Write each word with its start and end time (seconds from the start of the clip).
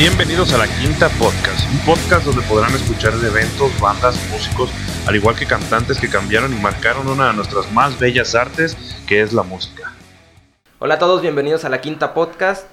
Bienvenidos 0.00 0.54
a 0.54 0.56
la 0.56 0.66
Quinta 0.66 1.10
Podcast, 1.18 1.70
un 1.70 1.78
podcast 1.80 2.24
donde 2.24 2.40
podrán 2.48 2.72
escuchar 2.72 3.12
de 3.12 3.28
eventos, 3.28 3.78
bandas, 3.82 4.16
músicos, 4.30 4.70
al 5.06 5.14
igual 5.14 5.36
que 5.36 5.44
cantantes 5.44 6.00
que 6.00 6.08
cambiaron 6.08 6.54
y 6.54 6.58
marcaron 6.58 7.06
una 7.06 7.26
de 7.26 7.34
nuestras 7.34 7.70
más 7.70 8.00
bellas 8.00 8.34
artes, 8.34 8.78
que 9.06 9.20
es 9.20 9.34
la 9.34 9.42
música. 9.42 9.92
Hola 10.78 10.94
a 10.94 10.98
todos, 10.98 11.20
bienvenidos 11.20 11.66
a 11.66 11.68
la 11.68 11.82
Quinta 11.82 12.14
Podcast. 12.14 12.66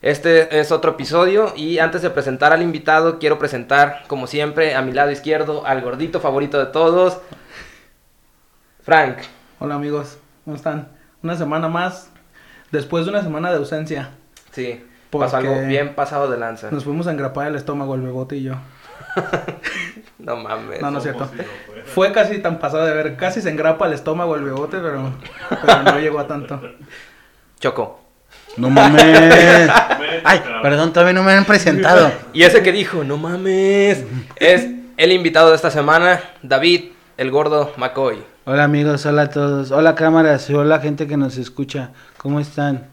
Este 0.00 0.58
es 0.58 0.72
otro 0.72 0.92
episodio 0.92 1.52
y 1.54 1.78
antes 1.78 2.00
de 2.00 2.08
presentar 2.08 2.54
al 2.54 2.62
invitado 2.62 3.18
quiero 3.18 3.38
presentar, 3.38 4.04
como 4.06 4.26
siempre, 4.26 4.74
a 4.74 4.80
mi 4.80 4.92
lado 4.92 5.10
izquierdo 5.10 5.66
al 5.66 5.82
gordito 5.82 6.20
favorito 6.20 6.58
de 6.58 6.72
todos, 6.72 7.18
Frank. 8.82 9.18
Hola 9.58 9.74
amigos, 9.74 10.16
¿cómo 10.46 10.56
están? 10.56 10.88
Una 11.22 11.36
semana 11.36 11.68
más, 11.68 12.08
después 12.72 13.04
de 13.04 13.10
una 13.10 13.22
semana 13.22 13.50
de 13.50 13.58
ausencia. 13.58 14.12
Sí, 14.52 14.82
pasó 15.10 15.38
algo 15.38 15.60
bien 15.62 15.94
pasado 15.94 16.30
de 16.30 16.38
lanza. 16.38 16.70
Nos 16.70 16.84
fuimos 16.84 17.06
a 17.06 17.12
engrapar 17.12 17.48
el 17.48 17.56
estómago 17.56 17.94
el 17.94 18.02
bebote 18.02 18.36
y 18.36 18.44
yo. 18.44 18.54
No 20.18 20.36
mames. 20.36 20.82
No, 20.82 20.90
no 20.90 20.98
es 20.98 21.04
cierto. 21.04 21.30
Fue 21.94 22.12
casi 22.12 22.38
tan 22.38 22.58
pasado 22.58 22.84
de 22.84 22.92
ver, 22.92 23.16
casi 23.16 23.40
se 23.40 23.48
engrapa 23.48 23.86
el 23.86 23.94
estómago 23.94 24.36
el 24.36 24.44
bebote, 24.44 24.78
pero, 24.78 25.14
pero 25.48 25.82
no 25.82 25.98
llegó 25.98 26.20
a 26.20 26.26
tanto. 26.26 26.60
Choco. 27.58 28.00
No 28.56 28.68
mames. 28.68 29.02
Ay, 30.24 30.42
perdón, 30.62 30.92
todavía 30.92 31.14
no 31.14 31.22
me 31.22 31.32
han 31.32 31.44
presentado. 31.44 32.12
Y 32.32 32.42
ese 32.42 32.62
que 32.62 32.72
dijo, 32.72 33.02
no 33.02 33.16
mames, 33.16 34.04
es 34.36 34.68
el 34.96 35.12
invitado 35.12 35.50
de 35.50 35.56
esta 35.56 35.70
semana, 35.70 36.20
David, 36.42 36.92
el 37.16 37.30
gordo 37.30 37.72
McCoy. 37.76 38.22
Hola 38.44 38.64
amigos, 38.64 39.06
hola 39.06 39.22
a 39.22 39.30
todos. 39.30 39.70
Hola 39.70 39.94
cámaras 39.94 40.50
hola 40.50 40.80
gente 40.80 41.06
que 41.06 41.16
nos 41.16 41.38
escucha. 41.38 41.92
¿Cómo 42.18 42.40
están? 42.40 42.88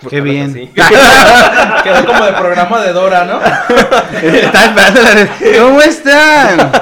Pues 0.00 0.10
Qué 0.10 0.20
bien. 0.20 0.72
Quedó 1.82 2.06
como 2.06 2.24
de 2.24 2.32
programa 2.32 2.80
de 2.82 2.92
Dora, 2.92 3.24
¿no? 3.24 3.40
Estaba 4.22 4.64
esperando 4.66 5.02
la 5.02 5.14
de- 5.14 5.58
¿Cómo 5.58 5.80
están? 5.82 6.72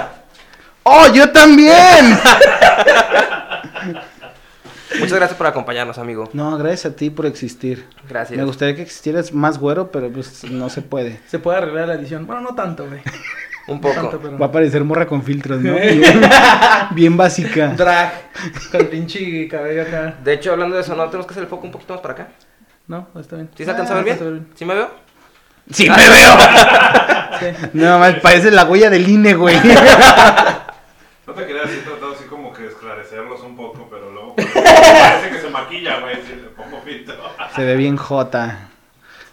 ¡Oh, 0.82 1.06
yo 1.12 1.30
también! 1.32 2.18
Muchas 4.98 5.18
gracias 5.18 5.36
por 5.36 5.46
acompañarnos, 5.46 5.98
amigo. 5.98 6.28
No, 6.32 6.56
gracias 6.58 6.92
a 6.92 6.96
ti 6.96 7.10
por 7.10 7.26
existir. 7.26 7.86
Gracias. 8.08 8.38
Me 8.38 8.44
gustaría 8.44 8.74
que 8.76 8.82
existieras 8.82 9.32
más 9.32 9.58
güero, 9.58 9.90
pero 9.90 10.10
pues 10.10 10.44
no 10.44 10.68
se 10.70 10.82
puede. 10.82 11.20
Se 11.26 11.38
puede 11.38 11.58
arreglar 11.58 11.88
la 11.88 11.94
edición. 11.94 12.26
Bueno, 12.26 12.40
no 12.42 12.54
tanto, 12.54 12.86
güey. 12.86 13.00
Un 13.68 13.80
No 13.80 13.88
tanto, 13.90 14.10
poco. 14.12 14.22
pero... 14.22 14.38
Va 14.38 14.46
a 14.46 14.52
parecer 14.52 14.84
morra 14.84 15.06
con 15.06 15.22
filtros, 15.24 15.60
¿no? 15.60 15.74
Bien, 15.80 16.20
bien 16.92 17.16
básica. 17.16 17.68
Drag, 17.76 18.12
con 18.70 18.86
pinche 18.86 19.48
cabello 19.48 19.82
acá. 19.82 20.14
De 20.22 20.34
hecho, 20.34 20.52
hablando 20.52 20.76
de 20.76 20.82
eso, 20.82 20.94
¿no 20.94 21.04
tenemos 21.06 21.26
que 21.26 21.32
hacer 21.32 21.42
el 21.42 21.48
foco 21.48 21.66
un 21.66 21.72
poquito 21.72 21.92
más 21.94 22.00
para 22.00 22.14
acá? 22.14 22.28
No, 22.88 23.06
está 23.18 23.36
bien. 23.36 23.50
¿Sí 23.56 23.64
se 23.64 23.70
alcanza 23.70 23.92
a 23.98 24.02
ver 24.02 24.12
Ah, 24.12 24.16
bien? 24.24 24.46
ve 24.48 24.52
¿Sí 24.54 24.64
me 24.64 24.74
veo? 24.74 24.90
¡Sí 25.70 25.90
me 25.90 25.96
veo! 26.08 26.36
Sí. 27.38 27.46
No, 27.74 27.98
más 27.98 28.14
parece 28.20 28.50
la 28.50 28.64
huella 28.64 28.88
del 28.88 29.06
INE, 29.06 29.34
güey. 29.34 29.56
No 31.26 31.34
te 31.34 31.46
quería 31.46 31.64
así 31.64 31.82
tratado 31.84 32.12
así 32.14 32.24
como 32.24 32.50
que 32.50 32.66
esclarecerlos 32.66 33.42
un 33.42 33.54
poco, 33.56 33.86
pero 33.90 34.10
luego 34.10 34.36
parece 34.36 35.28
que 35.30 35.40
se 35.42 35.50
maquilla, 35.50 36.00
güey, 36.00 36.16
si 36.26 36.34
le 36.36 36.48
pongo 36.56 36.80
filtro. 36.82 37.14
Se 37.54 37.62
ve 37.62 37.76
bien 37.76 37.98
jota. 37.98 38.68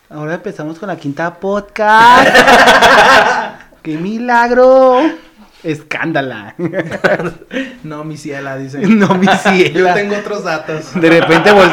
Ahora 0.09 0.33
empezamos 0.33 0.79
con 0.79 0.89
la 0.89 0.97
quinta 0.97 1.33
podcast. 1.35 2.27
¡Qué 3.83 3.95
milagro! 3.97 4.99
Escándala. 5.63 6.55
No, 7.83 8.03
mi 8.03 8.15
ciela, 8.17 8.57
dice. 8.57 8.79
No, 8.87 9.09
mi 9.15 9.25
Yo 9.27 9.33
ciela. 9.35 9.93
tengo 9.93 10.15
otros 10.15 10.43
datos. 10.43 10.99
De 10.99 11.09
repente 11.09 11.51
vol 11.51 11.69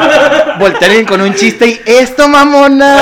voltea 0.59 0.87
alguien 0.87 1.05
con 1.05 1.21
un 1.21 1.33
chiste 1.33 1.67
y 1.67 1.81
¡Esto, 1.85 2.27
mamona! 2.27 2.97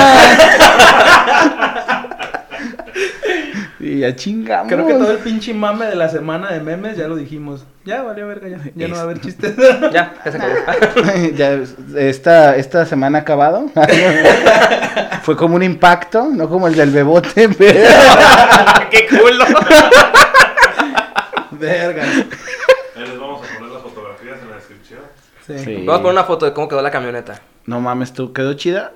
y 3.80 4.00
ya 4.00 4.14
chingamos. 4.14 4.72
Creo 4.72 4.86
que 4.86 4.92
todo 4.92 5.10
el 5.12 5.18
pinche 5.18 5.54
mame 5.54 5.86
de 5.86 5.96
la 5.96 6.08
semana 6.08 6.50
de 6.52 6.60
memes 6.60 6.96
ya 6.96 7.08
lo 7.08 7.16
dijimos. 7.16 7.64
Ya 7.84 8.02
valió 8.02 8.26
verga, 8.28 8.46
ya, 8.48 8.58
ya 8.74 8.88
no 8.88 8.94
va 8.94 9.00
a 9.00 9.04
haber 9.04 9.20
chistes. 9.20 9.54
Ya, 9.92 10.14
ya 10.24 10.30
se 10.30 10.36
acabó. 10.36 10.54
ya, 11.34 11.58
esta, 11.98 12.56
esta 12.56 12.84
semana 12.86 13.18
ha 13.18 13.20
acabado. 13.22 13.70
Fue 15.22 15.36
como 15.36 15.56
un 15.56 15.62
impacto, 15.62 16.28
no 16.30 16.48
como 16.48 16.68
el 16.68 16.74
del 16.76 16.90
bebote, 16.90 17.48
pero... 17.48 17.80
¡Qué 18.90 19.06
culo! 19.08 19.44
Verga. 21.60 22.02
Ahí 22.02 22.28
les 22.96 23.18
vamos 23.18 23.46
a 23.46 23.54
poner 23.54 23.72
las 23.72 23.82
fotografías 23.82 24.38
en 24.42 24.50
la 24.50 24.56
descripción. 24.56 25.00
Sí. 25.46 25.58
Sí. 25.58 25.74
Vamos 25.86 26.00
a 26.00 26.02
poner 26.02 26.12
una 26.12 26.24
foto 26.24 26.46
de 26.46 26.52
cómo 26.52 26.68
quedó 26.68 26.82
la 26.82 26.90
camioneta. 26.90 27.40
No 27.66 27.80
mames, 27.80 28.12
¿tú 28.12 28.32
quedó 28.32 28.54
chida? 28.54 28.92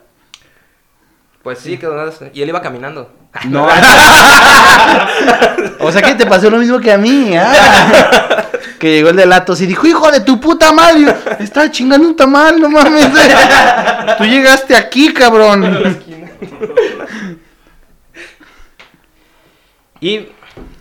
Pues 1.43 1.59
sí, 1.59 1.77
quedó. 1.77 2.11
Y 2.33 2.43
él 2.43 2.49
iba 2.49 2.63
caminando. 2.63 3.13
No. 3.49 3.67
o 5.81 5.93
sea 5.93 6.01
que 6.01 6.15
te 6.15 6.27
pasó 6.27 6.49
lo 6.49 6.59
mismo 6.59 6.81
que 6.81 6.91
a 6.91 6.99
mí, 6.99 7.37
¿ah? 7.37 8.47
Que 8.79 8.93
llegó 8.93 9.11
el 9.11 9.17
de 9.17 9.27
Latos 9.27 9.61
y 9.61 9.67
dijo, 9.67 9.87
hijo 9.87 10.11
de 10.11 10.21
tu 10.21 10.41
puta 10.41 10.73
madre. 10.73 11.15
Estaba 11.39 11.71
chingando 11.71 12.09
un 12.09 12.17
tamal, 12.17 12.59
no 12.59 12.71
mames. 12.71 13.07
Tú 14.19 14.25
llegaste 14.25 14.75
aquí, 14.75 15.13
cabrón. 15.13 16.01
Y 20.01 20.29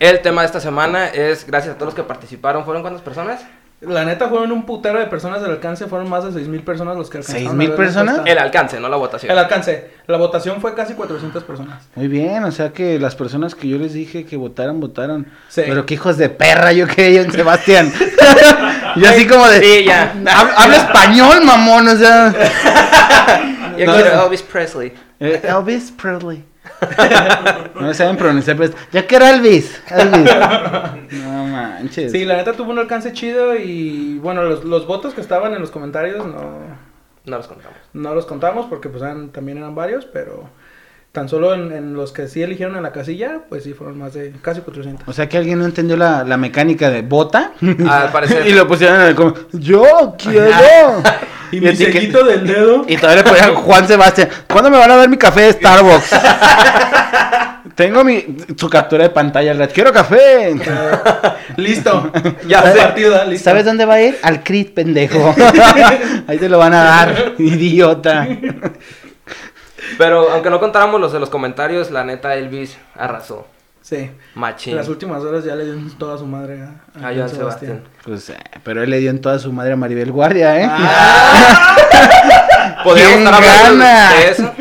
el 0.00 0.20
tema 0.20 0.42
de 0.42 0.46
esta 0.46 0.60
semana 0.60 1.08
es, 1.08 1.46
gracias 1.46 1.74
a 1.74 1.78
todos 1.78 1.88
los 1.88 1.94
que 1.94 2.02
participaron, 2.02 2.64
¿fueron 2.64 2.82
cuántas 2.82 3.02
personas? 3.02 3.40
La 3.80 4.04
neta 4.06 4.28
fueron 4.28 4.50
un 4.50 4.64
putero 4.64 4.98
de 4.98 5.06
personas 5.06 5.42
del 5.42 5.50
alcance, 5.50 5.86
fueron 5.86 6.08
más 6.08 6.24
de 6.24 6.32
6000 6.32 6.62
personas 6.62 6.96
los 6.96 7.10
que 7.10 7.18
alcanzaron. 7.18 7.48
¿6,000 7.48 7.54
a 7.54 7.58
ver 7.58 7.68
la 7.68 7.76
personas? 7.76 8.20
El 8.24 8.38
alcance, 8.38 8.80
no 8.80 8.88
la 8.88 8.96
votación. 8.96 9.30
El 9.30 9.38
alcance. 9.38 9.90
La 10.06 10.16
votación 10.16 10.60
fue 10.62 10.74
casi 10.74 10.94
400 10.94 11.44
personas. 11.44 11.82
Muy 11.94 12.08
bien, 12.08 12.44
o 12.44 12.52
sea 12.52 12.70
que 12.70 12.98
las 12.98 13.14
personas 13.14 13.54
que 13.54 13.68
yo 13.68 13.76
les 13.76 13.92
dije 13.92 14.24
que 14.24 14.38
votaran, 14.38 14.80
votaron. 14.80 15.26
Sí. 15.50 15.62
Pero 15.66 15.84
qué 15.84 15.94
hijos 15.94 16.16
de 16.16 16.30
perra, 16.30 16.72
yo 16.72 16.86
creía 16.86 17.20
en 17.22 17.32
Sebastián. 17.32 17.92
yo 18.96 19.06
así 19.08 19.26
como 19.26 19.46
de... 19.48 19.60
Sí, 19.60 19.84
ya. 19.84 20.14
"Hab- 20.24 20.54
Habla 20.56 20.76
español, 20.76 21.44
mamón, 21.44 21.86
o 21.88 21.96
sea... 21.96 22.32
Yo 23.76 23.86
No, 23.86 23.94
quiero 23.94 24.14
no. 24.16 24.24
Elvis 24.26 24.42
Presley. 24.42 24.92
Eh, 25.20 25.42
Elvis 25.44 25.90
Presley. 25.90 26.44
No 27.80 27.94
saben 27.94 28.16
pronunciar, 28.16 28.56
pues. 28.56 28.72
Ya 28.92 29.06
quiero 29.06 29.26
Elvis. 29.26 29.80
Elvis. 29.90 30.30
No 31.24 31.44
manches. 31.46 32.12
Sí, 32.12 32.24
la 32.24 32.36
neta 32.36 32.52
tuvo 32.52 32.70
un 32.72 32.78
alcance 32.78 33.12
chido 33.12 33.54
y 33.56 34.18
bueno, 34.18 34.42
los, 34.44 34.64
los 34.64 34.86
votos 34.86 35.14
que 35.14 35.20
estaban 35.20 35.54
en 35.54 35.60
los 35.60 35.70
comentarios 35.70 36.26
no, 36.26 36.58
No 37.24 37.36
los 37.36 37.46
contamos. 37.46 37.76
no 37.92 38.14
los 38.14 38.26
contamos 38.26 38.66
porque 38.66 38.88
pues 38.88 39.02
eran- 39.02 39.30
también 39.30 39.58
eran 39.58 39.74
varios, 39.74 40.04
pero 40.06 40.48
tan 41.12 41.28
solo 41.28 41.54
en, 41.54 41.70
en 41.70 41.94
los 41.94 42.10
que 42.10 42.26
sí 42.26 42.42
eligieron 42.42 42.74
en 42.76 42.82
la 42.82 42.90
casilla, 42.90 43.42
pues 43.48 43.62
sí 43.62 43.72
fueron 43.72 43.98
más 43.98 44.14
de 44.14 44.32
casi 44.42 44.62
400. 44.62 45.06
O 45.06 45.12
sea 45.12 45.28
que 45.28 45.36
alguien 45.38 45.60
no 45.60 45.64
entendió 45.64 45.96
la, 45.96 46.24
la 46.24 46.36
mecánica 46.36 46.90
de 46.90 47.02
bota. 47.02 47.52
Al 47.88 48.10
parecer. 48.10 48.44
y 48.48 48.52
lo 48.52 48.66
pusieron 48.66 49.00
en 49.00 49.06
el 49.08 49.14
como, 49.14 49.34
yo 49.52 50.16
quiero. 50.18 50.50
Y 51.54 51.58
Y 51.58 51.60
mi 51.60 51.76
sellito 51.76 52.24
del 52.24 52.46
dedo. 52.46 52.84
Y 52.88 52.96
todavía 52.96 53.22
le 53.22 53.28
ponían 53.30 53.54
Juan 53.54 53.86
Sebastián. 53.86 54.28
¿Cuándo 54.50 54.70
me 54.70 54.78
van 54.78 54.90
a 54.90 54.96
dar 54.96 55.08
mi 55.08 55.16
café 55.16 55.42
de 55.42 55.52
Starbucks? 55.52 56.10
Tengo 57.74 58.04
mi 58.04 58.24
su 58.56 58.68
captura 58.70 59.02
de 59.04 59.10
pantalla. 59.10 59.52
la- 59.54 59.66
Quiero 59.66 59.92
café. 59.92 60.54
Listo. 61.56 62.12
Ya 62.46 62.62
sé. 62.62 62.78
partida, 62.78 63.24
listo. 63.24 63.44
¿Sabes 63.50 63.64
dónde 63.64 63.84
va 63.84 63.94
a 63.94 64.00
ir? 64.02 64.18
Al 64.22 64.42
crit, 64.44 64.74
pendejo. 64.74 65.34
Ahí 66.28 66.38
te 66.38 66.48
lo 66.48 66.58
van 66.58 66.72
a 66.74 66.84
dar, 66.84 67.32
idiota. 67.38 68.26
Pero 69.98 70.30
aunque 70.30 70.50
no 70.50 70.60
contáramos 70.60 71.00
los 71.00 71.12
de 71.12 71.18
los 71.20 71.30
comentarios, 71.30 71.90
la 71.90 72.04
neta 72.04 72.34
Elvis 72.36 72.76
arrasó. 72.96 73.46
Sí. 73.84 73.96
En 73.96 74.16
Machín. 74.34 74.76
las 74.76 74.88
últimas 74.88 75.22
horas 75.22 75.44
ya 75.44 75.54
le 75.54 75.66
dio 75.66 75.74
toda 75.98 76.16
su 76.16 76.24
madre 76.24 76.62
a, 76.62 77.06
A 77.06 77.14
Joan 77.14 77.28
Sebastián. 77.28 77.82
Pues, 78.02 78.30
eh, 78.30 78.36
pero 78.62 78.82
él 78.82 78.88
le 78.88 78.98
dio 78.98 79.10
en 79.10 79.20
toda 79.20 79.38
su 79.38 79.52
madre 79.52 79.74
a 79.74 79.76
Maribel 79.76 80.10
Guardia, 80.10 80.58
¿eh? 80.58 80.66
Ah. 80.70 81.76
¿Podríamos 82.82 83.16
¿Quién 83.16 83.26
estar 83.26 83.34
hablando 83.34 83.84
gana? 83.84 84.14
de 84.14 84.30
eso? 84.30 84.54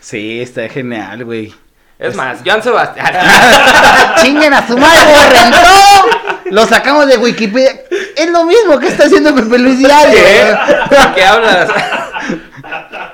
Sí, 0.00 0.42
está 0.42 0.68
genial, 0.68 1.24
güey. 1.24 1.54
Es 1.98 2.14
más, 2.14 2.40
Joan 2.44 2.62
Sebastián. 2.62 3.06
¡Chinguen 4.22 4.52
a 4.52 4.66
su 4.66 4.76
madre, 4.76 5.14
¡No! 5.50 6.50
Lo 6.50 6.66
sacamos 6.66 7.06
de 7.06 7.16
Wikipedia. 7.16 7.72
Es 8.14 8.30
lo 8.30 8.44
mismo 8.44 8.78
que 8.78 8.88
está 8.88 9.04
haciendo 9.04 9.34
Pepe 9.34 9.58
Luis 9.58 9.78
Diario. 9.78 10.12
¿Qué? 10.12 10.96
¿De 10.96 11.14
qué 11.14 11.24
hablas? 11.24 11.70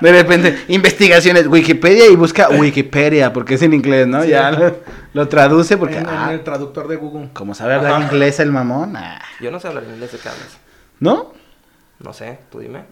De 0.01 0.11
repente, 0.11 0.63
investigaciones, 0.67 1.47
Wikipedia 1.47 2.07
y 2.09 2.15
busca 2.15 2.49
Wikipedia, 2.49 3.33
porque 3.33 3.55
es 3.55 3.61
en 3.61 3.73
inglés, 3.73 4.07
¿no? 4.07 4.23
Sí. 4.23 4.29
Ya 4.29 4.51
lo, 4.51 4.75
lo 5.13 5.27
traduce 5.27 5.77
porque, 5.77 5.97
En, 5.97 6.01
en 6.03 6.09
ah, 6.09 6.33
el 6.33 6.43
traductor 6.43 6.87
de 6.87 6.95
Google. 6.97 7.29
como 7.33 7.53
sabe 7.55 7.73
hablar 7.75 7.93
Ajá. 7.93 8.03
inglés 8.03 8.39
el 8.39 8.51
mamón, 8.51 8.95
ah, 8.97 9.21
Yo 9.41 9.51
no 9.51 9.59
sé 9.59 9.67
hablar 9.67 9.83
inglés 9.83 10.11
de 10.11 10.17
qué 10.19 10.29
hablas. 10.29 10.57
¿no? 10.99 11.33
No 11.99 12.13
sé, 12.13 12.39
tú 12.51 12.59
dime. 12.59 12.83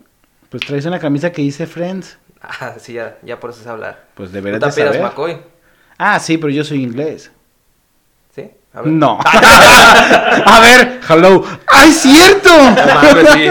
Pues 0.49 0.63
traes 0.65 0.85
una 0.85 0.99
camisa 0.99 1.31
que 1.31 1.41
dice 1.41 1.67
Friends. 1.67 2.17
Ah, 2.41 2.75
sí, 2.79 2.93
ya, 2.93 3.17
ya 3.23 3.39
por 3.39 3.49
eso 3.49 3.61
sé 3.63 3.69
hablar. 3.69 4.05
Pues 4.13 4.29
¿Tú 4.29 4.35
deberías 4.35 4.59
te 4.59 4.81
de 4.81 4.87
saber. 4.87 5.01
McCoy? 5.01 5.37
Ah, 5.97 6.19
sí, 6.19 6.37
pero 6.37 6.51
yo 6.51 6.63
soy 6.63 6.83
inglés. 6.83 7.31
¿Sí? 8.75 8.79
A 8.79 8.81
ver. 8.81 8.91
No. 8.91 9.19
A 10.45 10.59
ver, 10.59 10.99
hello. 11.09 11.43
¡Ay, 11.67 11.91
cierto! 11.91 12.49
No 12.49 12.75
mames, 12.75 13.29
sí. 13.33 13.49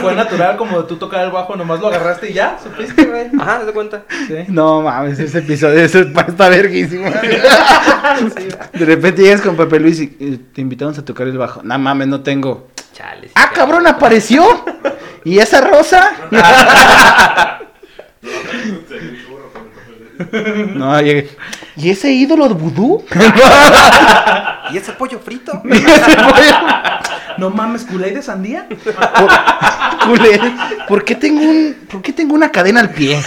Fue 0.00 0.14
natural 0.14 0.56
como 0.56 0.84
tú 0.84 0.96
tocar 0.96 1.24
el 1.24 1.30
bajo, 1.30 1.54
nomás 1.56 1.80
lo 1.80 1.88
agarraste 1.88 2.30
y 2.30 2.34
ya, 2.34 2.58
supiste, 2.62 3.04
güey. 3.04 3.30
Ajá, 3.38 3.60
¿te 3.64 3.72
cuenta? 3.72 4.02
Sí. 4.26 4.34
No 4.48 4.82
mames, 4.82 5.18
ese 5.18 5.38
episodio 5.38 5.80
eso 5.80 6.00
está 6.00 6.48
verguísimo. 6.48 7.08
De 8.72 8.84
repente 8.84 9.22
llegas 9.22 9.40
con 9.40 9.56
Pepe 9.56 9.78
Luis 9.78 10.00
y 10.00 10.08
te 10.08 10.60
invitamos 10.60 10.98
a 10.98 11.04
tocar 11.04 11.26
el 11.28 11.38
bajo. 11.38 11.62
No 11.62 11.78
mames, 11.78 12.08
no 12.08 12.20
tengo. 12.22 12.68
Chale. 12.92 13.28
sí, 13.28 13.34
¡Ah, 13.36 13.50
cabrón, 13.54 13.86
apareció! 13.86 14.44
¿Y 15.24 15.38
esa 15.38 15.60
rosa? 15.60 16.10
No, 20.74 21.00
llegué. 21.00 21.30
¿Y 21.76 21.90
ese 21.90 22.10
ídolo 22.12 22.48
de 22.48 22.54
vudú? 22.54 23.04
¿Y 24.72 24.76
ese 24.76 24.92
pollo 24.92 25.18
frito? 25.20 25.62
No 27.38 27.50
mames, 27.50 27.84
culé 27.84 28.10
de 28.10 28.20
sandía. 28.20 28.66
Culé, 30.04 30.40
¿por 30.88 31.04
qué 31.04 31.14
tengo 31.14 31.40
un, 31.40 31.76
por 31.88 32.02
qué 32.02 32.12
tengo 32.12 32.34
una 32.34 32.50
cadena 32.50 32.80
al 32.80 32.90
pie? 32.90 33.22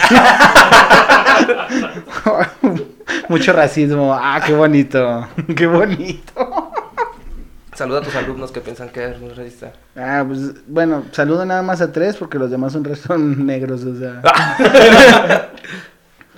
Mucho 3.29 3.53
racismo. 3.53 4.13
Ah, 4.13 4.41
qué 4.45 4.53
bonito. 4.53 5.29
Qué 5.55 5.65
bonito. 5.65 6.71
Saluda 7.73 7.99
a 7.99 8.01
tus 8.01 8.15
alumnos 8.15 8.51
que 8.51 8.59
piensan 8.59 8.89
que 8.89 8.99
eres 8.99 9.21
un 9.21 9.33
racista. 9.33 9.71
Ah, 9.95 10.25
pues 10.27 10.67
bueno, 10.67 11.05
saludo 11.13 11.45
nada 11.45 11.61
más 11.61 11.79
a 11.79 11.91
tres 11.91 12.17
porque 12.17 12.37
los 12.37 12.51
demás 12.51 12.73
son, 12.73 12.93
son 12.97 13.45
negros, 13.45 13.83
o 13.85 13.97
sea. 13.97 14.21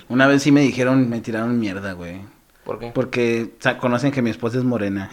Una 0.08 0.26
vez 0.26 0.42
sí 0.42 0.52
me 0.52 0.60
dijeron, 0.60 1.08
me 1.08 1.20
tiraron 1.20 1.58
mierda, 1.58 1.92
güey. 1.92 2.20
¿Por 2.64 2.78
qué? 2.78 2.90
Porque 2.94 3.52
o 3.58 3.62
sea, 3.62 3.76
conocen 3.78 4.10
que 4.10 4.22
mi 4.22 4.30
esposa 4.30 4.58
es 4.58 4.64
morena. 4.64 5.10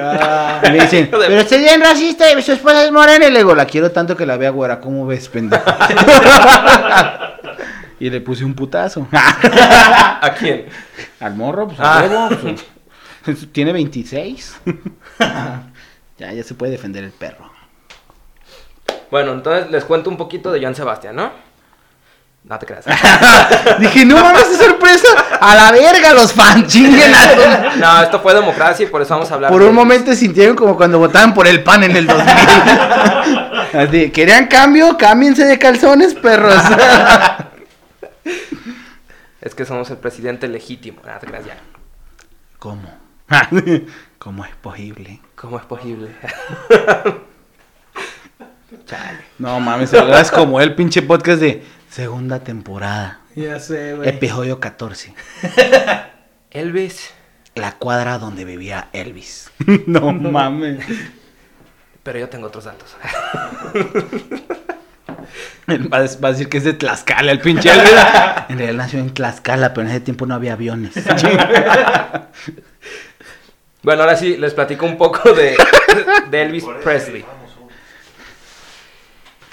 Ah, 0.00 0.60
Y 0.66 0.70
me 0.70 0.80
dicen, 0.82 1.08
pero 1.10 1.40
usted 1.42 1.56
es 1.56 1.62
bien 1.62 1.80
racista 1.80 2.30
y 2.32 2.42
su 2.42 2.52
esposa 2.52 2.84
es 2.84 2.92
morena. 2.92 3.26
Y 3.26 3.30
le 3.32 3.38
digo, 3.38 3.54
la 3.54 3.66
quiero 3.66 3.90
tanto 3.90 4.16
que 4.16 4.26
la 4.26 4.36
vea 4.36 4.50
güera. 4.50 4.80
¿Cómo 4.80 5.06
ves, 5.06 5.28
pendejo? 5.28 5.64
y 8.00 8.10
le 8.10 8.20
puse 8.20 8.44
un 8.44 8.54
putazo. 8.54 9.06
¿A 9.12 10.34
quién? 10.38 10.66
Al 11.20 11.34
morro, 11.34 11.66
pues 11.68 11.78
Ah. 11.80 12.00
a 12.00 12.02
huevo. 12.02 12.28
pues, 13.24 13.46
tiene 13.52 13.72
26. 13.72 14.56
ya, 15.18 16.32
ya 16.32 16.42
se 16.44 16.54
puede 16.54 16.72
defender 16.72 17.04
el 17.04 17.10
perro. 17.12 17.50
Bueno, 19.10 19.32
entonces 19.32 19.70
les 19.70 19.84
cuento 19.84 20.08
un 20.08 20.16
poquito 20.16 20.50
de 20.52 20.60
Joan 20.60 20.74
Sebastián, 20.74 21.16
¿no? 21.16 21.30
No 22.44 22.58
te 22.58 22.66
creas. 22.66 22.84
Dije, 23.78 24.04
no 24.04 24.16
mames, 24.16 24.44
qué 24.44 24.56
sorpresa. 24.56 25.08
A 25.40 25.54
la 25.54 25.70
verga 25.72 26.12
los 26.12 26.32
fans, 26.32 26.66
chinguen 26.66 27.14
a 27.14 27.76
No, 27.76 28.02
esto 28.02 28.20
fue 28.20 28.34
democracia 28.34 28.84
y 28.84 28.88
por 28.88 29.00
eso 29.00 29.14
vamos 29.14 29.30
a 29.30 29.34
hablar. 29.34 29.50
Por 29.50 29.62
de- 29.62 29.68
un 29.68 29.74
momento 29.74 30.12
sintieron 30.14 30.56
como 30.56 30.76
cuando 30.76 30.98
votaban 30.98 31.32
por 31.34 31.46
el 31.46 31.62
pan 31.62 31.84
en 31.84 31.96
el 31.96 32.06
2000. 32.06 32.26
Así, 33.74 34.10
¿querían 34.10 34.48
cambio? 34.48 34.96
Cámbiense 34.98 35.44
de 35.44 35.58
calzones, 35.58 36.14
perros. 36.14 36.54
Es 39.40 39.56
que 39.56 39.64
somos 39.64 39.90
el 39.90 39.96
presidente 39.96 40.46
legítimo. 40.46 41.00
No 41.04 41.18
te 41.18 41.26
creas 41.26 41.44
ya. 41.44 41.56
¿Cómo? 42.60 42.88
¿Cómo 44.20 44.44
es 44.44 44.54
posible? 44.60 45.20
¿Cómo 45.34 45.56
es 45.58 45.64
posible? 45.64 46.10
Chale. 48.86 49.18
No 49.38 49.58
mames, 49.58 49.92
es 49.92 50.30
como 50.30 50.60
el 50.60 50.74
pinche 50.76 51.02
podcast 51.02 51.40
de 51.40 51.62
segunda 51.92 52.40
temporada. 52.40 53.20
ya 53.36 53.60
sé, 53.60 53.94
güey. 53.94 54.08
Episodio 54.08 54.58
14. 54.60 55.14
Elvis. 56.50 57.10
La 57.54 57.72
cuadra 57.72 58.18
donde 58.18 58.46
vivía 58.46 58.88
Elvis. 58.92 59.50
no 59.86 60.12
mames. 60.12 60.84
Pero 62.02 62.18
yo 62.18 62.28
tengo 62.28 62.46
otros 62.46 62.64
datos. 62.64 62.96
Va 65.68 65.98
a, 65.98 66.00
va 66.22 66.28
a 66.28 66.32
decir 66.32 66.48
que 66.48 66.58
es 66.58 66.64
de 66.64 66.72
Tlaxcala 66.74 67.30
el 67.30 67.40
pinche 67.40 67.70
Elvis. 67.70 67.92
En 68.48 68.58
realidad 68.58 68.74
nació 68.74 68.98
en 68.98 69.14
Tlaxcala, 69.14 69.72
pero 69.72 69.86
en 69.86 69.92
ese 69.92 70.00
tiempo 70.00 70.26
no 70.26 70.34
había 70.34 70.54
aviones. 70.54 70.92
Bueno, 73.82 74.02
ahora 74.02 74.16
sí, 74.16 74.36
les 74.36 74.52
platico 74.54 74.84
un 74.84 74.98
poco 74.98 75.32
de, 75.32 75.56
de 76.30 76.42
Elvis 76.42 76.64
Presley. 76.82 77.24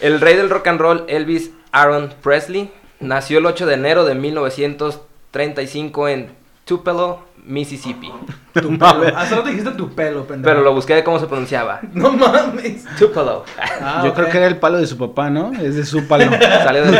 El 0.01 0.21
rey 0.21 0.35
del 0.37 0.49
rock 0.49 0.67
and 0.67 0.79
roll, 0.79 1.03
Elvis 1.07 1.51
Aaron 1.71 2.13
Presley, 2.21 2.71
nació 2.99 3.39
el 3.39 3.45
8 3.45 3.65
de 3.65 3.73
enero 3.73 4.05
de 4.05 4.15
1935 4.15 6.07
en 6.07 6.29
Tupelo, 6.63 7.23
Mississippi. 7.43 8.09
Tu 8.53 8.69
pelo. 8.77 9.17
Hace 9.17 9.35
rato 9.35 9.49
dijiste 9.49 9.71
tu 9.71 9.93
pelo, 9.93 10.25
pendejo. 10.25 10.53
Pero 10.53 10.63
lo 10.63 10.73
busqué 10.73 10.95
de 10.95 11.03
cómo 11.03 11.19
se 11.19 11.27
pronunciaba. 11.27 11.81
No 11.93 12.13
mames. 12.13 12.85
Tupelo. 12.97 13.43
Ah, 13.81 14.03
Yo 14.05 14.13
creo 14.13 14.29
que 14.29 14.37
era 14.37 14.47
el 14.47 14.57
palo 14.57 14.77
de 14.77 14.87
su 14.87 14.97
papá, 14.97 15.29
¿no? 15.29 15.51
Es 15.53 15.75
de 15.75 15.85
su 15.85 16.07
palo. 16.07 16.31
Salió 16.63 16.85
del... 16.85 16.99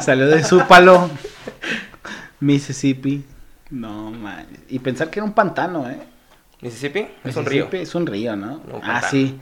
Salió 0.00 0.28
de 0.28 0.44
su 0.44 0.60
palo. 0.66 1.10
Mississippi. 2.38 3.24
No, 3.70 4.10
man. 4.10 4.46
Y 4.68 4.78
pensar 4.78 5.10
que 5.10 5.18
era 5.18 5.24
un 5.24 5.32
pantano, 5.32 5.88
¿eh? 5.88 5.98
Mississippi 6.60 7.08
es 7.24 7.34
un 7.36 7.46
río. 7.46 7.68
Es 7.72 7.94
un 7.94 8.06
río, 8.06 8.36
¿no? 8.36 8.60
No, 8.68 8.76
un 8.76 8.82
ah, 8.84 9.02
sí. 9.02 9.40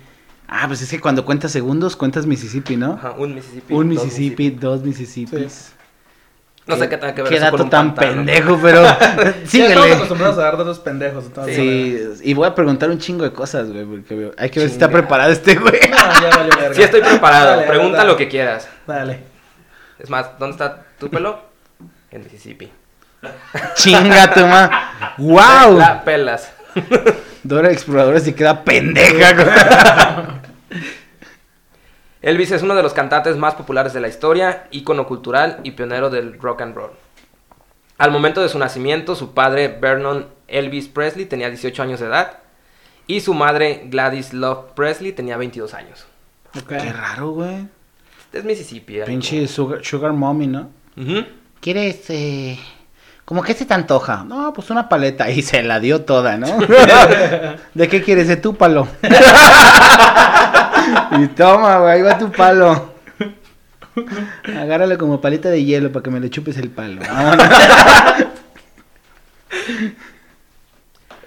Ah, 0.52 0.64
pues 0.66 0.82
es 0.82 0.90
que 0.90 1.00
cuando 1.00 1.24
cuentas 1.24 1.52
segundos, 1.52 1.94
cuentas 1.94 2.26
Mississippi, 2.26 2.76
¿no? 2.76 2.94
Ajá, 2.94 3.12
un 3.12 3.34
Mississippi. 3.36 3.72
un 3.72 3.94
dos 3.94 4.04
Mississippi, 4.04 4.50
dos 4.50 4.82
Mississippis. 4.82 5.72
No 6.66 6.76
sé 6.76 6.88
qué 6.88 6.96
tenga 6.98 7.14
que 7.14 7.22
ver 7.22 7.30
Qué 7.30 7.36
eso 7.38 7.44
con 7.50 7.52
dato 7.52 7.64
un 7.64 7.70
tan 7.70 7.94
pantano. 7.94 8.16
pendejo, 8.24 8.58
pero 8.60 8.82
Ya 8.82 8.90
estamos 8.98 9.48
síguele. 9.48 9.92
acostumbrados 9.94 10.38
a 10.38 10.42
dar 10.42 10.56
datos 10.58 10.78
pendejos. 10.80 11.24
Sí, 11.46 11.98
y 12.22 12.34
voy 12.34 12.46
a 12.48 12.54
preguntar 12.54 12.90
un 12.90 12.98
chingo 12.98 13.22
de 13.24 13.32
cosas, 13.32 13.70
güey, 13.70 13.84
porque 13.84 14.32
hay 14.36 14.50
que 14.50 14.60
ver 14.60 14.68
si 14.68 14.74
está 14.74 14.86
Chinga. 14.86 14.98
preparado 15.00 15.30
este 15.32 15.54
güey. 15.54 15.80
No, 15.88 15.96
ya 15.96 16.36
valió 16.36 16.56
verga. 16.56 16.74
Sí 16.74 16.82
estoy 16.82 17.00
preparado. 17.00 17.50
Dale, 17.56 17.66
Pregunta 17.68 17.98
dale. 17.98 18.10
lo 18.10 18.16
que 18.16 18.28
quieras. 18.28 18.68
Dale. 18.86 19.20
Es 20.00 20.10
más, 20.10 20.38
¿dónde 20.38 20.52
está 20.52 20.82
tu 20.98 21.08
pelo? 21.08 21.40
En 22.10 22.22
Mississippi. 22.24 22.70
Chinga 23.76 24.32
tu 24.34 24.40
ma. 24.46 25.14
¡Wow! 25.18 25.78
La 25.78 26.02
pelas. 26.04 26.52
Dora 27.42 27.68
la 27.68 27.72
Exploradora 27.72 28.20
se 28.20 28.34
queda 28.34 28.64
pendeja. 28.64 30.40
Elvis 32.22 32.50
es 32.50 32.62
uno 32.62 32.74
de 32.74 32.82
los 32.82 32.92
cantantes 32.92 33.36
más 33.36 33.54
populares 33.54 33.94
de 33.94 34.00
la 34.00 34.08
historia, 34.08 34.66
ícono 34.70 35.06
cultural 35.06 35.60
y 35.62 35.70
pionero 35.70 36.10
del 36.10 36.38
rock 36.38 36.60
and 36.62 36.74
roll. 36.74 36.90
Al 37.96 38.10
momento 38.10 38.42
de 38.42 38.48
su 38.48 38.58
nacimiento, 38.58 39.14
su 39.14 39.32
padre 39.32 39.68
Vernon 39.68 40.26
Elvis 40.48 40.88
Presley 40.88 41.26
tenía 41.26 41.48
18 41.48 41.82
años 41.82 42.00
de 42.00 42.06
edad 42.06 42.38
y 43.06 43.20
su 43.20 43.34
madre 43.34 43.84
Gladys 43.86 44.32
Love 44.32 44.72
Presley 44.74 45.12
tenía 45.12 45.36
22 45.36 45.74
años. 45.74 46.06
Qué 46.68 46.92
raro, 46.92 47.30
güey. 47.30 47.66
Es 48.32 48.44
Mississippi. 48.44 49.00
ahí. 49.00 49.06
Pinche 49.06 49.46
sugar, 49.48 49.84
sugar 49.84 50.12
mommy, 50.12 50.46
¿no? 50.46 50.70
Ujú. 50.96 51.24
¿Quieres, 51.60 52.08
eh... 52.10 52.58
¿Cómo 53.30 53.44
que 53.44 53.54
se 53.54 53.64
te 53.64 53.74
antoja? 53.74 54.24
No, 54.24 54.52
pues 54.52 54.70
una 54.70 54.88
paleta. 54.88 55.30
Y 55.30 55.42
se 55.42 55.62
la 55.62 55.78
dio 55.78 56.00
toda, 56.00 56.36
¿no? 56.36 56.48
¿De 57.74 57.88
qué 57.88 58.02
quieres? 58.02 58.26
De 58.26 58.36
tu 58.36 58.56
palo. 58.56 58.88
y 61.12 61.28
toma, 61.28 61.78
güey, 61.78 61.92
ahí 61.92 62.02
va 62.02 62.18
tu 62.18 62.32
palo. 62.32 62.92
Agárralo 64.58 64.98
como 64.98 65.20
paleta 65.20 65.48
de 65.48 65.64
hielo 65.64 65.92
para 65.92 66.02
que 66.02 66.10
me 66.10 66.18
le 66.18 66.28
chupes 66.28 66.56
el 66.56 66.70
palo. 66.70 67.02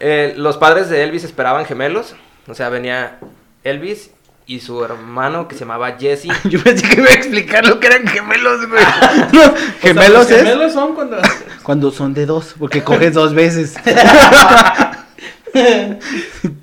Eh, 0.06 0.34
los 0.36 0.58
padres 0.58 0.90
de 0.90 1.02
Elvis 1.02 1.24
esperaban 1.24 1.64
gemelos. 1.64 2.14
O 2.50 2.54
sea, 2.54 2.68
venía 2.68 3.20
Elvis 3.64 4.12
y 4.46 4.60
su 4.60 4.84
hermano 4.84 5.48
que 5.48 5.56
se 5.56 5.62
llamaba 5.62 5.98
Jesse. 5.98 6.28
Yo 6.50 6.62
pensé 6.64 6.88
que 6.88 7.02
iba 7.02 7.10
a 7.10 7.14
explicar 7.14 7.66
lo 7.68 7.80
que 7.80 7.88
eran 7.88 8.06
gemelos, 8.08 8.68
güey. 8.68 8.84
No, 9.34 9.42
O 9.42 9.56
sea, 9.56 9.78
gemelos 9.80 10.30
es 10.32 10.38
Gemelos 10.44 10.74
son 10.74 10.96
cuando. 10.96 11.18
cuando 11.64 11.92
son 11.92 12.14
de 12.14 12.26
dos, 12.26 12.56
porque 12.60 12.84
coges 12.84 13.14
dos 13.14 13.34
veces. 13.34 13.76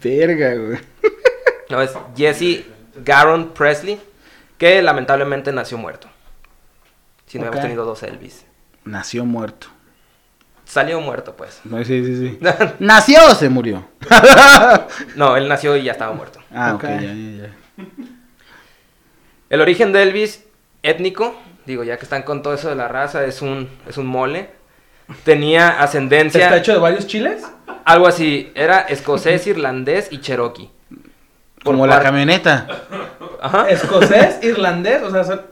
Verga, 0.02 0.54
güey. 0.54 0.78
No, 1.70 1.80
es 1.80 1.92
Jesse 2.16 2.64
Garon 3.04 3.50
Presley, 3.50 4.00
que 4.58 4.82
lamentablemente 4.82 5.52
nació 5.52 5.78
muerto. 5.78 6.08
Si 7.26 7.38
no 7.38 7.44
Ok. 7.44 7.48
habíamos 7.48 7.62
tenido 7.68 7.84
dos 7.84 8.02
Elvis. 8.02 8.44
Nació 8.84 9.24
muerto. 9.24 9.68
Salió 10.64 11.00
muerto, 11.00 11.34
pues. 11.36 11.60
No, 11.64 11.78
sí, 11.84 12.04
sí, 12.04 12.16
sí. 12.16 12.38
¿Nació 12.78 13.26
o 13.28 13.34
se 13.34 13.48
murió? 13.48 13.84
no, 15.16 15.36
él 15.36 15.48
nació 15.48 15.76
y 15.76 15.84
ya 15.84 15.92
estaba 15.92 16.12
muerto. 16.12 16.40
Ah, 16.52 16.74
ok, 16.74 16.84
Ok. 16.84 16.90
ya, 16.90 17.00
ya, 17.00 17.12
ya. 17.46 17.54
El 19.48 19.60
origen 19.60 19.92
de 19.92 20.02
Elvis, 20.02 20.44
étnico, 20.82 21.34
digo, 21.66 21.82
ya 21.84 21.96
que 21.96 22.04
están 22.04 22.22
con 22.22 22.42
todo 22.42 22.54
eso 22.54 22.68
de 22.68 22.76
la 22.76 22.88
raza, 22.88 23.24
es 23.24 23.42
un, 23.42 23.68
es 23.88 23.96
un 23.96 24.06
mole. 24.06 24.50
Tenía 25.24 25.80
ascendencia, 25.82 26.44
¿Está 26.44 26.58
hecho 26.58 26.72
de 26.72 26.78
varios 26.78 27.06
chiles? 27.06 27.44
algo 27.84 28.06
así, 28.06 28.52
era 28.54 28.80
escocés, 28.82 29.46
irlandés 29.48 30.08
y 30.12 30.20
cherokee. 30.20 30.70
Por 31.64 31.74
Como 31.74 31.86
la 31.86 32.00
camioneta. 32.00 32.66
Ajá. 33.42 33.68
Escocés, 33.68 34.38
irlandés, 34.44 35.02
o 35.02 35.10
sea, 35.10 35.24
son- 35.24 35.42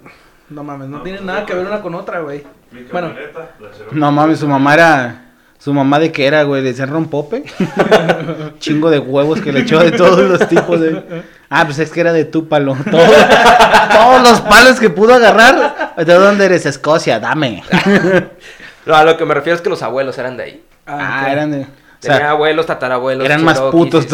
no 0.51 0.63
mames, 0.65 0.89
no 0.89 1.03
tiene 1.03 1.21
nada 1.21 1.45
que 1.45 1.55
ver 1.55 1.67
una 1.67 1.83
con 1.83 1.95
otra, 1.95 2.21
güey. 2.21 2.45
Mi 2.71 2.83
Bueno. 2.85 3.09
camioneta, 3.09 3.51
la 3.59 3.71
Cherokee. 3.73 3.97
No 3.99 4.13
mames, 4.13 4.39
su 4.39 4.47
mamá 4.49 4.75
era. 4.75 5.25
Su 5.59 5.75
mamá 5.75 5.99
de 5.99 6.13
qué 6.13 6.27
era, 6.27 6.45
güey, 6.45 6.63
le 6.63 6.69
decían 6.71 6.89
rompope. 6.91 7.43
Chingo 8.61 8.91
de 8.91 8.99
huevos 9.01 9.41
que 9.41 9.53
le 9.53 9.61
echó 9.61 9.79
de 9.81 9.91
todos 9.93 10.21
los 10.21 10.49
tipos 10.49 10.81
de. 10.81 11.23
Ah, 11.51 11.65
pues 11.65 11.79
es 11.81 11.91
que 11.91 12.01
era 12.01 12.13
de 12.13 12.25
túpalo. 12.25 12.77
Todo- 12.91 13.03
todos 13.93 14.23
los 14.23 14.41
palos 14.43 14.79
que 14.79 14.91
pudo 14.91 15.15
agarrar. 15.15 15.95
¿De 15.97 16.15
dónde 16.15 16.45
eres? 16.47 16.65
Escocia, 16.67 17.19
dame. 17.21 17.63
No, 18.87 18.95
a 18.95 19.05
lo 19.05 19.19
que 19.19 19.27
me 19.27 19.35
refiero 19.35 19.55
es 19.55 19.61
que 19.61 19.69
los 19.69 19.83
abuelos 19.83 20.17
eran 20.17 20.39
de 20.39 20.43
ahí. 20.45 20.63
Ah, 20.87 21.21
ok. 21.25 21.29
eran 21.33 21.51
de. 21.51 21.61
O 21.61 21.67
Tenía 22.01 22.17
sea, 22.19 22.31
abuelos, 22.31 22.65
tatarabuelos. 22.65 23.23
eran 23.27 23.45
más 23.45 23.61
putos 23.61 24.07
y- 24.07 24.09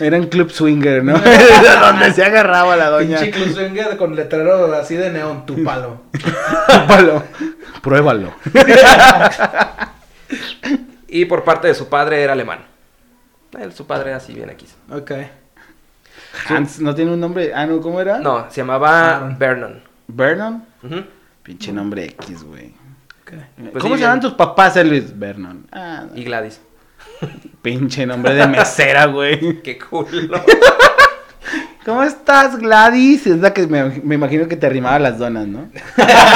Eran 0.00 0.26
club 0.26 0.50
swinger, 0.50 1.04
¿no? 1.04 1.18
De 1.18 1.76
donde 1.80 2.12
se 2.12 2.24
agarraba 2.24 2.76
la 2.76 2.90
doña. 2.90 3.18
Pinche 3.20 3.30
Club 3.30 3.54
Swinger 3.54 3.96
con 3.96 4.16
letrero 4.16 4.74
así 4.74 4.96
de 4.96 5.10
neón, 5.10 5.46
tu 5.46 5.62
palo. 5.62 6.02
Túpalo. 6.68 7.22
Pruébalo. 7.82 8.32
Y 11.08 11.24
por 11.26 11.44
parte 11.44 11.68
de 11.68 11.74
su 11.74 11.88
padre 11.88 12.22
era 12.22 12.32
alemán. 12.32 12.60
Él, 13.60 13.72
su 13.72 13.86
padre 13.86 14.08
era 14.10 14.16
así 14.16 14.34
bien 14.34 14.50
aquí. 14.50 14.66
Ok. 14.90 15.12
Hans, 16.48 16.80
¿no 16.80 16.94
tiene 16.94 17.12
un 17.12 17.20
nombre? 17.20 17.52
Ah, 17.54 17.66
no, 17.66 17.80
¿cómo 17.80 18.00
era? 18.00 18.18
No, 18.18 18.50
se 18.50 18.56
llamaba 18.62 19.16
Aaron. 19.16 19.38
Vernon. 19.38 19.82
¿Vernon? 20.08 20.64
Pinche 21.42 21.72
nombre 21.72 22.04
X, 22.06 22.42
güey. 22.42 22.74
ok. 23.22 23.32
Pues 23.72 23.82
¿Cómo 23.82 23.94
sí, 23.94 24.00
se 24.00 24.06
llaman 24.06 24.20
tus 24.20 24.32
papás, 24.32 24.76
eh, 24.76 24.84
Luis? 24.84 25.16
Vernon. 25.16 25.66
Ah, 25.70 26.04
Y 26.14 26.24
Gladys. 26.24 26.60
Pinche 27.62 28.06
nombre 28.06 28.34
de 28.34 28.46
mesera, 28.46 29.06
güey. 29.06 29.62
Qué 29.62 29.78
culo. 29.78 30.44
¿Cómo 31.84 32.02
estás, 32.02 32.58
Gladys? 32.58 33.26
Es 33.26 33.38
la 33.38 33.52
que 33.52 33.66
me, 33.66 34.00
me 34.02 34.14
imagino 34.14 34.48
que 34.48 34.56
te 34.56 34.66
arrimaba 34.66 34.98
las 34.98 35.18
donas, 35.18 35.46
¿no? 35.46 35.68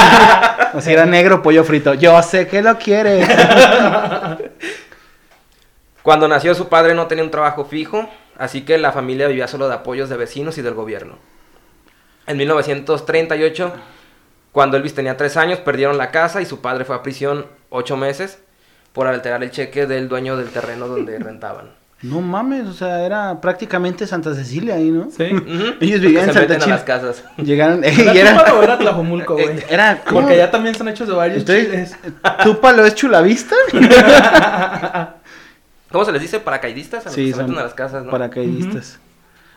o 0.73 0.81
si 0.81 0.91
era 0.91 1.05
negro, 1.05 1.41
pollo 1.41 1.63
frito. 1.63 1.95
Yo 1.95 2.21
sé 2.21 2.47
que 2.47 2.61
lo 2.61 2.77
quieres. 2.77 3.27
Cuando 6.03 6.27
nació 6.27 6.53
su 6.53 6.69
padre 6.69 6.93
no 6.93 7.07
tenía 7.07 7.23
un 7.23 7.31
trabajo 7.31 7.65
fijo, 7.65 8.07
así 8.37 8.61
que 8.61 8.77
la 8.77 8.91
familia 8.91 9.27
vivía 9.27 9.47
solo 9.47 9.67
de 9.67 9.75
apoyos 9.75 10.09
de 10.09 10.17
vecinos 10.17 10.57
y 10.57 10.61
del 10.61 10.73
gobierno. 10.75 11.17
En 12.27 12.37
1938, 12.37 13.73
cuando 14.51 14.77
Elvis 14.77 14.93
tenía 14.93 15.17
tres 15.17 15.35
años, 15.35 15.59
perdieron 15.59 15.97
la 15.97 16.11
casa 16.11 16.41
y 16.41 16.45
su 16.45 16.61
padre 16.61 16.85
fue 16.85 16.95
a 16.95 17.03
prisión 17.03 17.47
ocho 17.69 17.97
meses 17.97 18.39
por 18.93 19.07
alterar 19.07 19.43
el 19.43 19.51
cheque 19.51 19.85
del 19.87 20.07
dueño 20.09 20.37
del 20.37 20.49
terreno 20.49 20.87
donde 20.87 21.17
rentaban. 21.19 21.77
No 22.01 22.21
mames, 22.21 22.65
o 22.65 22.71
sea, 22.73 23.05
era 23.05 23.41
prácticamente 23.41 24.07
Santa 24.07 24.33
Cecilia 24.33 24.75
ahí, 24.75 24.89
¿no? 24.89 25.09
Sí. 25.11 25.23
Ellos 25.81 25.99
vivían 25.99 26.29
en 26.29 26.33
se 26.33 26.33
Santa 26.33 26.39
meten 26.39 26.55
a 26.55 26.59
Chila. 26.63 26.75
las 26.77 26.83
casas. 26.85 27.23
Llegaron. 27.37 27.83
¿Era 27.83 28.13
y 28.13 28.17
era. 28.17 28.37
Túpalo 28.37 28.59
o 28.59 28.63
era 28.63 28.77
Tlajomulco, 28.77 29.33
güey? 29.33 29.47
eh, 29.49 29.65
Era. 29.69 30.01
¿cómo? 30.07 30.21
Porque 30.21 30.35
allá 30.35 30.49
también 30.49 30.75
son 30.75 30.87
hechos 30.87 31.09
de 31.09 31.13
varios 31.13 31.39
Ustedes- 31.39 31.65
chiles. 31.91 31.97
¿Túpalo 32.43 32.85
es 32.85 32.95
chulavista? 32.95 33.55
¿Cómo 35.91 36.05
se 36.05 36.11
les 36.11 36.21
dice? 36.21 36.39
¿Paracaidistas? 36.39 37.01
A 37.05 37.09
los 37.09 37.15
que 37.15 37.21
Sí, 37.21 37.27
se 37.31 37.35
son 37.35 37.45
meten 37.47 37.59
a 37.59 37.63
las 37.63 37.73
casas, 37.73 38.05
¿no? 38.05 38.11
paracaidistas. 38.11 38.99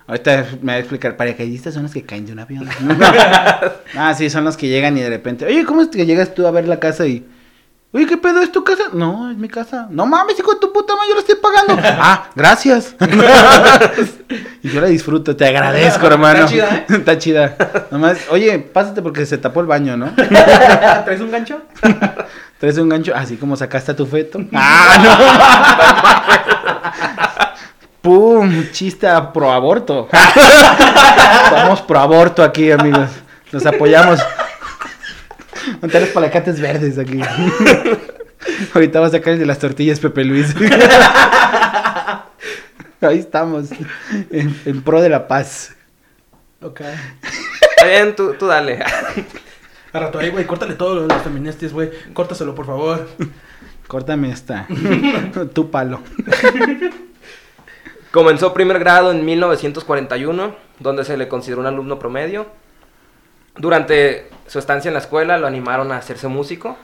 Ahorita 0.06 0.46
me 0.62 0.72
va 0.72 0.76
a 0.76 0.78
explicar, 0.80 1.16
paracaidistas 1.16 1.74
son 1.74 1.84
los 1.84 1.92
que 1.92 2.02
caen 2.02 2.26
de 2.26 2.32
un 2.32 2.38
avión. 2.40 2.68
ah, 3.96 4.14
sí, 4.16 4.30
son 4.30 4.44
los 4.44 4.56
que 4.56 4.68
llegan 4.68 4.96
y 4.96 5.00
de 5.00 5.10
repente, 5.10 5.44
oye, 5.46 5.64
¿cómo 5.64 5.82
es 5.82 5.88
que 5.88 6.06
llegas 6.06 6.34
tú 6.34 6.46
a 6.46 6.50
ver 6.50 6.66
la 6.66 6.80
casa 6.80 7.06
y... 7.06 7.24
Oye, 7.94 8.06
¿qué 8.06 8.16
pedo? 8.16 8.40
¿Es 8.40 8.50
tu 8.50 8.64
casa? 8.64 8.84
No, 8.94 9.30
es 9.30 9.36
mi 9.36 9.48
casa. 9.48 9.86
No 9.90 10.06
mames, 10.06 10.38
hijo 10.38 10.54
de 10.54 10.60
tu 10.60 10.72
puta 10.72 10.94
madre, 10.94 11.08
yo 11.10 11.14
la 11.14 11.20
estoy 11.20 11.34
pagando. 11.34 11.76
ah, 12.00 12.30
gracias. 12.34 12.96
y 14.62 14.70
yo 14.70 14.80
la 14.80 14.86
disfruto, 14.86 15.36
te 15.36 15.46
agradezco, 15.46 16.06
hermano. 16.08 16.46
Está 16.46 16.48
chida, 16.48 16.74
¿eh? 16.74 16.86
Está 16.88 17.18
chida. 17.18 17.56
Nomás, 17.90 18.16
oye, 18.30 18.58
pásate 18.60 19.02
porque 19.02 19.26
se 19.26 19.36
tapó 19.36 19.60
el 19.60 19.66
baño, 19.66 19.98
¿no? 19.98 20.10
¿Traes 20.14 21.20
un 21.20 21.30
gancho? 21.30 21.60
Traes 22.58 22.78
un 22.78 22.88
gancho, 22.88 23.12
así 23.14 23.36
como 23.36 23.56
sacaste 23.56 23.92
a 23.92 23.96
tu 23.96 24.06
feto. 24.06 24.40
¡Ah, 24.54 24.96
no! 26.80 27.52
¡Pum! 28.00 28.70
Chiste 28.72 29.06
a 29.06 29.34
pro 29.34 29.52
aborto. 29.52 30.08
Vamos 31.50 31.82
pro 31.82 31.98
aborto 31.98 32.42
aquí, 32.42 32.70
amigos. 32.70 33.10
Nos 33.52 33.66
apoyamos. 33.66 34.18
Montar 35.80 36.02
los 36.02 36.10
palacates 36.10 36.60
verdes 36.60 36.98
aquí. 36.98 37.20
Ahorita 38.74 39.00
va 39.00 39.06
a 39.06 39.10
sacar 39.10 39.34
el 39.34 39.38
de 39.38 39.46
las 39.46 39.58
tortillas 39.58 40.00
Pepe 40.00 40.24
Luis. 40.24 40.54
Ahí 43.00 43.18
estamos. 43.18 43.70
En, 44.30 44.60
en 44.64 44.82
pro 44.82 45.00
de 45.00 45.08
la 45.08 45.26
paz. 45.26 45.74
Ok. 46.60 46.80
Está 47.60 47.86
bien, 47.86 48.14
tú, 48.14 48.34
tú 48.34 48.46
dale. 48.46 48.78
A 49.92 49.98
rato 49.98 50.18
ahí, 50.20 50.30
güey, 50.30 50.46
córtale 50.46 50.74
todo 50.74 51.06
los 51.06 51.22
feministas, 51.22 51.72
güey. 51.72 51.90
Córtaselo, 52.14 52.54
por 52.54 52.66
favor. 52.66 53.08
Córtame 53.88 54.30
esta. 54.30 54.66
tu 55.52 55.70
palo. 55.70 56.00
Comenzó 58.12 58.54
primer 58.54 58.78
grado 58.78 59.10
en 59.10 59.24
1941, 59.24 60.54
donde 60.78 61.04
se 61.04 61.16
le 61.16 61.28
consideró 61.28 61.60
un 61.60 61.66
alumno 61.66 61.98
promedio. 61.98 62.46
Durante 63.56 64.28
su 64.46 64.58
estancia 64.58 64.88
en 64.88 64.94
la 64.94 65.00
escuela 65.00 65.38
lo 65.38 65.46
animaron 65.46 65.92
a 65.92 65.98
hacerse 65.98 66.28
músico 66.28 66.78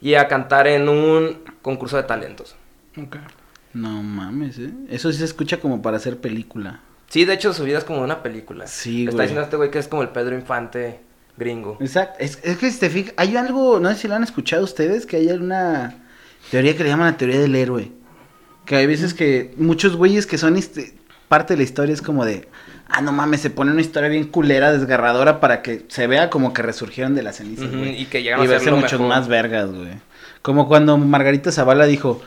y 0.00 0.14
a 0.14 0.28
cantar 0.28 0.66
en 0.66 0.88
un 0.88 1.38
concurso 1.62 1.96
de 1.96 2.04
talentos. 2.04 2.56
Ok. 2.96 3.16
No 3.74 4.02
mames, 4.02 4.58
¿eh? 4.58 4.70
Eso 4.88 5.12
sí 5.12 5.18
se 5.18 5.24
escucha 5.24 5.58
como 5.58 5.82
para 5.82 5.98
hacer 5.98 6.18
película. 6.18 6.80
Sí, 7.08 7.24
de 7.24 7.34
hecho 7.34 7.52
su 7.52 7.64
vida 7.64 7.78
es 7.78 7.84
como 7.84 8.02
una 8.02 8.22
película. 8.22 8.66
Sí, 8.66 9.04
Está 9.04 9.12
güey. 9.12 9.26
diciendo 9.26 9.44
este 9.44 9.56
güey 9.56 9.70
que 9.70 9.78
es 9.78 9.88
como 9.88 10.02
el 10.02 10.08
Pedro 10.08 10.34
Infante 10.34 11.00
gringo. 11.36 11.78
Exacto. 11.80 12.16
Es, 12.20 12.38
es 12.42 12.58
que 12.58 12.70
si 12.70 12.80
te 12.80 12.90
fijas, 12.90 13.14
hay 13.16 13.36
algo, 13.36 13.80
no 13.80 13.88
sé 13.90 13.96
si 13.96 14.08
lo 14.08 14.14
han 14.14 14.24
escuchado 14.24 14.64
ustedes, 14.64 15.06
que 15.06 15.16
hay 15.16 15.28
una 15.30 15.94
teoría 16.50 16.76
que 16.76 16.82
le 16.82 16.90
llaman 16.90 17.12
la 17.12 17.16
teoría 17.16 17.40
del 17.40 17.54
héroe. 17.54 17.92
Que 18.66 18.76
hay 18.76 18.86
veces 18.86 19.14
que 19.14 19.54
muchos 19.56 19.96
güeyes 19.96 20.26
que 20.26 20.36
son 20.36 20.56
este, 20.56 20.94
parte 21.28 21.54
de 21.54 21.58
la 21.58 21.64
historia 21.64 21.94
es 21.94 22.02
como 22.02 22.24
de, 22.24 22.48
ah, 22.88 23.00
no 23.00 23.12
mames, 23.12 23.40
se 23.40 23.50
pone 23.50 23.70
una 23.72 23.80
historia 23.80 24.08
bien 24.08 24.24
culera, 24.24 24.72
desgarradora, 24.72 25.40
para 25.40 25.62
que 25.62 25.84
se 25.88 26.06
vea 26.06 26.30
como 26.30 26.52
que 26.52 26.62
resurgieron 26.62 27.14
de 27.14 27.22
las 27.22 27.36
cenizas, 27.36 27.68
y 27.72 28.06
que 28.06 28.22
llegaron 28.22 28.44
Y 28.48 28.52
a 28.52 28.60
ser 28.60 28.72
muchos 28.72 28.92
mejor. 29.00 29.08
más 29.08 29.28
vergas, 29.28 29.70
güey. 29.70 29.92
Como 30.42 30.68
cuando 30.68 30.96
Margarita 30.98 31.52
Zavala 31.52 31.86
dijo, 31.86 32.22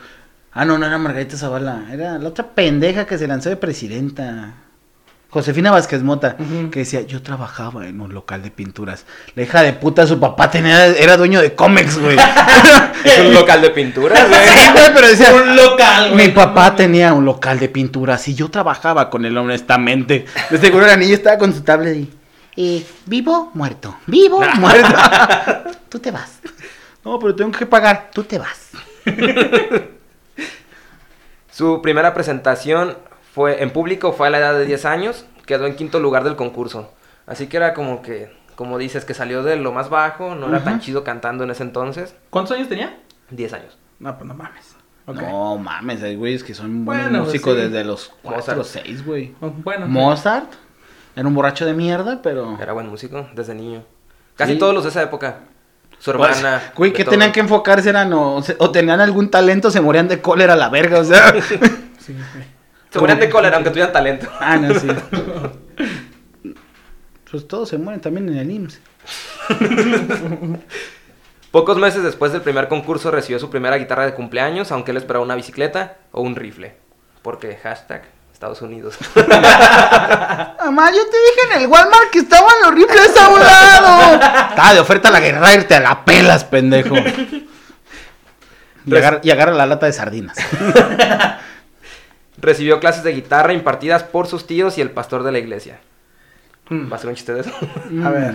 ah, 0.52 0.64
no, 0.64 0.78
no 0.78 0.86
era 0.86 0.98
Margarita 0.98 1.36
Zavala, 1.36 1.86
era 1.92 2.18
la 2.18 2.28
otra 2.28 2.48
pendeja 2.54 3.06
que 3.06 3.18
se 3.18 3.26
lanzó 3.26 3.48
de 3.48 3.56
presidenta. 3.56 4.54
Josefina 5.32 5.70
Vázquez 5.70 6.02
Mota, 6.02 6.36
que 6.70 6.80
decía, 6.80 7.00
yo 7.00 7.22
trabajaba 7.22 7.86
en 7.86 8.02
un 8.02 8.12
local 8.12 8.42
de 8.42 8.50
pinturas. 8.50 9.06
La 9.34 9.42
hija 9.44 9.62
de 9.62 9.72
puta, 9.72 10.06
su 10.06 10.20
papá 10.20 10.50
tenía, 10.50 10.84
era 10.88 11.16
dueño 11.16 11.40
de 11.40 11.54
cómics, 11.54 11.98
güey. 11.98 12.18
Es 13.02 13.18
un 13.18 13.32
local 13.32 13.62
de 13.62 13.70
pintura, 13.70 14.24
güey. 14.26 14.40
Sí, 14.54 14.68
güey, 14.74 14.94
pero 14.94 15.08
decía, 15.08 15.34
Un 15.34 15.56
local, 15.56 16.12
güey. 16.12 16.26
mi 16.28 16.32
papá 16.34 16.76
tenía 16.76 17.14
un 17.14 17.24
local 17.24 17.58
de 17.58 17.70
pinturas 17.70 18.28
y 18.28 18.34
yo 18.34 18.50
trabajaba 18.50 19.08
con 19.08 19.24
él 19.24 19.34
honestamente. 19.38 20.26
De 20.50 20.58
seguro 20.58 20.86
la 20.86 20.96
niña 20.96 21.14
estaba 21.14 21.38
con 21.38 21.52
su 21.54 21.62
tablet 21.62 21.96
y, 21.96 22.76
eh, 22.76 22.86
vivo, 23.06 23.50
muerto, 23.54 23.96
vivo, 24.06 24.42
muerto. 24.58 24.94
Tú 25.88 25.98
te 25.98 26.10
vas. 26.10 26.40
No, 27.04 27.18
pero 27.18 27.34
tengo 27.34 27.52
que 27.52 27.64
pagar. 27.64 28.10
Tú 28.12 28.22
te 28.24 28.38
vas. 28.38 28.68
Su 31.50 31.80
primera 31.82 32.12
presentación 32.14 32.96
fue 33.34 33.62
en 33.62 33.70
público 33.70 34.12
fue 34.12 34.26
a 34.26 34.30
la 34.30 34.38
edad 34.38 34.54
de 34.54 34.64
10 34.66 34.84
años, 34.84 35.24
quedó 35.46 35.66
en 35.66 35.74
quinto 35.76 36.00
lugar 36.00 36.24
del 36.24 36.36
concurso. 36.36 36.90
Así 37.26 37.46
que 37.46 37.56
era 37.56 37.72
como 37.74 38.02
que, 38.02 38.30
como 38.56 38.78
dices, 38.78 39.04
que 39.04 39.14
salió 39.14 39.42
de 39.42 39.56
lo 39.56 39.72
más 39.72 39.88
bajo, 39.90 40.34
no 40.34 40.48
era 40.48 40.62
tan 40.64 40.80
chido 40.80 41.04
cantando 41.04 41.44
en 41.44 41.50
ese 41.50 41.62
entonces. 41.62 42.14
¿Cuántos 42.30 42.56
años 42.56 42.68
tenía? 42.68 42.98
10 43.30 43.52
años. 43.54 43.78
No, 43.98 44.16
pues 44.16 44.26
no 44.28 44.34
mames. 44.34 44.76
Ok. 45.06 45.20
No 45.22 45.56
mames, 45.58 46.02
hay 46.02 46.14
güeyes 46.16 46.44
que 46.44 46.54
son 46.54 46.84
buenos 46.84 47.04
Bueno, 47.10 47.24
músicos 47.24 47.54
sí. 47.54 47.60
desde 47.62 47.84
los 47.84 48.12
4 48.22 48.54
o 48.54 48.56
Mozart. 48.58 48.84
6, 48.84 49.06
güey. 49.06 49.34
Oh, 49.40 49.50
Bueno. 49.50 49.86
Mozart 49.88 50.52
era 51.16 51.26
un 51.26 51.34
borracho 51.34 51.64
de 51.66 51.72
mierda, 51.74 52.20
pero. 52.22 52.58
Era 52.60 52.72
buen 52.72 52.88
músico 52.88 53.26
desde 53.34 53.54
niño. 53.54 53.82
Casi 54.36 54.52
Sí. 54.54 54.58
todos 54.58 54.74
los 54.74 54.84
de 54.84 54.90
esa 54.90 55.02
época. 55.02 55.40
Su 55.98 56.12
Pues, 56.14 56.42
güey, 56.76 56.92
que 56.92 57.04
tenían 57.04 57.30
que 57.30 57.40
enfocarse 57.40 57.88
eran 57.90 58.12
o, 58.12 58.42
o 58.58 58.70
tenían 58.72 59.00
algún 59.00 59.30
talento, 59.30 59.70
se 59.70 59.80
morían 59.80 60.08
de 60.08 60.20
cólera 60.20 60.54
a 60.54 60.56
la 60.56 60.68
verga, 60.68 60.98
o 60.98 61.04
sea. 61.04 61.32
Sí, 61.98 62.14
güey. 62.14 62.61
Se 62.92 62.98
morían 62.98 63.18
de 63.18 63.30
cólera, 63.30 63.56
aunque 63.56 63.70
tuvieran 63.70 63.92
talento. 63.92 64.28
ah, 64.40 64.56
no, 64.56 64.78
sí. 64.78 64.88
Pues 67.30 67.48
todos 67.48 67.70
se 67.70 67.78
mueren 67.78 68.02
también 68.02 68.28
en 68.28 68.36
el 68.36 68.50
IMSS. 68.50 68.78
Pocos 71.50 71.78
meses 71.78 72.02
después 72.02 72.30
del 72.30 72.42
primer 72.42 72.68
concurso 72.68 73.10
recibió 73.10 73.38
su 73.38 73.48
primera 73.48 73.78
guitarra 73.78 74.04
de 74.04 74.12
cumpleaños, 74.12 74.70
aunque 74.70 74.90
él 74.90 74.98
esperaba 74.98 75.24
una 75.24 75.34
bicicleta 75.34 75.96
o 76.10 76.20
un 76.20 76.36
rifle. 76.36 76.76
Porque 77.22 77.56
hashtag 77.56 78.02
Estados 78.34 78.60
Unidos. 78.60 78.98
Mamá, 79.16 80.90
yo 80.90 81.08
te 81.08 81.16
dije 81.16 81.54
en 81.54 81.62
el 81.62 81.68
Walmart 81.68 82.10
que 82.10 82.18
estaban 82.18 82.52
los 82.64 82.74
rifles 82.74 83.16
a 83.16 83.28
un 83.30 83.40
lado. 83.40 84.14
Estaba 84.50 84.74
de 84.74 84.80
oferta 84.80 85.10
la 85.10 85.20
guerra 85.20 85.54
y 85.54 85.64
te 85.64 85.80
la 85.80 86.04
pelas, 86.04 86.44
pendejo. 86.44 86.96
Y 88.84 88.94
agarra, 88.94 89.20
y 89.22 89.30
agarra 89.30 89.52
la 89.52 89.64
lata 89.64 89.86
de 89.86 89.92
sardinas. 89.94 90.36
Recibió 92.42 92.78
clases 92.80 93.02
de 93.04 93.12
guitarra 93.12 93.52
impartidas 93.54 94.02
por 94.02 94.26
sus 94.26 94.46
tíos 94.46 94.76
y 94.76 94.82
el 94.82 94.90
pastor 94.90 95.22
de 95.22 95.32
la 95.32 95.38
iglesia. 95.38 95.78
Mm. 96.68 96.92
¿Va 96.92 96.96
a 96.96 96.98
ser 96.98 97.08
un 97.08 97.14
chiste 97.16 97.32
de 97.32 97.40
eso? 97.40 97.50
A 98.04 98.10
ver. 98.10 98.32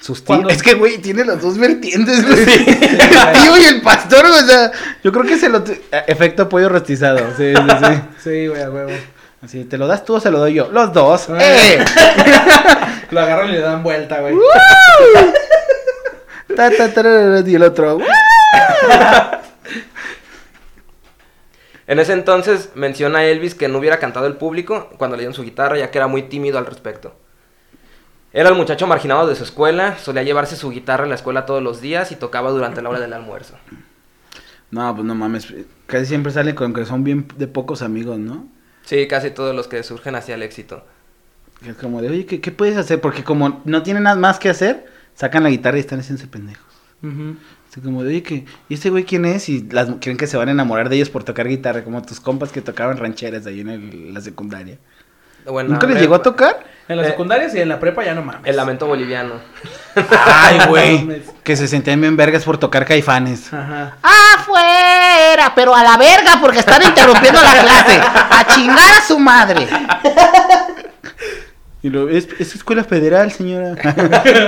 Sus 0.00 0.24
tíos. 0.24 0.26
Cuando- 0.38 0.48
Es 0.50 0.62
que, 0.62 0.74
güey, 0.74 0.98
tiene 0.98 1.24
las 1.24 1.40
dos 1.42 1.58
vertientes, 1.58 2.24
güey. 2.26 2.40
el 2.40 3.42
tío 3.42 3.56
y 3.58 3.64
el 3.64 3.82
pastor, 3.82 4.24
o 4.26 4.46
sea, 4.46 4.72
yo 5.04 5.12
creo 5.12 5.24
que 5.24 5.36
se 5.38 5.48
lo... 5.48 5.62
t- 5.62 5.82
Efecto 6.06 6.48
pollo 6.48 6.68
rostizado, 6.68 7.18
sí, 7.36 7.52
sí, 7.54 7.62
sí. 7.84 8.00
Sí, 8.24 8.46
güey, 8.48 8.62
a 8.62 8.70
huevo. 8.70 8.90
Así, 9.42 9.64
¿te 9.64 9.76
lo 9.78 9.86
das 9.86 10.04
tú 10.04 10.14
o 10.14 10.20
se 10.20 10.30
lo 10.30 10.38
doy 10.38 10.54
yo? 10.54 10.68
Los 10.72 10.92
dos. 10.92 11.28
Ah. 11.30 11.38
¡Eh! 11.40 11.84
Lo 13.10 13.20
agarran 13.20 13.48
y 13.48 13.52
le 13.52 13.60
dan 13.60 13.82
vuelta, 13.82 14.20
güey. 14.20 14.34
Ta, 16.56 16.70
ta, 16.70 16.92
tararara, 16.92 17.40
y 17.48 17.54
el 17.54 17.62
otro. 17.62 17.98
En 21.88 21.98
ese 21.98 22.12
entonces 22.12 22.70
menciona 22.74 23.24
Elvis 23.24 23.54
que 23.54 23.66
no 23.66 23.78
hubiera 23.78 23.98
cantado 23.98 24.26
el 24.26 24.36
público 24.36 24.90
cuando 24.98 25.16
le 25.16 25.22
dieron 25.22 25.34
su 25.34 25.42
guitarra, 25.42 25.78
ya 25.78 25.90
que 25.90 25.96
era 25.96 26.06
muy 26.06 26.22
tímido 26.22 26.58
al 26.58 26.66
respecto. 26.66 27.16
Era 28.30 28.50
el 28.50 28.56
muchacho 28.56 28.86
marginado 28.86 29.26
de 29.26 29.34
su 29.34 29.42
escuela, 29.42 29.96
solía 29.96 30.22
llevarse 30.22 30.54
su 30.54 30.68
guitarra 30.68 31.04
a 31.04 31.08
la 31.08 31.14
escuela 31.14 31.46
todos 31.46 31.62
los 31.62 31.80
días 31.80 32.12
y 32.12 32.16
tocaba 32.16 32.50
durante 32.50 32.82
la 32.82 32.90
hora 32.90 33.00
del 33.00 33.14
almuerzo. 33.14 33.56
No, 34.70 34.94
pues 34.94 35.06
no 35.06 35.14
mames. 35.14 35.52
Casi 35.86 36.04
siempre 36.04 36.30
salen 36.30 36.54
con 36.54 36.74
que 36.74 36.84
son 36.84 37.04
bien 37.04 37.26
de 37.38 37.48
pocos 37.48 37.80
amigos, 37.80 38.18
¿no? 38.18 38.46
Sí, 38.84 39.08
casi 39.08 39.30
todos 39.30 39.56
los 39.56 39.66
que 39.66 39.82
surgen 39.82 40.14
hacia 40.14 40.34
el 40.34 40.42
éxito. 40.42 40.84
Es 41.66 41.74
como 41.76 42.02
de, 42.02 42.10
oye, 42.10 42.26
¿qué, 42.26 42.42
qué 42.42 42.52
puedes 42.52 42.76
hacer? 42.76 43.00
Porque 43.00 43.24
como 43.24 43.62
no 43.64 43.82
tienen 43.82 44.02
nada 44.02 44.16
más 44.16 44.38
que 44.38 44.50
hacer, 44.50 44.84
sacan 45.14 45.42
la 45.42 45.48
guitarra 45.48 45.78
y 45.78 45.80
están 45.80 46.00
haciéndose 46.00 46.28
pendejos. 46.28 46.66
Ujú. 47.02 47.36
Así 47.70 47.80
como 47.82 48.02
de, 48.02 48.08
oye, 48.08 48.22
¿qué? 48.22 48.44
¿y 48.68 48.74
este 48.74 48.90
güey 48.90 49.04
quién 49.04 49.24
es? 49.26 49.48
Y 49.48 49.68
las, 49.70 49.88
creen 50.00 50.16
que 50.16 50.26
se 50.26 50.36
van 50.36 50.48
a 50.48 50.52
enamorar 50.52 50.88
de 50.88 50.96
ellos 50.96 51.10
por 51.10 51.22
tocar 51.24 51.46
guitarra, 51.48 51.84
como 51.84 52.00
tus 52.02 52.18
compas 52.20 52.50
que 52.50 52.62
tocaban 52.62 52.96
rancheras 52.96 53.46
ahí 53.46 53.60
en 53.60 53.68
el- 53.68 54.14
la 54.14 54.20
secundaria. 54.20 54.78
Bueno, 55.46 55.70
¿Nunca 55.70 55.86
les 55.86 56.00
llegó 56.00 56.14
a 56.16 56.22
tocar? 56.22 56.62
En 56.88 56.96
la 56.98 57.04
Eh, 57.04 57.10
secundaria 57.10 57.48
sí, 57.48 57.58
en 57.58 57.68
la 57.70 57.78
prepa 57.80 58.04
ya 58.04 58.14
no 58.14 58.22
mames. 58.22 58.42
El 58.44 58.56
lamento 58.56 58.86
boliviano. 58.86 59.34
Ay, 60.26 60.58
güey. 60.68 61.22
que 61.42 61.56
se 61.56 61.66
sentían 61.68 62.00
bien 62.00 62.16
vergas 62.16 62.44
por 62.44 62.58
tocar 62.58 62.84
caifanes. 62.84 63.52
Ajá. 63.52 63.96
¡Afuera! 64.02 65.52
Pero 65.54 65.74
a 65.74 65.82
la 65.82 65.96
verga 65.96 66.38
porque 66.40 66.58
están 66.58 66.82
interrumpiendo 66.82 67.40
la 67.42 67.52
clase. 67.60 67.98
A 68.02 68.46
chingar 68.54 68.94
a 68.98 69.02
su 69.06 69.18
madre. 69.18 69.66
Y 71.82 71.90
lo, 71.90 72.08
es, 72.08 72.28
es 72.40 72.54
escuela 72.56 72.82
federal, 72.84 73.30
señora. 73.30 73.76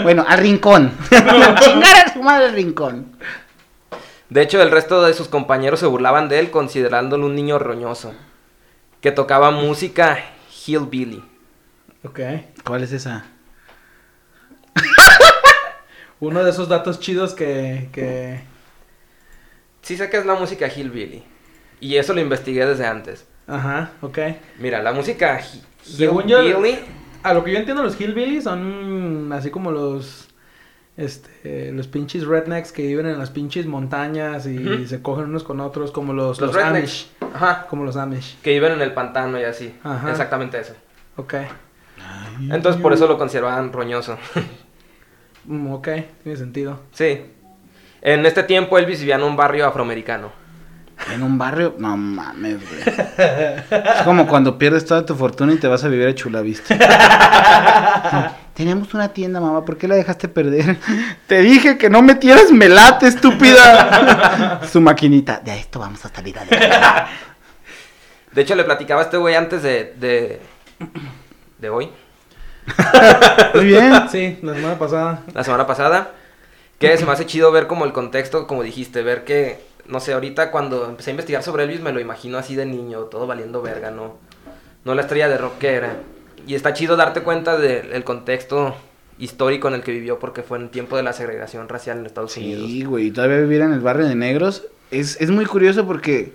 bueno, 0.03 0.25
al 0.27 0.39
rincón. 0.41 0.93
A 1.13 1.55
chingar 1.61 2.07
a 2.09 2.13
su 2.13 2.23
madre 2.23 2.47
el 2.47 2.55
rincón. 2.55 3.13
De 4.29 4.43
hecho, 4.43 4.61
el 4.63 4.71
resto 4.71 5.03
de 5.03 5.15
sus 5.15 5.29
compañeros 5.29 5.81
se 5.81 5.87
burlaban 5.87 6.29
de 6.29 6.39
él 6.41 6.51
considerándolo 6.51 7.27
un 7.27 7.35
niño 7.35 7.59
roñoso, 7.59 8.15
que 9.01 9.11
tocaba 9.13 9.51
música 9.51 10.19
hillbilly. 10.67 11.25
Ok. 12.05 12.21
¿Cuál 12.65 12.83
es 12.85 12.93
esa? 12.93 13.25
Uno 16.21 16.45
de 16.45 16.51
esos 16.51 16.69
datos 16.69 17.01
chidos 17.01 17.35
que, 17.35 17.89
que... 17.93 18.41
Sí 19.83 19.97
sé 19.97 20.11
que 20.11 20.19
es 20.19 20.27
la 20.27 20.35
música 20.35 20.69
hillbilly, 20.69 21.25
y 21.81 21.97
eso 21.97 22.13
lo 22.13 22.21
investigué 22.21 22.67
desde 22.67 22.87
antes. 22.87 23.25
Ajá, 23.47 23.93
ok. 24.03 24.19
Mira, 24.59 24.83
la 24.83 24.93
música 24.93 25.41
hi- 25.41 25.63
Según 25.83 26.27
yo- 26.27 26.43
hillbilly... 26.43 26.79
A 27.23 27.35
lo 27.35 27.45
que 27.45 27.53
yo 27.53 27.59
entiendo, 27.59 27.83
los 27.83 28.01
hillbillies 28.01 28.45
son 28.45 29.31
así 29.33 29.51
como 29.51 29.71
los... 29.73 30.27
Este, 30.97 31.73
los 31.73 31.87
pinches 31.87 32.27
rednecks 32.27 32.73
que 32.73 32.83
viven 32.87 33.07
en 33.07 33.19
las 33.19 33.31
pinches 33.31 33.65
montañas 33.65 34.45
y 34.47 34.87
se 34.87 35.01
cogen 35.01 35.27
unos 35.27 35.45
con 35.45 35.61
otros, 35.61 35.93
como 35.93 36.13
los, 36.13 36.39
Los 36.41 36.53
los, 36.55 36.57
rednecks. 36.63 37.09
Amish. 37.23 37.35
Ajá, 37.35 37.67
Como 37.69 37.85
los 37.85 37.97
Amish. 37.97 38.37
que 38.43 38.51
viven 38.51 38.73
en 38.73 38.83
el 38.83 38.93
pantano 38.93 39.41
y 39.41 39.45
así. 39.45 39.75
Ajá. 39.83 40.11
Exactamente 40.11 40.61
eso. 40.61 40.75
Ok. 41.17 41.35
Entonces 42.51 42.83
por 42.83 42.93
eso 42.93 43.07
lo 43.07 43.17
consideraban 43.17 43.73
roñoso. 43.73 44.19
Mm, 45.47 45.73
ok, 45.73 45.89
tiene 46.23 46.37
sentido. 46.39 46.81
sí. 46.93 47.23
En 48.03 48.25
este 48.25 48.43
tiempo 48.43 48.79
Elvis 48.79 49.01
vivía 49.01 49.17
en 49.17 49.23
un 49.23 49.37
barrio 49.37 49.67
afroamericano. 49.67 50.33
En 51.13 51.23
un 51.23 51.39
barrio, 51.39 51.75
no 51.79 51.97
mames, 51.97 52.59
güey. 52.61 52.83
Es 53.69 54.03
como 54.05 54.27
cuando 54.27 54.59
pierdes 54.59 54.85
toda 54.85 55.05
tu 55.05 55.15
fortuna 55.15 55.53
y 55.53 55.57
te 55.57 55.67
vas 55.67 55.83
a 55.85 55.89
vivir 55.89 56.09
a 56.09 56.15
Chulavista. 56.15 56.77
Tenemos 58.55 58.93
una 58.93 59.09
tienda, 59.09 59.41
mamá, 59.41 59.65
¿por 59.65 59.79
qué 59.79 59.89
la 59.89 59.95
dejaste 59.95 60.29
perder? 60.29 60.77
Te 61.27 61.41
dije 61.41 61.79
que 61.79 61.89
no 61.89 62.03
metieras 62.03 62.53
melate, 62.53 63.07
estúpida. 63.07 64.61
Su 64.71 64.81
maquinita. 64.81 65.41
De 65.43 65.59
esto 65.59 65.79
vamos 65.79 66.05
a 66.05 66.11
salir 66.11 66.39
adelante. 66.39 66.69
De 68.33 68.43
hecho, 68.43 68.55
le 68.55 68.65
platicaba 68.65 69.01
a 69.01 69.05
este 69.05 69.17
güey 69.17 69.35
antes 69.35 69.63
de, 69.63 69.95
de, 69.99 70.41
de 71.59 71.71
hoy, 71.71 71.91
Muy 73.55 73.65
bien. 73.65 74.09
Sí, 74.11 74.39
la 74.43 74.55
semana 74.55 74.79
pasada. 74.79 75.23
la 75.33 75.45
semana 75.45 75.67
pasada, 75.67 76.13
que 76.79 76.97
se 76.97 77.05
me 77.05 77.13
hace 77.13 77.27
chido 77.27 77.51
ver 77.53 77.67
como 77.67 77.85
el 77.85 77.93
contexto, 77.93 78.47
como 78.47 78.63
dijiste, 78.63 79.03
ver 79.03 79.25
que, 79.25 79.61
no 79.91 80.01
sé, 80.01 80.13
ahorita 80.13 80.51
cuando 80.51 80.87
empecé 80.89 81.11
a 81.11 81.13
investigar 81.13 81.43
sobre 81.43 81.65
Elvis 81.65 81.81
me 81.81 81.93
lo 81.93 82.01
imagino 82.01 82.39
así 82.39 82.55
de 82.57 82.67
niño, 82.67 83.01
todo 83.05 83.27
valiendo 83.27 83.61
verga, 83.63 83.91
¿no? 83.91 84.17
No 84.85 84.95
la 84.95 85.03
estrella 85.03 85.29
de 85.29 85.37
rock 85.39 85.59
que 85.59 85.69
era. 85.75 85.97
Y 86.47 86.55
está 86.55 86.73
chido 86.73 86.97
darte 86.97 87.23
cuenta 87.23 87.59
del 87.59 88.03
contexto 88.05 88.75
histórico 89.19 89.69
en 89.69 89.75
el 89.75 89.83
que 89.83 89.93
vivió 89.93 90.19
porque 90.19 90.43
fue 90.43 90.59
en 90.59 90.71
tiempo 90.71 90.97
de 90.97 91.03
la 91.03 91.13
segregación 91.13 91.69
racial 91.69 91.99
en 91.99 92.07
Estados 92.07 92.37
Unidos. 92.37 92.65
Sí, 92.67 92.85
güey, 92.85 93.07
y 93.09 93.11
todavía 93.11 93.37
vivir 93.39 93.61
en 93.61 93.73
el 93.73 93.81
barrio 93.81 94.07
de 94.07 94.15
negros 94.15 94.65
es, 94.91 95.21
es 95.21 95.31
muy 95.31 95.45
curioso 95.45 95.87
porque, 95.87 96.33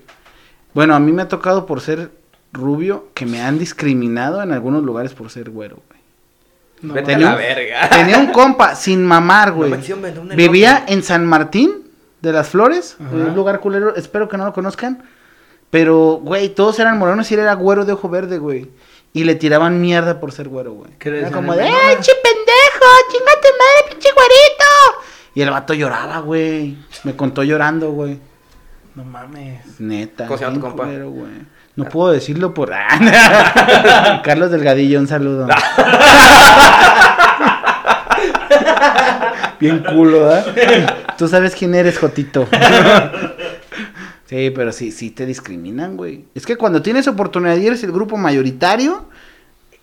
bueno, 0.73 0.93
a 0.93 0.99
mí 0.99 1.11
me 1.11 1.23
ha 1.23 1.27
tocado 1.27 1.65
por 1.65 1.81
ser 1.81 2.11
rubio 2.53 3.07
que 3.15 3.25
me 3.25 3.41
han 3.41 3.57
discriminado 3.57 4.41
en 4.43 4.51
algunos 4.51 4.83
lugares 4.83 5.13
por 5.13 5.29
ser 5.31 5.49
güero, 5.49 5.77
güey. 5.87 5.95
No, 6.81 6.93
tenía 7.03 7.17
la 7.29 7.31
un- 7.31 7.37
verga. 7.37 7.89
Tenía 7.89 8.17
un 8.19 8.27
compa 8.27 8.75
sin 8.75 9.03
mamar, 9.03 9.51
güey. 9.53 9.71
No. 9.71 10.35
Vivía 10.35 10.85
en 10.87 11.01
San 11.01 11.25
Martín 11.25 11.84
de 12.25 12.33
las 12.33 12.49
Flores, 12.49 12.97
Ajá. 12.99 13.15
un 13.15 13.33
lugar 13.35 13.59
culero, 13.59 13.95
espero 13.95 14.27
que 14.27 14.37
no 14.37 14.45
lo 14.45 14.53
conozcan. 14.53 15.03
Pero, 15.69 16.19
güey, 16.21 16.49
todos 16.49 16.79
eran 16.79 16.97
morenos 16.99 17.29
y 17.31 17.33
él 17.33 17.39
era 17.41 17.53
güero 17.53 17.85
de 17.85 17.93
ojo 17.93 18.07
verde, 18.09 18.37
güey. 18.37 18.69
Y 19.13 19.23
le 19.23 19.35
tiraban 19.35 19.79
mierda 19.81 20.19
por 20.19 20.31
ser 20.31 20.47
güero, 20.49 20.73
güey. 20.73 20.91
¿Qué 20.99 21.09
le 21.09 21.19
Era 21.21 21.31
como 21.31 21.55
de, 21.55 21.63
"Eh, 21.65 21.71
¡Ay, 21.71 21.95
che 22.01 22.11
pendejo! 22.21 22.85
¡Chinga 23.11 23.31
tu 23.41 23.47
madre, 23.47 23.89
pinche 23.89 24.09
güerito! 24.13 24.65
Y 25.33 25.41
el 25.41 25.49
vato 25.49 25.73
lloraba, 25.73 26.19
güey. 26.19 26.77
Me 27.03 27.15
contó 27.15 27.43
llorando, 27.43 27.91
güey. 27.91 28.19
No 28.93 29.03
mames. 29.03 29.79
Neta. 29.79 30.25
¿Cómo 30.27 30.37
se 30.37 30.43
llama 30.45 30.55
tu 30.55 30.59
bien 30.61 30.69
compa? 30.71 30.83
culero, 30.85 31.09
güey. 31.09 31.31
No 31.75 31.85
puedo 31.89 32.11
decirlo 32.13 32.53
por... 32.53 32.71
Carlos 34.23 34.51
Delgadillo, 34.51 34.99
un 34.99 35.07
saludo. 35.07 35.47
Bien 39.59 39.83
culo, 39.83 40.25
¿verdad? 40.25 40.95
Tú 41.17 41.27
sabes 41.27 41.55
quién 41.55 41.75
eres, 41.75 41.97
Jotito. 41.97 42.47
Sí, 44.27 44.51
pero 44.55 44.71
sí, 44.71 44.91
sí 44.91 45.11
te 45.11 45.25
discriminan, 45.25 45.95
güey. 45.95 46.25
Es 46.33 46.45
que 46.45 46.55
cuando 46.57 46.81
tienes 46.81 47.07
oportunidad 47.07 47.57
y 47.57 47.67
eres 47.67 47.83
el 47.83 47.91
grupo 47.91 48.17
mayoritario, 48.17 49.05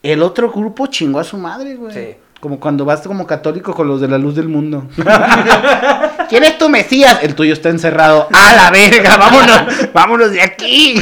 el 0.03 0.23
otro 0.23 0.51
grupo 0.51 0.89
chingó 0.89 1.21
a 1.21 1.25
su 1.25 1.39
madre, 1.39 1.77
güey. 1.77 1.95
Sí. 1.95 2.17
Como 2.41 2.59
cuando 2.59 2.85
vas 2.85 3.03
como 3.03 3.25
católico 3.25 3.73
con 3.73 3.87
los 3.87 4.01
de 4.01 4.09
la 4.09 4.19
luz 4.19 4.35
del 4.35 4.49
mundo. 4.49 4.89
¿Quién 6.29 6.43
es 6.43 6.59
tu 6.59 6.69
Mesías? 6.69 7.21
El 7.23 7.37
tuyo 7.37 7.53
está 7.53 7.69
encerrado. 7.69 8.27
¡A 8.33 8.53
la 8.55 8.71
verga! 8.73 9.17
¡Vámonos! 9.17 9.93
¡Vámonos 9.93 10.33
de 10.33 10.43
aquí! 10.43 11.01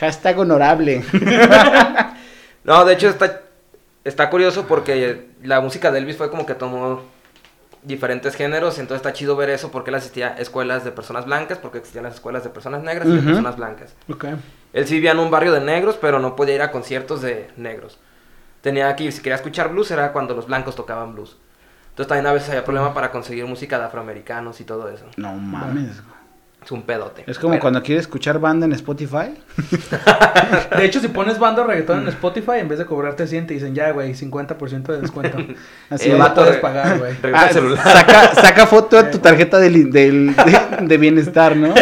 Hashtag 0.00 0.36
honorable. 0.40 1.04
No, 2.64 2.84
de 2.84 2.94
hecho 2.94 3.10
está, 3.10 3.42
está 4.04 4.30
curioso 4.30 4.66
porque 4.66 5.28
la 5.42 5.60
música 5.60 5.90
de 5.90 5.98
Elvis 5.98 6.16
fue 6.16 6.30
como 6.30 6.46
que 6.46 6.54
tomó 6.54 7.02
diferentes 7.82 8.34
géneros, 8.34 8.78
entonces 8.78 9.04
está 9.04 9.12
chido 9.12 9.36
ver 9.36 9.50
eso 9.50 9.70
porque 9.70 9.90
él 9.90 9.96
asistía 9.96 10.28
a 10.28 10.40
escuelas 10.40 10.84
de 10.84 10.92
personas 10.92 11.26
blancas, 11.26 11.58
porque 11.58 11.78
existían 11.78 12.04
las 12.04 12.14
escuelas 12.14 12.42
de 12.44 12.50
personas 12.50 12.82
negras 12.82 13.06
y 13.08 13.12
de 13.12 13.22
personas 13.22 13.56
blancas. 13.56 13.94
Ok. 14.10 14.26
Él 14.72 14.86
sí 14.86 14.94
vivía 14.94 15.12
en 15.12 15.18
un 15.18 15.30
barrio 15.30 15.52
de 15.52 15.60
negros, 15.60 15.98
pero 16.00 16.18
no 16.18 16.34
podía 16.34 16.54
ir 16.54 16.62
a 16.62 16.70
conciertos 16.70 17.20
de 17.20 17.50
negros. 17.56 17.98
Tenía 18.62 18.94
que 18.96 19.04
ir, 19.04 19.12
si 19.12 19.20
quería 19.20 19.36
escuchar 19.36 19.70
blues 19.70 19.90
era 19.90 20.12
cuando 20.12 20.34
los 20.34 20.46
blancos 20.46 20.74
tocaban 20.74 21.14
blues. 21.14 21.36
Entonces 21.90 22.08
también 22.08 22.26
a 22.26 22.32
veces 22.32 22.48
había 22.48 22.64
problema 22.64 22.92
para 22.94 23.10
conseguir 23.10 23.46
música 23.46 23.78
de 23.78 23.84
afroamericanos 23.84 24.60
y 24.60 24.64
todo 24.64 24.88
eso. 24.88 25.04
No 25.16 25.34
mames. 25.34 26.02
Es 26.64 26.72
un 26.72 26.82
pedote. 26.82 27.24
Es 27.26 27.38
como 27.38 27.58
cuando 27.60 27.82
quieres 27.82 28.04
escuchar 28.04 28.38
banda 28.38 28.64
en 28.64 28.72
Spotify. 28.72 29.34
De 30.76 30.84
hecho, 30.84 30.98
si 31.00 31.08
pones 31.08 31.38
banda 31.38 31.62
o 31.62 31.66
reggaetón 31.66 32.00
en 32.02 32.08
Spotify, 32.08 32.52
en 32.60 32.68
vez 32.68 32.78
de 32.78 32.86
cobrarte 32.86 33.26
100, 33.26 33.46
te 33.46 33.54
dicen 33.54 33.74
ya, 33.74 33.90
güey, 33.90 34.14
50% 34.14 34.82
de 34.84 35.00
descuento. 35.02 35.36
Así 35.90 36.10
Eh, 36.10 36.16
puedes 36.34 36.54
re- 36.54 36.60
pagar, 36.60 36.98
güey. 36.98 37.12
Ah, 37.34 37.48
saca, 37.52 38.34
saca 38.34 38.66
foto 38.66 38.96
de 38.96 39.10
tu 39.10 39.18
tarjeta 39.18 39.58
de, 39.58 39.68
de 40.80 40.96
bienestar, 40.96 41.54
¿no? 41.54 41.74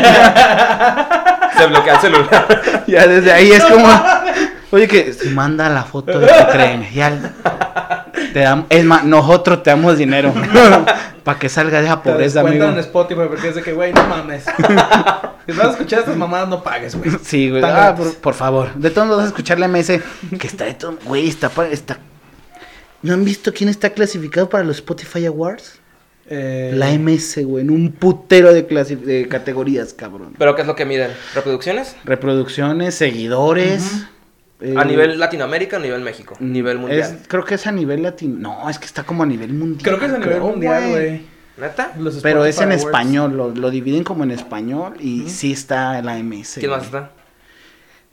Se 1.56 1.66
bloquea 1.66 1.94
el 1.94 2.00
celular. 2.00 2.62
Ya 2.86 3.06
desde 3.06 3.32
ahí 3.32 3.52
es 3.52 3.64
como. 3.64 3.86
Oye, 4.72 4.88
que 4.88 5.12
si 5.12 5.28
manda 5.30 5.68
la 5.68 5.84
foto 5.84 6.18
de 6.18 6.26
tu 6.26 6.46
credencial. 6.50 7.32
Te 8.32 8.40
damos, 8.40 8.66
es 8.68 8.84
más, 8.84 9.04
nosotros 9.04 9.62
te 9.62 9.70
damos 9.70 9.98
dinero. 9.98 10.32
Para 11.24 11.38
que 11.38 11.48
salga 11.48 11.78
de 11.80 11.86
esa 11.86 12.02
pobreza, 12.02 12.40
amigo. 12.40 12.64
en 12.64 12.78
Spotify 12.78 13.20
porque 13.28 13.48
es 13.48 13.54
de 13.54 13.62
que, 13.62 13.72
güey, 13.72 13.92
no 13.92 14.04
mames. 14.08 14.44
si 15.46 15.52
vas 15.52 15.66
a 15.66 15.70
escuchar 15.70 16.00
estas 16.00 16.16
mamadas, 16.16 16.48
no 16.48 16.62
pagues, 16.62 16.96
güey. 16.96 17.10
Sí, 17.22 17.48
güey. 17.50 17.62
Ah, 17.64 17.94
por, 17.96 18.12
por 18.16 18.34
favor. 18.34 18.74
De 18.74 18.90
todos 18.90 19.06
modos, 19.06 19.18
vas 19.22 19.26
a 19.26 19.28
escuchar 19.28 19.60
la 19.60 19.68
MS. 19.68 20.00
Que 20.38 20.46
está 20.46 20.64
de 20.64 20.74
todo. 20.74 20.98
Güey, 21.04 21.28
está, 21.28 21.50
está. 21.70 21.98
¿No 23.02 23.14
han 23.14 23.24
visto 23.24 23.52
quién 23.52 23.68
está 23.68 23.90
clasificado 23.90 24.48
para 24.48 24.64
los 24.64 24.76
Spotify 24.76 25.26
Awards? 25.26 25.78
Eh, 26.28 26.72
La 26.74 26.90
MS, 26.92 27.44
güey, 27.44 27.62
en 27.62 27.70
un 27.70 27.92
putero 27.92 28.52
de, 28.52 28.66
clasi- 28.66 28.96
de 28.98 29.28
categorías, 29.28 29.92
cabrón. 29.92 30.34
¿Pero 30.38 30.54
qué 30.54 30.62
es 30.62 30.66
lo 30.68 30.74
que 30.76 30.84
miden? 30.86 31.10
¿Reproducciones? 31.34 31.94
Reproducciones, 32.04 32.94
seguidores. 32.94 34.06
Eh, 34.62 34.74
¿A 34.76 34.84
nivel 34.84 35.18
Latinoamérica 35.18 35.76
o 35.76 35.80
a 35.80 35.82
nivel 35.82 36.00
México? 36.02 36.36
Nivel 36.40 36.78
mundial. 36.78 37.00
es- 37.00 37.28
creo 37.28 37.44
que 37.44 37.54
es 37.56 37.66
a 37.66 37.72
nivel 37.72 38.02
latino. 38.02 38.36
No, 38.38 38.70
es 38.70 38.78
que 38.78 38.86
está 38.86 39.04
como 39.04 39.22
a 39.22 39.26
nivel 39.26 39.52
mundial. 39.52 39.82
Creo 39.82 39.98
que 39.98 40.06
es 40.06 40.12
a 40.12 40.18
nivel 40.18 40.40
mundial, 40.40 40.90
güey. 40.90 41.20
¿Neta? 41.58 41.92
Los 41.98 42.16
Pero 42.22 42.44
es 42.46 42.56
en 42.58 42.64
Awards. 42.72 42.84
español, 42.84 43.36
lo, 43.36 43.50
lo 43.50 43.70
dividen 43.70 44.04
como 44.04 44.24
en 44.24 44.30
español 44.30 44.94
y 45.00 45.28
sí 45.28 45.52
está 45.52 46.00
la 46.00 46.16
MS. 46.22 46.58
¿Quién 46.60 46.70
más 46.70 46.84
está? 46.84 47.10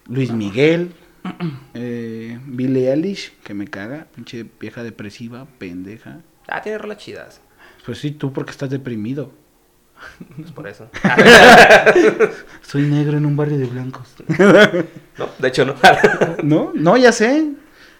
Luis 0.07 0.31
Miguel, 0.31 0.91
eh, 1.73 2.39
Billie 2.45 2.91
Eilish, 2.91 3.31
que 3.43 3.53
me 3.53 3.67
caga, 3.67 4.07
pinche 4.13 4.45
vieja 4.59 4.83
depresiva, 4.83 5.47
pendeja. 5.57 6.19
Ah, 6.47 6.61
tiene 6.61 6.77
rolas 6.79 6.97
chidas. 6.97 7.41
Pues 7.85 7.99
sí, 7.99 8.11
tú 8.11 8.33
porque 8.33 8.51
estás 8.51 8.69
deprimido. 8.69 9.31
Pues 10.35 10.51
por 10.51 10.67
eso. 10.67 10.87
Soy 12.61 12.83
negro 12.83 13.17
en 13.17 13.25
un 13.25 13.35
barrio 13.35 13.57
de 13.57 13.65
blancos. 13.65 14.07
no, 15.17 15.29
de 15.37 15.47
hecho 15.47 15.65
no. 15.65 15.75
No, 16.43 16.71
no, 16.73 16.97
ya 16.97 17.11
sé. 17.11 17.45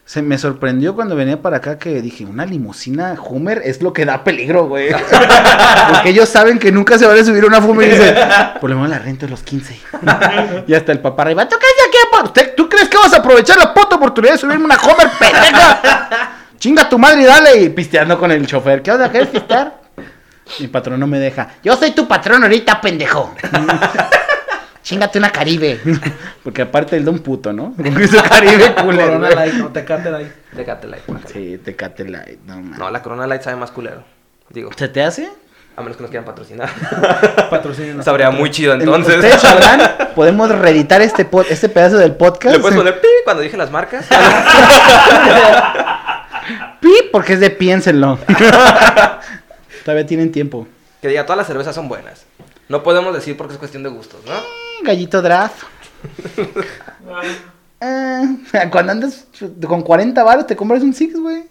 Se 0.06 0.24
me 0.24 0.40
sorprendió 0.40 0.96
cuando 0.96 1.16
venía 1.16 1.40
para 1.40 1.58
acá 1.58 1.78
que 1.78 2.02
dije, 2.02 2.26
una 2.26 2.44
limusina 2.44 3.16
Hummer 3.22 3.62
es 3.64 3.84
lo 3.84 3.94
que 3.94 4.06
da 4.06 4.24
peligro, 4.24 4.68
güey. 4.68 4.90
Porque 4.90 6.10
ellos 6.10 6.28
saben 6.28 6.58
que 6.58 6.72
nunca 6.72 6.98
se 6.98 7.06
van 7.06 7.20
a 7.20 7.24
subir 7.24 7.46
una 7.46 7.60
Hummer 7.60 7.88
y 7.88 7.92
dicen, 7.92 8.16
por 8.60 8.72
lo 8.72 8.78
menos 8.78 8.90
la 8.90 9.00
rento 9.00 9.28
a 9.28 9.30
los 9.30 9.44
15. 9.44 9.80
y 10.66 10.74
hasta 10.74 10.92
el 10.92 11.00
papá 11.00 11.24
arriba, 11.24 11.48
¿tú 11.48 11.58
crees 11.58 11.76
a 11.86 11.90
¿Usted, 12.24 12.54
¿Tú 12.56 12.68
crees 12.68 12.90
que 12.90 12.98
vas 12.98 13.14
a 13.14 13.18
aprovechar 13.18 13.58
la 13.58 13.74
puta 13.74 13.96
oportunidad 13.96 14.34
de 14.34 14.40
subirme 14.40 14.66
una 14.66 14.78
Hummer, 14.78 15.10
pendeja? 15.20 16.32
Chinga 16.58 16.90
tu 16.90 17.00
madre 17.00 17.22
y 17.22 17.26
dale. 17.26 17.62
Y 17.62 17.70
pisteando 17.70 18.20
con 18.20 18.32
el 18.32 18.46
chofer. 18.46 18.82
¿Qué 18.82 18.92
onda? 18.92 19.10
¿Quieres 19.10 19.30
pistear? 19.30 19.80
Mi 20.60 20.68
patrón 20.68 21.00
no 21.00 21.08
me 21.08 21.20
deja. 21.20 21.50
Yo 21.64 21.76
soy 21.76 21.92
tu 21.92 22.08
patrón 22.08 22.44
ahorita, 22.44 22.82
pendejo. 22.82 23.34
Chingate 24.84 25.20
una 25.20 25.30
Caribe. 25.32 25.80
Porque 26.44 26.62
aparte 26.64 26.96
el 26.98 27.06
don 27.06 27.20
puto, 27.20 27.54
¿no? 27.54 27.74
Con 27.76 28.08
su 28.08 28.18
Caribe 28.24 28.74
culero. 28.84 29.08
Corona. 29.14 29.30
Light, 29.32 29.54
no 29.56 29.68
te 29.70 29.84
cate 29.86 30.10
Light. 30.10 30.32
Déjate 30.54 30.88
Light. 30.88 31.04
Sí, 31.32 31.60
te 31.64 31.76
cate 31.76 32.06
light, 32.10 32.40
no 32.46 32.56
mames. 32.56 32.80
No, 32.80 32.90
la 32.90 33.02
Corona 33.04 33.28
Light 33.28 33.42
sabe 33.44 33.58
más 33.58 33.72
culero. 33.72 34.04
Digo, 34.50 34.72
¿Se 34.76 34.88
te 34.88 35.04
hace? 35.04 35.30
a 35.78 35.82
menos 35.82 35.96
que 35.96 36.02
nos 36.04 36.10
quieran 36.10 36.26
patrocinar. 36.26 36.70
Patrocina. 37.50 38.04
Sabría 38.04 38.32
muy 38.32 38.52
chido 38.52 38.74
Ustedes 38.76 38.96
entonces. 39.08 39.34
sabrán, 39.42 39.82
podemos 40.14 40.50
reeditar 40.50 41.02
este, 41.02 41.30
pod- 41.30 41.46
este 41.50 41.70
pedazo 41.70 41.98
del 41.98 42.16
podcast. 42.16 42.56
¿Le 42.56 42.62
puedes 42.62 42.78
poner 42.78 43.00
pi 43.00 43.08
cuando 43.24 43.44
dije 43.44 43.56
las 43.56 43.72
marcas? 43.72 44.06
pi 46.82 46.92
porque 47.14 47.34
es 47.34 47.40
de 47.40 47.50
piénsenlo. 47.52 48.20
Todavía 49.90 50.06
tienen 50.06 50.32
tiempo. 50.32 50.68
que 51.02 51.08
diga, 51.08 51.26
todas 51.26 51.38
las 51.38 51.48
cervezas 51.48 51.74
son 51.74 51.90
buenas. 51.90 52.24
No 52.68 52.84
podemos 52.84 53.12
decir 53.12 53.36
porque 53.36 53.54
es 53.54 53.60
cuestión 53.60 53.82
de 53.82 53.90
gustos, 53.90 54.20
¿no? 54.24 54.34
Gallito 54.84 55.20
draft. 55.24 55.64
Eh, 57.82 58.38
cuando 58.72 58.92
andas 58.92 59.26
con 59.66 59.82
40 59.84 60.22
baros 60.24 60.46
te 60.46 60.56
compras 60.56 60.84
un 60.84 60.94
Six, 60.94 61.18
güey. 61.18 61.46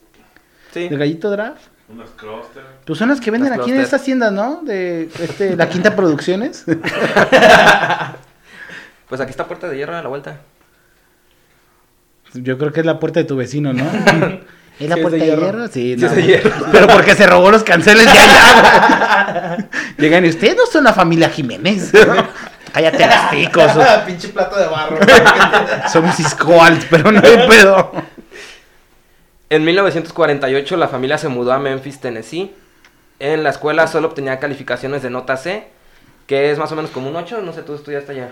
Sí. 0.75 0.87
De 0.89 0.97
gallito 0.97 1.31
draft. 1.31 1.63
Unas 1.89 2.11
cluster. 2.11 2.63
Pues 2.85 2.99
son 2.99 3.09
las 3.09 3.19
que 3.19 3.31
venden 3.31 3.49
Las 3.49 3.61
aquí 3.61 3.71
en 3.71 3.77
Cluster. 3.77 3.85
estas 3.97 4.05
tiendas, 4.05 4.31
¿no? 4.31 4.61
De 4.63 5.09
este, 5.21 5.57
la 5.57 5.69
Quinta 5.69 5.97
Producciones. 5.97 6.65
Pues 9.09 9.21
aquí 9.23 9.31
está 9.31 9.47
Puerta 9.47 9.69
de 9.71 9.77
Hierro 9.79 9.97
a 9.97 10.03
la 10.03 10.09
vuelta. 10.09 10.37
Yo 12.35 12.59
creo 12.59 12.73
que 12.73 12.81
es 12.81 12.87
la 12.87 13.01
puerta 13.01 13.21
de 13.21 13.25
tu 13.25 13.37
vecino, 13.37 13.73
¿no? 13.73 13.85
¿Es 14.79 14.89
la 14.89 14.97
puerta 14.97 15.17
de 15.19 15.25
hierro. 15.27 15.43
hierro? 15.43 15.69
Sí, 15.69 15.95
Sí, 15.95 16.01
no. 16.01 16.07
es 16.07 16.15
de 16.17 16.23
hierro. 16.23 16.51
Pero 16.73 16.87
porque 16.89 17.15
se 17.15 17.27
robó 17.27 17.51
los 17.51 17.63
canceles 17.65 18.05
de 18.05 18.19
allá. 18.19 19.69
Llegan 19.99 20.25
y 20.27 20.29
ustedes 20.29 20.57
no 20.57 20.67
son 20.67 20.85
la 20.85 20.93
familia 20.93 21.29
Jiménez. 21.31 21.93
Cállate 22.73 23.07
las 23.07 23.31
picos. 23.31 23.73
Pinche 24.07 24.29
plato 24.29 24.57
de 24.57 24.67
barro. 24.67 24.99
Somos 25.91 26.17
Squalt, 26.17 26.85
pero 26.91 27.11
no 27.11 27.21
hay 27.25 27.49
pedo. 27.49 27.91
En 29.51 29.65
1948 29.65 30.77
la 30.77 30.89
familia 30.89 31.19
se 31.19 31.29
mudó 31.29 31.53
a 31.53 31.59
Memphis, 31.59 31.99
Tennessee. 32.01 32.55
En 33.19 33.43
la 33.43 33.51
escuela 33.51 33.87
solo 33.87 34.09
obtenía 34.09 34.39
calificaciones 34.39 35.03
de 35.03 35.11
nota 35.11 35.37
C, 35.39 35.67
que 36.27 36.51
es 36.53 36.59
más 36.59 36.71
o 36.71 36.77
menos 36.77 36.91
como 36.91 37.09
un 37.09 37.17
8, 37.17 37.41
no 37.43 37.53
sé, 37.53 37.63
tú 37.63 37.75
estudiaste 37.75 38.13
allá. 38.13 38.29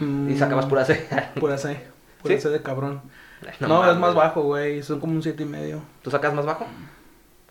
Y 0.00 0.36
sacabas 0.38 0.64
pura 0.66 0.84
C. 0.86 1.06
Pura 1.38 1.58
C. 1.58 1.76
Pura 2.22 2.34
¿Sí? 2.36 2.40
C 2.40 2.48
de 2.48 2.62
cabrón. 2.62 3.02
No 3.60 3.90
es 3.90 3.96
más 3.96 4.14
bajo, 4.14 4.42
güey. 4.42 4.82
Son 4.82 5.00
como 5.00 5.14
un 5.14 5.22
siete 5.22 5.42
y 5.42 5.46
medio. 5.46 5.82
¿Tú 6.02 6.10
sacas 6.10 6.34
más 6.34 6.46
bajo? 6.46 6.66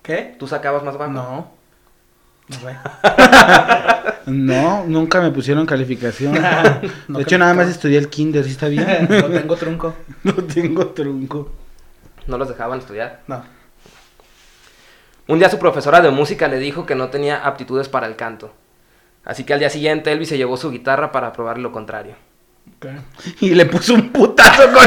¿Qué? 0.02 0.36
¿Tú 0.40 0.48
sacabas 0.48 0.84
más 0.84 0.98
bajo? 0.98 1.12
No. 1.12 1.52
No 2.48 2.56
sé. 2.56 2.78
No, 4.26 4.84
nunca 4.86 5.22
me 5.22 5.32
pusieron 5.32 5.66
calificación. 5.66 6.34
No 7.08 7.18
de 7.18 7.24
hecho, 7.24 7.38
nada 7.40 7.56
más 7.56 7.68
estudié 7.68 7.98
el 7.98 8.10
kinder, 8.10 8.44
¿sí 8.44 8.52
está 8.52 8.68
bien? 8.68 9.08
No 9.10 9.26
tengo 9.26 9.56
trunco. 9.56 9.96
no 10.24 10.34
tengo 10.34 10.88
trunco. 10.90 11.52
No 12.28 12.38
los 12.38 12.48
dejaban 12.48 12.78
estudiar. 12.78 13.22
No. 13.26 13.44
Un 15.28 15.40
día 15.40 15.50
su 15.50 15.58
profesora 15.58 16.02
de 16.02 16.12
música 16.12 16.48
le 16.48 16.60
dijo 16.60 16.86
que 16.86 16.94
no 16.94 17.10
tenía 17.10 17.44
aptitudes 17.44 17.90
para 17.90 18.06
el 18.06 18.16
canto. 18.16 18.54
Así 19.26 19.44
que 19.44 19.54
al 19.54 19.60
día 19.60 19.70
siguiente 19.70 20.12
Elvis 20.12 20.30
se 20.30 20.38
llevó 20.38 20.58
su 20.58 20.70
guitarra 20.70 21.12
para 21.12 21.34
probar 21.34 21.58
lo 21.58 21.72
contrario. 21.72 22.14
Ok. 22.78 22.88
Y 23.42 23.56
le 23.56 23.66
puso 23.66 23.94
un 23.96 24.10
putazo 24.10 24.64
con... 24.72 24.84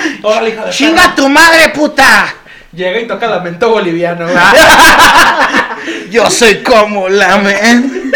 Órale, 0.22 0.50
hija 0.50 0.64
de 0.64 0.70
¡Chinga 0.70 1.14
tu 1.14 1.28
madre, 1.28 1.68
puta! 1.70 2.34
Llega 2.72 3.00
y 3.00 3.06
toca 3.06 3.26
lamento 3.26 3.68
boliviano, 3.70 4.26
güey. 4.26 4.36
Yo 6.10 6.30
soy 6.30 6.62
como 6.62 7.08
la 7.08 7.38
men. 7.38 8.12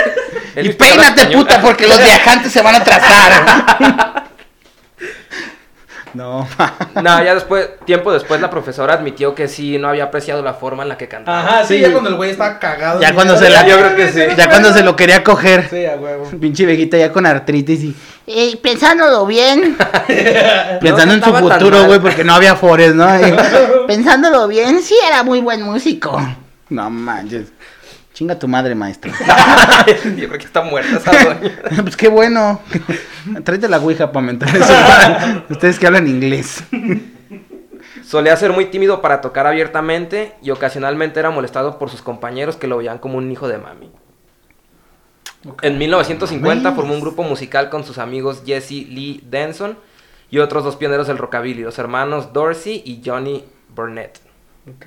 Y 0.57 0.69
peínate, 0.71 1.23
español. 1.23 1.43
puta, 1.43 1.61
porque 1.61 1.89
los 1.89 1.99
viajantes 1.99 2.53
se 2.53 2.63
van 2.63 2.77
a 2.77 2.79
atrasar. 2.79 4.25
No, 6.15 6.47
No, 7.03 7.25
ya 7.25 7.35
después, 7.35 7.69
tiempo 7.85 8.13
después 8.13 8.41
la 8.41 8.49
profesora 8.49 8.95
admitió 8.95 9.35
que 9.35 9.49
sí, 9.49 9.79
no 9.79 9.89
había 9.89 10.05
apreciado 10.05 10.43
la 10.43 10.55
forma 10.55 10.83
en 10.85 10.89
la 10.89 10.97
que 10.97 11.09
cantaba. 11.09 11.41
Ajá, 11.41 11.65
sí, 11.65 11.75
Sí. 11.77 11.81
ya 11.81 11.91
cuando 11.93 12.11
el 12.11 12.17
güey 12.17 12.31
estaba 12.31 12.59
cagado. 12.59 13.01
Ya 13.01 13.15
cuando 13.15 13.37
se 13.37 13.51
la- 13.51 13.67
Yo 13.67 13.77
creo 13.79 13.97
que 13.97 14.09
sí. 14.13 14.21
ya 14.37 14.49
cuando 14.49 14.73
se 14.73 14.83
lo 14.83 14.95
quería 14.97 15.25
coger. 15.25 15.69
Sí, 15.69 15.85
a 15.85 15.97
huevo. 15.97 16.25
Pinche 16.41 16.65
viejita 16.67 16.97
ya 16.97 17.13
con 17.13 17.27
artritis 17.27 17.83
y 17.83 17.97
Eh, 18.27 18.59
pensándolo 18.63 19.27
bien, 19.27 19.77
pensando 20.81 21.15
en 21.15 21.23
su 21.23 21.35
futuro, 21.35 21.85
güey, 21.85 22.01
porque 22.01 22.25
no 22.25 22.35
había 22.35 22.57
fores, 22.57 22.95
¿no? 22.95 23.07
Y- 23.21 23.35
pensándolo 23.87 24.49
bien, 24.49 24.81
sí 24.83 24.95
era 25.07 25.23
muy 25.23 25.41
buen 25.41 25.63
músico. 25.63 26.21
No 26.71 26.89
manches. 26.91 27.49
Chinga 28.15 28.39
tu 28.39 28.47
madre, 28.47 28.77
maestro. 28.77 29.11
Yo 30.17 30.29
creo 30.29 30.39
que 30.39 30.45
está 30.45 30.63
muerta 30.63 30.99
esa 30.99 31.11
doña. 31.11 31.59
pues 31.83 31.97
qué 31.97 32.07
bueno. 32.07 32.61
Tráete 33.45 33.69
la 33.69 33.79
ouija 33.79 34.13
para 34.13 34.25
mentar 34.25 34.57
eso. 34.57 34.73
Ustedes 35.51 35.81
que 35.81 35.89
hablan 35.89 36.07
inglés. 36.07 36.63
Solía 38.05 38.37
ser 38.37 38.53
muy 38.53 38.67
tímido 38.67 39.03
para 39.03 39.21
tocar 39.21 39.49
abiertamente 39.49 40.35
y 40.43 40.53
ocasionalmente 40.53 41.19
era 41.19 41.31
molestado 41.31 41.77
por 41.77 41.91
sus 41.91 42.03
compañeros 42.03 42.57
que 42.57 42.69
lo 42.69 42.77
veían 42.77 42.99
como 42.99 43.19
un 43.19 43.33
hijo 43.33 43.49
de 43.49 43.59
mami. 43.59 43.91
En 45.63 45.77
1950 45.77 46.63
Mames. 46.63 46.77
formó 46.77 46.95
un 46.95 47.01
grupo 47.01 47.25
musical 47.25 47.69
con 47.69 47.83
sus 47.83 47.99
amigos 47.99 48.45
Jesse 48.47 48.71
Lee 48.71 49.25
Denson 49.29 49.77
y 50.31 50.39
otros 50.39 50.63
dos 50.63 50.77
pioneros 50.77 51.09
del 51.09 51.19
rockabilly, 51.19 51.63
los 51.63 51.81
hermanos 51.81 52.33
Dorsey 52.33 52.81
y 52.85 53.03
Johnny 53.05 53.45
Burnett. 53.75 54.21
Ok. 54.69 54.87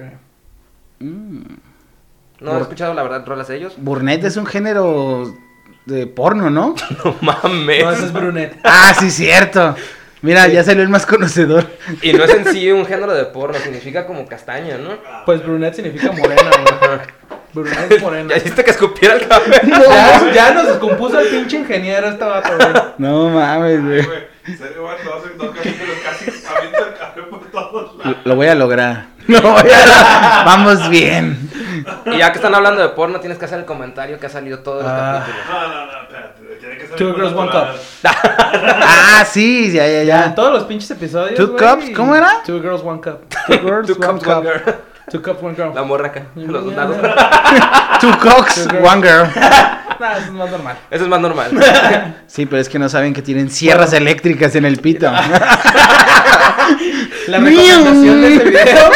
¿No 2.40 2.52
has 2.54 2.62
escuchado 2.62 2.94
la 2.94 3.04
verdad 3.04 3.26
rolas 3.26 3.48
de 3.48 3.58
ellos? 3.58 3.74
Burnett 3.78 4.24
es 4.24 4.38
un 4.38 4.46
género 4.46 5.36
de 5.86 6.06
porno, 6.08 6.50
¿no? 6.50 6.76
No 7.04 7.16
mames. 7.22 7.84
No, 7.84 7.92
ese 7.92 8.06
es 8.06 8.14
Brunet. 8.14 8.60
Ah, 8.64 8.94
sí, 9.00 9.10
cierto. 9.10 9.76
Mira, 10.22 10.48
ya 10.48 10.64
salió 10.64 10.84
el 10.84 10.90
más 10.90 11.06
conocedor. 11.06 11.66
Y 12.02 12.14
no 12.14 12.24
es 12.24 12.34
en 12.34 12.46
sí 12.52 12.72
un 12.72 12.86
género 12.88 13.14
de 13.14 13.26
porno, 13.26 13.58
significa 13.58 14.06
como 14.06 14.26
castaña, 14.28 14.78
¿no? 14.78 14.98
Pues 15.26 15.44
Brunet 15.44 15.74
significa 15.74 16.12
morena, 16.12 16.52
güey. 16.52 17.00
Brunet 17.54 17.92
es 17.92 18.02
morena. 18.02 18.30
Ya 18.32 18.38
hiciste 18.38 18.64
que 18.64 18.72
escupiera 18.72 19.16
el 19.16 19.28
café. 19.28 19.62
Ya, 19.68 20.32
ya 20.34 20.54
nos 20.54 20.68
descompuso 20.68 21.20
el 21.20 21.28
pinche 21.30 21.58
ingeniero 21.58 22.08
este 22.10 22.24
vato, 22.24 22.50
güey. 22.58 22.84
No 22.98 23.30
mames, 23.30 23.84
güey. 23.84 24.02
Serio, 24.58 24.84
güey, 24.84 24.96
no 25.04 25.14
hacen 25.16 25.38
dos 25.38 25.56
capítulos 25.56 25.98
casi 26.04 26.32
avienta 26.48 26.80
el 26.80 26.94
café 26.98 27.22
por 27.24 27.52
todos 27.52 27.98
lados. 27.98 28.18
Lo 28.24 28.36
voy 28.36 28.48
a 28.48 28.56
lograr. 28.56 29.06
Lo 29.28 29.42
voy 29.42 29.70
a 29.72 30.44
Vamos 30.46 30.90
bien. 30.90 31.50
Y 32.06 32.18
ya 32.18 32.32
que 32.32 32.38
están 32.38 32.54
hablando 32.56 32.82
de 32.82 32.90
porno, 32.90 33.20
tienes 33.20 33.38
que 33.38 33.46
hacer 33.46 33.60
el 33.60 33.66
comentario 33.66 34.20
que 34.20 34.26
ha 34.26 34.30
salido 34.30 34.60
todos 34.60 34.84
los 34.84 34.92
Ah. 34.92 35.24
capítulos. 35.26 35.46
No, 35.50 35.68
no, 35.68 35.86
no, 35.86 36.02
espérate. 36.04 36.42
Tiene 36.60 36.78
que 36.78 36.88
ser 36.88 36.96
Two 36.98 37.14
girls, 37.16 37.34
one 37.34 37.52
cup. 37.52 37.68
Ah, 38.90 39.26
sí, 39.30 39.72
ya, 39.72 39.86
ya, 39.88 40.02
En 40.02 40.08
ya. 40.08 40.34
todos 40.36 40.52
los 40.54 40.64
pinches 40.64 40.90
episodios. 40.92 41.36
Two 41.36 41.48
güey. 41.54 41.58
cups, 41.60 41.90
¿cómo 41.96 42.16
era? 42.16 42.42
Two 42.46 42.60
girls, 42.62 42.82
one 42.84 43.02
cup. 43.02 43.22
Two 43.48 43.60
girls, 43.60 43.88
Two 43.88 43.96
one 43.96 44.08
cups, 44.20 44.24
cup. 44.24 44.38
one 44.38 44.48
girl. 44.48 44.62
Two 45.10 45.22
cups, 45.22 45.42
one 45.44 45.56
girl. 45.56 45.74
La 45.74 45.84
morra 45.84 46.08
acá. 46.08 46.24
Los 46.36 46.66
dos 46.66 46.76
lados. 46.76 46.98
Two 48.02 48.12
cocks, 48.20 48.68
Two 48.68 48.78
one 48.84 49.02
girl. 49.02 49.26
Nah, 50.00 50.12
eso 50.18 50.26
es 50.26 50.32
más 50.32 50.52
normal. 50.52 50.76
Eso 50.92 51.04
es 51.06 51.10
más 51.10 51.20
normal. 51.22 52.16
Sí, 52.28 52.46
pero 52.46 52.62
es 52.62 52.68
que 52.70 52.78
no 52.78 52.90
saben 52.90 53.14
que 53.14 53.22
tienen 53.22 53.50
sierras 53.50 53.94
eléctricas 53.94 54.54
en 54.56 54.66
el 54.66 54.78
pito. 54.80 55.10
La 55.10 55.22
recomendación 57.40 58.22
de 58.22 58.36
este 58.36 58.50
video 58.50 58.92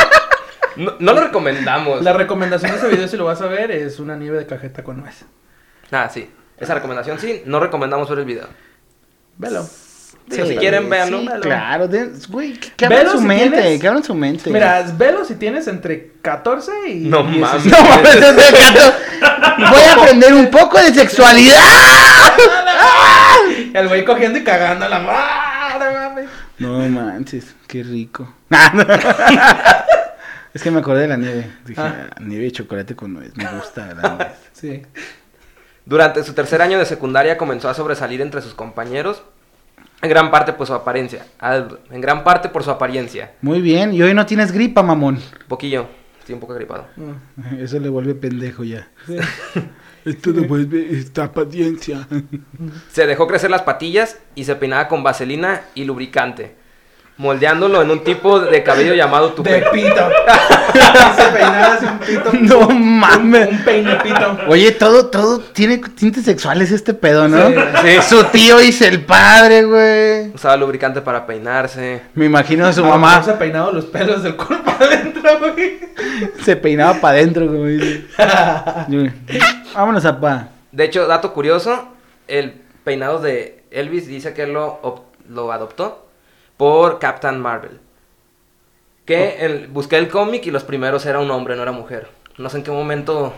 No, 0.75 0.93
no 0.99 1.13
lo 1.13 1.21
recomendamos. 1.21 2.01
La 2.03 2.13
recomendación 2.13 2.71
de 2.71 2.77
ese 2.77 2.87
video, 2.87 3.07
si 3.07 3.17
lo 3.17 3.25
vas 3.25 3.41
a 3.41 3.47
ver, 3.47 3.71
es 3.71 3.99
una 3.99 4.15
nieve 4.15 4.37
de 4.37 4.45
cajeta 4.45 4.83
con 4.83 5.01
nuez. 5.01 5.25
Ah, 5.91 6.09
sí. 6.11 6.29
Esa 6.57 6.73
recomendación 6.75 7.19
sí. 7.19 7.41
No 7.45 7.59
recomendamos 7.59 8.09
ver 8.09 8.19
el 8.19 8.25
video. 8.25 8.47
Velo. 9.37 9.67
Digo, 10.27 10.45
si 10.45 10.55
quieren, 10.55 10.89
véanlo. 10.89 11.19
Sí, 11.19 11.25
véanlo. 11.25 11.43
claro, 11.43 11.87
de- 11.87 12.11
güey, 12.29 12.57
Velo 12.87 13.11
su 13.11 13.19
si 13.19 13.25
mente, 13.25 13.57
tienes- 13.61 13.81
que 13.81 13.87
abran 13.87 14.03
su 14.03 14.13
mente. 14.15 14.49
Mira, 14.49 14.83
velo 14.97 15.25
si 15.25 15.35
tienes 15.35 15.67
entre 15.67 16.11
14 16.21 16.71
y 16.89 16.99
No 17.09 17.23
16. 17.23 17.65
mames. 17.65 17.65
No, 17.71 17.83
mames. 17.89 19.71
Voy 19.71 19.81
a 19.81 19.93
aprender 19.93 20.33
un 20.33 20.49
poco 20.49 20.77
de 20.79 20.93
sexualidad. 20.93 22.33
El 23.73 23.87
güey 23.89 24.05
cogiendo 24.05 24.37
y 24.39 24.43
cagando 24.43 24.85
a 24.85 24.89
la 24.89 24.99
madre, 24.99 25.93
mames. 25.93 26.29
No 26.59 26.77
manches, 26.89 27.55
qué 27.67 27.83
rico. 27.83 28.31
es 30.53 30.61
que 30.63 30.71
me 30.71 30.79
acordé 30.79 31.01
de 31.01 31.07
la 31.07 31.17
nieve. 31.17 31.51
Dije, 31.65 31.81
Ah. 31.81 32.09
"Ah, 32.11 32.19
nieve 32.21 32.45
de 32.45 32.51
chocolate 32.51 32.95
con 32.95 33.13
nuez. 33.13 33.35
Me 33.35 33.45
gusta 33.55 33.93
la 33.93 34.09
nuez. 34.15 34.27
Sí. 34.53 34.81
Durante 35.85 36.23
su 36.23 36.33
tercer 36.33 36.61
año 36.61 36.77
de 36.77 36.85
secundaria 36.85 37.37
comenzó 37.37 37.69
a 37.69 37.73
sobresalir 37.73 38.21
entre 38.21 38.41
sus 38.41 38.53
compañeros. 38.53 39.23
En 40.01 40.09
gran 40.09 40.31
parte 40.31 40.53
por 40.53 40.65
su 40.67 40.73
apariencia. 40.73 41.25
En 41.91 42.01
gran 42.01 42.23
parte 42.23 42.49
por 42.49 42.63
su 42.63 42.71
apariencia. 42.71 43.33
Muy 43.41 43.61
bien, 43.61 43.93
y 43.93 44.01
hoy 44.01 44.13
no 44.13 44.25
tienes 44.25 44.51
gripa, 44.51 44.81
mamón. 44.81 45.19
Poquillo. 45.47 45.87
Estoy 46.19 46.33
un 46.35 46.41
poco 46.41 46.53
gripado. 46.55 46.87
Mm, 46.95 47.55
Eso 47.59 47.79
le 47.79 47.89
vuelve 47.89 48.15
pendejo 48.15 48.63
ya. 48.63 48.87
sí. 49.05 49.17
Esto 50.03 50.31
devuelve 50.33 50.97
esta 50.97 51.31
paciencia. 51.31 52.07
Se 52.91 53.05
dejó 53.05 53.27
crecer 53.27 53.51
las 53.51 53.61
patillas 53.61 54.17
y 54.33 54.45
se 54.45 54.55
peinaba 54.55 54.87
con 54.87 55.03
vaselina 55.03 55.61
y 55.75 55.83
lubricante. 55.83 56.55
Moldeándolo 57.21 57.83
en 57.83 57.91
un 57.91 58.03
tipo 58.03 58.39
de 58.39 58.63
cabello 58.63 58.95
llamado 58.95 59.29
De 59.29 59.35
tupé. 59.35 59.63
pito. 59.71 59.93
se 61.15 61.23
peinaba 61.31 61.77
un 61.79 61.99
pito. 61.99 62.31
No 62.41 62.67
mames. 62.71 63.47
Un 63.47 63.57
peine 63.63 63.95
pito. 63.97 64.37
Oye, 64.47 64.71
todo, 64.71 65.05
todo 65.05 65.37
tiene 65.39 65.77
tintes 65.77 66.25
sexuales 66.25 66.71
este 66.71 66.95
pedo, 66.95 67.27
¿no? 67.27 67.47
Sí. 67.49 67.53
Sí. 67.83 68.01
Su 68.09 68.23
tío 68.23 68.57
dice 68.57 68.87
el 68.87 69.05
padre, 69.05 69.65
güey. 69.65 70.31
Usaba 70.33 70.57
lubricante 70.57 71.01
para 71.01 71.27
peinarse. 71.27 72.01
Me 72.15 72.25
imagino 72.25 72.65
a 72.65 72.73
su 72.73 72.81
A 72.81 72.85
lo 72.85 72.89
mamá. 72.93 73.09
mejor 73.09 73.25
Se 73.25 73.31
ha 73.31 73.37
peinado 73.37 73.71
los 73.71 73.85
pelos 73.85 74.23
del 74.23 74.35
cuerpo 74.35 74.71
adentro, 74.79 75.21
güey. 75.53 75.79
Se 76.43 76.55
peinaba 76.55 76.95
para 76.95 77.19
adentro, 77.19 77.45
como 77.45 77.65
dice. 77.65 78.03
Vámonos, 79.75 80.05
apá. 80.05 80.47
De 80.71 80.85
hecho, 80.85 81.05
dato 81.05 81.33
curioso, 81.33 81.87
el 82.27 82.53
peinado 82.83 83.19
de 83.19 83.63
Elvis 83.69 84.07
dice 84.07 84.33
que 84.33 84.41
él 84.41 84.53
lo 84.53 85.51
adoptó 85.51 86.07
por 86.61 86.99
Captain 86.99 87.39
Marvel. 87.39 87.79
Que 89.03 89.43
el- 89.43 89.67
busqué 89.69 89.97
el 89.97 90.09
cómic 90.09 90.45
y 90.45 90.51
los 90.51 90.63
primeros 90.63 91.07
era 91.07 91.17
un 91.19 91.31
hombre, 91.31 91.55
no 91.55 91.63
era 91.63 91.71
mujer. 91.71 92.07
No 92.37 92.49
sé 92.51 92.57
en 92.57 92.63
qué 92.63 92.69
momento... 92.69 93.33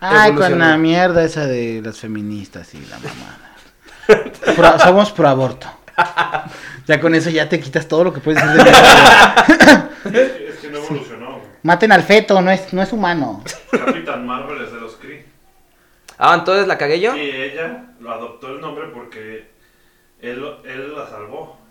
Ay, 0.00 0.32
con 0.34 0.58
la 0.58 0.76
mierda 0.76 1.22
esa 1.22 1.46
de 1.46 1.80
las 1.80 2.00
feministas 2.00 2.74
y 2.74 2.84
la 2.86 2.98
mamada. 2.98 4.56
Pro- 4.56 4.78
somos 4.80 5.12
pro 5.12 5.28
aborto. 5.28 5.68
Ya 6.88 7.00
con 7.00 7.14
eso 7.14 7.30
ya 7.30 7.48
te 7.48 7.60
quitas 7.60 7.86
todo 7.86 8.02
lo 8.02 8.12
que 8.12 8.18
puedes 8.18 8.42
decir 8.44 8.64
de. 8.64 8.70
Es 10.50 10.56
que 10.58 10.68
no 10.68 10.78
evolucionó. 10.78 11.30
güey. 11.38 11.42
Maten 11.62 11.92
al 11.92 12.02
feto, 12.02 12.42
no 12.42 12.50
es, 12.50 12.72
no 12.72 12.82
es 12.82 12.92
humano. 12.92 13.44
Capitán 13.70 14.26
Marvel 14.26 14.60
es 14.62 14.72
de 14.72 14.80
los 14.80 14.96
Kree. 14.96 15.24
Ah, 16.18 16.34
entonces 16.36 16.66
la 16.66 16.76
cagué 16.78 16.98
yo. 16.98 17.14
Y 17.16 17.30
ella 17.30 17.84
lo 18.00 18.10
adoptó 18.12 18.48
el 18.48 18.60
nombre 18.60 18.86
porque 18.92 19.48
él, 20.20 20.44
él 20.64 20.94
la 20.96 21.08
salvó. 21.08 21.64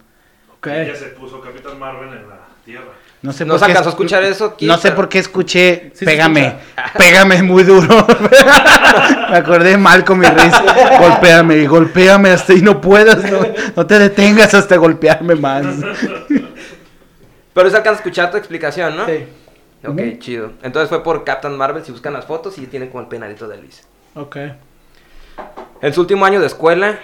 Ok. 0.65 0.73
Ella 0.73 0.95
se 0.95 1.05
puso 1.07 1.39
Capitán 1.41 1.77
Marvel 1.79 2.09
en 2.09 2.27
la 2.29 2.39
Tierra. 2.65 2.85
No 3.21 3.31
sé 3.33 3.43
¿No 3.45 3.53
por 3.53 3.59
se 3.59 3.65
qué 3.65 3.71
alcanzó 3.71 3.89
a 3.89 3.91
escu- 3.93 3.95
escuchar 3.95 4.23
eso? 4.23 4.55
No 4.61 4.77
sé 4.77 4.91
por 4.91 5.09
qué 5.09 5.19
escuché 5.19 5.91
Sí 5.95 6.05
pégame, 6.05 6.55
pégame 6.97 7.41
muy 7.43 7.63
duro. 7.63 8.05
Me 9.29 9.37
acordé 9.37 9.77
mal 9.77 10.03
con 10.05 10.19
mi 10.19 10.25
risa. 10.27 10.63
Golpéame, 10.99 11.65
golpéame 11.67 12.29
hasta 12.31 12.53
y 12.53 12.61
no 12.61 12.79
puedas, 12.81 13.23
no, 13.31 13.39
no 13.75 13.85
te 13.87 13.97
detengas 13.99 14.53
hasta 14.53 14.75
golpearme 14.77 15.35
más. 15.35 15.65
Pero 17.53 17.69
se 17.69 17.77
alcanza 17.77 17.97
a 17.99 18.01
escuchar 18.01 18.31
tu 18.31 18.37
explicación, 18.37 18.95
¿no? 18.97 19.05
Sí. 19.05 19.25
Ok, 19.87 20.19
chido. 20.19 20.51
Entonces 20.63 20.89
fue 20.89 21.03
por 21.03 21.23
Captain 21.23 21.55
Marvel, 21.55 21.83
si 21.85 21.91
buscan 21.91 22.13
las 22.13 22.25
fotos, 22.25 22.57
y 22.57 22.65
tienen 22.67 22.89
como 22.89 23.01
el 23.01 23.07
peinadito 23.07 23.47
de 23.47 23.55
Elvis. 23.55 23.83
Ok. 24.15 24.37
En 25.81 25.93
su 25.93 26.01
último 26.01 26.25
año 26.25 26.39
de 26.39 26.47
escuela, 26.47 26.99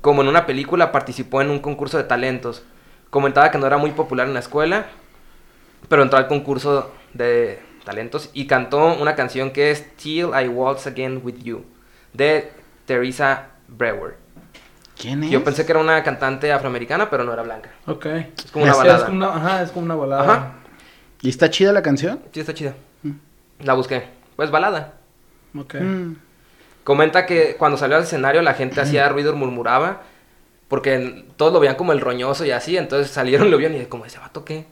como 0.00 0.22
en 0.22 0.28
una 0.28 0.46
película, 0.46 0.92
participó 0.92 1.40
en 1.42 1.50
un 1.50 1.58
concurso 1.60 1.98
de 1.98 2.04
talentos. 2.04 2.64
Comentaba 3.10 3.50
que 3.50 3.58
no 3.58 3.66
era 3.66 3.78
muy 3.78 3.92
popular 3.92 4.26
en 4.26 4.34
la 4.34 4.40
escuela, 4.40 4.86
pero 5.88 6.02
entró 6.02 6.18
al 6.18 6.28
concurso 6.28 6.92
de 7.14 7.62
talentos 7.84 8.30
y 8.34 8.46
cantó 8.46 8.94
una 9.00 9.14
canción 9.14 9.52
que 9.52 9.70
es 9.70 9.96
Till 9.96 10.30
I 10.40 10.48
Waltz 10.48 10.86
Again 10.86 11.20
With 11.22 11.38
You, 11.42 11.64
de 12.12 12.52
Teresa 12.84 13.46
Brewer. 13.68 14.16
¿Quién 14.98 15.24
es? 15.24 15.30
Yo 15.30 15.44
pensé 15.44 15.64
que 15.64 15.72
era 15.72 15.80
una 15.80 16.02
cantante 16.02 16.52
afroamericana, 16.52 17.10
pero 17.10 17.22
no 17.24 17.32
era 17.32 17.42
blanca. 17.42 17.70
Ok. 17.86 18.06
Es 18.06 18.50
como 18.50 18.64
una 18.64 18.74
balada. 18.74 18.98
Es 18.98 19.04
como 19.04 19.16
una, 19.16 19.28
ajá, 19.28 19.62
es 19.62 19.70
como 19.70 19.84
una 19.84 19.94
balada. 19.94 20.22
Ajá. 20.22 20.52
¿Y 21.20 21.28
está 21.28 21.50
chida 21.50 21.72
la 21.72 21.82
canción? 21.82 22.20
Sí, 22.32 22.40
está 22.40 22.54
chida. 22.54 22.74
La 23.60 23.74
busqué. 23.74 24.04
Pues 24.36 24.50
balada. 24.50 24.94
Ok. 25.56 25.74
Mm. 25.76 26.14
Comenta 26.84 27.26
que 27.26 27.56
cuando 27.56 27.76
salió 27.76 27.96
al 27.96 28.04
escenario 28.04 28.42
la 28.42 28.54
gente 28.54 28.80
hacía 28.80 29.08
ruido, 29.08 29.34
murmuraba, 29.34 30.02
porque 30.68 31.24
todos 31.36 31.52
lo 31.52 31.60
veían 31.60 31.76
como 31.76 31.92
el 31.92 32.00
roñoso 32.00 32.44
y 32.44 32.50
así, 32.50 32.76
entonces 32.76 33.10
salieron 33.12 33.48
y 33.48 33.50
lo 33.52 33.58
vieron 33.58 33.76
y 33.80 33.84
como 33.86 34.04
ese 34.06 34.18
vato 34.18 34.44
qué. 34.44 34.66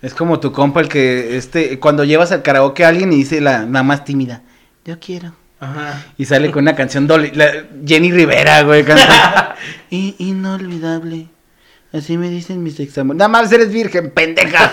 Es 0.00 0.14
como 0.14 0.38
tu 0.38 0.52
compa 0.52 0.80
el 0.80 0.88
que, 0.88 1.36
este, 1.36 1.78
cuando 1.80 2.04
llevas 2.04 2.30
al 2.32 2.42
karaoke 2.42 2.84
a 2.84 2.88
alguien 2.88 3.12
y 3.12 3.16
dice 3.16 3.40
la, 3.40 3.64
la 3.66 3.82
más 3.82 4.04
tímida, 4.04 4.42
yo 4.84 4.98
quiero. 5.00 5.32
Ajá. 5.60 6.04
Y 6.16 6.24
sale 6.24 6.52
con 6.52 6.62
una 6.62 6.76
canción 6.76 7.08
doli- 7.08 7.32
la- 7.34 7.64
Jenny 7.84 8.12
Rivera, 8.12 8.62
güey, 8.62 8.84
canta. 8.84 9.56
Inolvidable. 9.90 11.26
Así 11.92 12.16
me 12.16 12.28
dicen 12.30 12.62
mis 12.62 12.78
examores. 12.78 13.18
Nada 13.18 13.28
más 13.28 13.50
eres 13.50 13.72
virgen, 13.72 14.10
pendeja. 14.12 14.70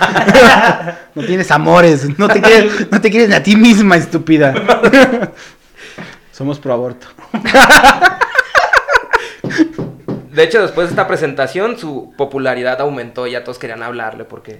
no 1.15 1.23
tienes 1.23 1.49
amores. 1.49 2.07
No 2.19 2.27
te 2.27 2.39
quieres, 2.41 2.91
no 2.91 3.01
te 3.01 3.09
quieres 3.09 3.29
ni 3.29 3.35
a 3.35 3.41
ti 3.41 3.55
misma, 3.55 3.95
estúpida. 3.97 4.53
Somos 6.31 6.59
pro 6.59 6.73
aborto. 6.73 7.07
De 10.35 10.43
hecho, 10.43 10.61
después 10.61 10.87
de 10.87 10.91
esta 10.91 11.07
presentación, 11.07 11.77
su 11.77 12.13
popularidad 12.17 12.81
aumentó, 12.81 13.25
ya 13.27 13.43
todos 13.43 13.57
querían 13.57 13.83
hablarle 13.83 14.25
porque 14.25 14.59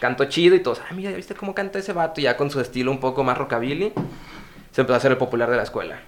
cantó 0.00 0.26
chido 0.26 0.54
y 0.54 0.60
todos, 0.60 0.80
ay, 0.88 0.96
mira, 0.96 1.10
¿ya 1.10 1.16
viste 1.16 1.34
cómo 1.34 1.54
canta 1.54 1.78
ese 1.78 1.92
vato? 1.92 2.20
Y 2.20 2.24
ya 2.24 2.36
con 2.36 2.50
su 2.50 2.60
estilo 2.60 2.90
un 2.90 3.00
poco 3.00 3.24
más 3.24 3.36
rockabilly, 3.36 3.92
se 4.72 4.82
empezó 4.82 4.94
a 4.94 4.96
hacer 4.98 5.10
el 5.12 5.16
popular 5.18 5.50
de 5.50 5.56
la 5.56 5.62
escuela. 5.64 5.98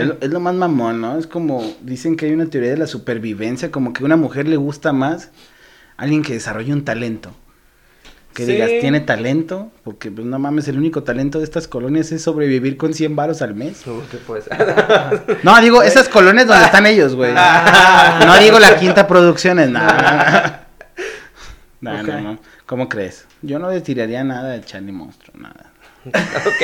Es, 0.00 0.06
lo- 0.06 0.16
es 0.20 0.30
lo 0.30 0.40
más 0.40 0.54
mamón, 0.54 1.00
¿no? 1.00 1.18
Es 1.18 1.26
como, 1.26 1.62
dicen 1.82 2.16
que 2.16 2.26
hay 2.26 2.32
una 2.32 2.46
teoría 2.46 2.70
de 2.70 2.76
la 2.78 2.86
supervivencia, 2.86 3.70
como 3.70 3.92
que 3.92 4.02
a 4.04 4.06
una 4.06 4.16
mujer 4.16 4.46
le 4.48 4.56
gusta 4.56 4.92
más 4.92 5.30
alguien 5.96 6.22
que 6.22 6.32
desarrolle 6.32 6.72
un 6.72 6.84
talento. 6.84 7.32
Que 8.34 8.46
Sí. 8.46 8.52
digas, 8.52 8.70
tiene 8.80 9.00
talento, 9.00 9.70
porque 9.84 10.10
pues 10.10 10.26
no 10.26 10.38
mames, 10.38 10.66
el 10.68 10.78
único 10.78 11.02
talento 11.02 11.38
de 11.38 11.44
estas 11.44 11.68
colonias 11.68 12.12
es 12.12 12.22
sobrevivir 12.22 12.78
con 12.78 12.94
100 12.94 13.14
varos 13.14 13.42
al 13.42 13.54
mes. 13.54 13.82
¿qué 14.10 14.16
pues? 14.26 14.46
No, 15.42 15.60
digo, 15.60 15.82
esas 15.82 16.08
colonias 16.08 16.46
donde 16.46 16.64
están 16.64 16.86
ellos, 16.86 17.14
güey. 17.14 17.34
No 17.34 18.38
digo 18.38 18.58
la 18.58 18.78
quinta 18.78 19.06
producción, 19.06 19.58
es 19.58 19.68
nada. 19.70 20.58
No, 21.82 22.00
no, 22.00 22.20
no. 22.20 22.38
¿Cómo 22.64 22.88
crees? 22.88 23.26
Yo 23.42 23.58
no 23.58 23.68
le 23.68 23.80
tiraría 23.80 24.22
nada 24.22 24.50
de 24.50 24.64
Charlie 24.64 24.92
Monstruo, 24.92 25.34
nada. 25.36 25.72
ok. 26.06 26.62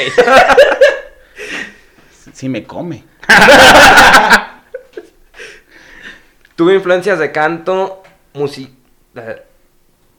Sí 2.32 2.48
me 2.48 2.62
come. 2.62 3.02
Tuvo 6.54 6.70
influencias 6.72 7.18
de 7.18 7.32
canto, 7.32 8.04
música... 8.34 8.70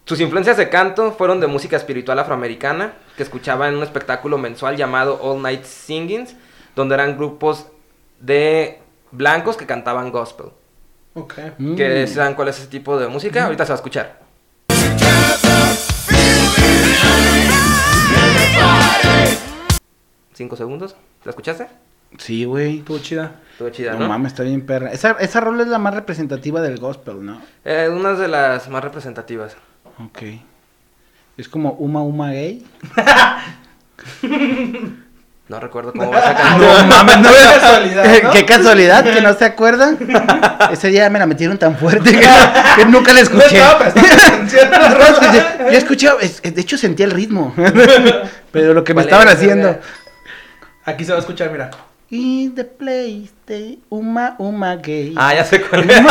Sus 0.09 0.19
influencias 0.21 0.57
de 0.57 0.69
canto 0.69 1.11
fueron 1.11 1.39
de 1.39 1.45
música 1.45 1.77
espiritual 1.77 2.17
afroamericana, 2.17 2.93
que 3.15 3.21
escuchaba 3.21 3.67
en 3.69 3.75
un 3.75 3.83
espectáculo 3.83 4.39
mensual 4.39 4.75
llamado 4.75 5.19
All 5.21 5.39
Night 5.39 5.65
Singings, 5.65 6.35
donde 6.75 6.95
eran 6.95 7.15
grupos 7.15 7.67
de 8.19 8.79
blancos 9.11 9.55
que 9.55 9.67
cantaban 9.67 10.11
gospel. 10.11 10.47
Ok. 11.13 11.35
Mm. 11.59 11.75
¿Que 11.75 12.07
saben 12.07 12.33
cuál 12.33 12.47
es 12.47 12.57
ese 12.57 12.69
tipo 12.69 12.97
de 12.97 13.07
música? 13.07 13.45
Ahorita 13.45 13.67
se 13.67 13.69
va 13.69 13.75
a 13.75 13.81
escuchar. 13.81 14.19
¿Cinco 20.33 20.55
segundos? 20.55 20.95
¿La 21.23 21.29
escuchaste? 21.29 21.67
Sí, 22.17 22.45
güey. 22.45 22.79
Estuvo 22.79 22.97
chida. 22.97 23.35
Estuvo 23.51 23.69
chida, 23.69 23.93
No, 23.93 23.99
¿no? 23.99 24.07
mames, 24.07 24.31
está 24.31 24.41
bien 24.41 24.65
perra. 24.65 24.91
Esa, 24.91 25.11
esa 25.19 25.39
rola 25.39 25.61
es 25.61 25.69
la 25.69 25.77
más 25.77 25.93
representativa 25.93 26.61
del 26.61 26.79
gospel, 26.79 27.23
¿no? 27.23 27.43
Eh, 27.63 27.91
una 27.93 28.13
de 28.13 28.27
las 28.27 28.67
más 28.69 28.83
representativas. 28.83 29.55
Ok. 30.05 30.21
Es 31.37 31.47
como 31.49 31.71
Uma 31.73 32.01
Uma 32.01 32.31
Gay. 32.31 32.65
No 35.47 35.59
recuerdo 35.59 35.91
cómo 35.93 36.11
va 36.11 36.19
esa 36.19 36.57
No 36.57 36.85
mames, 36.87 37.17
no 37.19 37.29
Qué 37.29 37.35
casualidad, 37.59 38.23
¿no? 38.23 38.31
Qué 38.31 38.45
casualidad 38.45 39.03
que 39.03 39.21
no 39.21 39.33
se 39.33 39.45
acuerdan. 39.45 39.97
Ese 40.71 40.89
día 40.89 41.09
me 41.09 41.17
la 41.19 41.25
metieron 41.25 41.57
tan 41.57 41.75
fuerte 41.77 42.11
que, 42.11 42.27
que 42.75 42.85
nunca 42.85 43.13
la 43.13 43.21
escuché. 43.21 43.59
No, 44.49 45.33
yo, 45.33 45.71
yo 45.71 45.77
escuchaba, 45.77 46.21
es- 46.21 46.41
de 46.41 46.61
hecho 46.61 46.77
sentía 46.77 47.05
el 47.05 47.11
ritmo. 47.11 47.53
Pero 48.51 48.73
lo 48.73 48.83
que 48.83 48.93
me 48.93 49.01
¿Cuál 49.03 49.05
estaban 49.05 49.27
haciendo. 49.27 49.79
Aquí 50.85 51.03
se 51.05 51.11
va 51.11 51.17
a 51.17 51.21
escuchar, 51.21 51.51
mira. 51.51 51.69
In 52.11 52.55
the 52.55 52.63
place 52.63 53.29
de 53.47 53.77
Uma 53.89 54.35
Uma 54.39 54.75
Gay. 54.75 55.13
Ah, 55.15 55.33
ya 55.35 55.45
sé 55.45 55.61
cuál 55.61 55.89
es. 55.89 56.01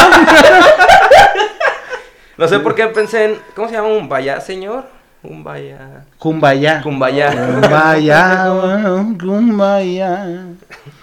No 2.38 2.46
sé 2.46 2.61
por 2.61 2.77
qué 2.77 2.87
pensé 2.87 3.24
en. 3.24 3.38
¿Cómo 3.57 3.68
se 3.68 3.74
llama? 3.74 3.88
¿Un 3.88 4.09
vaya, 4.09 4.40
señor? 4.40 4.85
Un 5.24 5.42
vaya. 5.42 6.05
Kumbaya. 6.18 6.81
Kumbaya. 6.81 7.31
Kumbaya. 7.33 8.46
Kumbaya. 9.20 10.46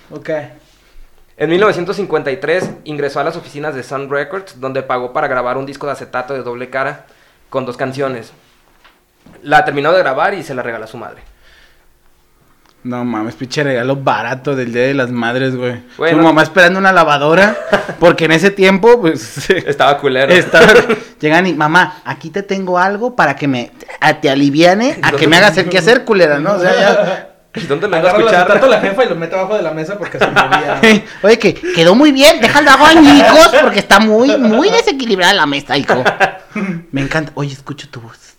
Ok. 0.09 0.29
En 1.35 1.49
1953 1.49 2.69
ingresó 2.85 3.19
a 3.19 3.25
las 3.25 3.35
oficinas 3.35 3.75
de 3.75 3.83
Sun 3.83 4.09
Records, 4.09 4.61
donde 4.61 4.81
pagó 4.81 5.11
para 5.11 5.27
grabar 5.27 5.57
un 5.57 5.65
disco 5.65 5.85
de 5.85 5.91
acetato 5.91 6.33
de 6.33 6.41
doble 6.41 6.69
cara 6.69 7.05
con 7.49 7.65
dos 7.65 7.75
canciones. 7.75 8.31
La 9.43 9.65
terminó 9.65 9.91
de 9.91 9.99
grabar 9.99 10.33
y 10.33 10.43
se 10.43 10.55
la 10.55 10.63
regaló 10.63 10.85
a 10.85 10.87
su 10.87 10.97
madre. 10.97 11.21
No 12.85 13.03
mames, 13.03 13.33
pinche 13.33 13.63
regalo 13.63 13.95
barato 13.95 14.55
del 14.55 14.71
Día 14.71 14.83
de 14.83 14.93
las 14.93 15.09
Madres, 15.09 15.55
güey. 15.55 15.81
Bueno. 15.97 16.19
Su 16.19 16.23
mamá 16.23 16.43
esperando 16.43 16.77
una 16.77 16.91
lavadora. 16.91 17.57
Porque 17.99 18.25
en 18.25 18.31
ese 18.33 18.51
tiempo, 18.51 19.01
pues. 19.01 19.49
Estaba 19.49 19.97
culero. 19.97 20.31
estaba- 20.31 20.71
Llegan 21.19 21.47
y, 21.47 21.53
mamá, 21.55 22.01
aquí 22.05 22.29
te 22.29 22.43
tengo 22.43 22.77
algo 22.77 23.15
para 23.15 23.35
que 23.35 23.47
me. 23.47 23.71
a- 23.99 24.21
te 24.21 24.29
aliviane, 24.29 24.99
a 25.01 25.11
que 25.13 25.27
me 25.27 25.37
hagas 25.37 25.57
el 25.57 25.67
quehacer, 25.67 26.05
culera, 26.05 26.37
¿no? 26.37 26.53
O 26.53 26.59
sea, 26.59 26.73
ya. 26.79 27.29
¿Dónde 27.67 27.87
lo 27.87 27.95
a 27.95 27.99
Agarra 27.99 28.17
el 28.19 28.25
escuchar? 28.27 28.69
la 28.69 28.81
jefa 28.81 29.05
y 29.05 29.09
lo 29.09 29.15
mete 29.15 29.33
abajo 29.33 29.55
de 29.55 29.63
la 29.63 29.71
mesa 29.71 29.97
porque 29.97 30.19
se 30.19 30.27
movía. 30.27 30.81
Oye, 31.23 31.39
que 31.39 31.53
Quedó 31.55 31.95
muy 31.95 32.11
bien, 32.11 32.39
déjalo 32.39 32.69
hago 32.69 32.85
añicos 32.85 33.49
porque 33.61 33.79
está 33.79 33.99
muy, 33.99 34.37
muy 34.37 34.69
desequilibrada 34.69 35.33
la 35.33 35.47
mesa, 35.47 35.75
hijo. 35.75 36.03
me 36.91 37.01
encanta. 37.01 37.31
Oye, 37.33 37.53
escucho 37.53 37.89
tu 37.89 38.01
voz. 38.01 38.35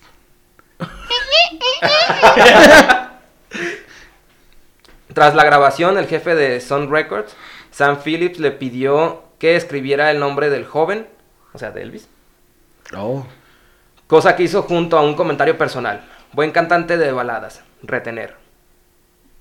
Tras 5.17 5.35
la 5.35 5.45
grabación, 5.45 5.97
el 5.97 6.07
jefe 6.09 6.35
de 6.35 6.61
Sun 6.61 6.91
Records, 6.91 7.35
Sam 7.71 7.97
Phillips, 8.05 8.39
le 8.39 8.51
pidió 8.51 9.23
que 9.39 9.57
escribiera 9.57 10.11
el 10.11 10.21
nombre 10.21 10.51
del 10.51 10.67
joven, 10.67 11.07
o 11.55 11.59
sea, 11.59 11.71
de 11.71 11.81
Elvis, 11.81 12.07
Oh. 12.95 13.25
cosa 14.09 14.37
que 14.37 14.43
hizo 14.43 14.61
junto 14.65 14.99
a 14.99 15.01
un 15.01 15.15
comentario 15.15 15.57
personal. 15.57 16.05
Buen 16.33 16.51
cantante 16.51 16.99
de 16.99 17.13
baladas, 17.13 17.63
retener. 17.83 18.35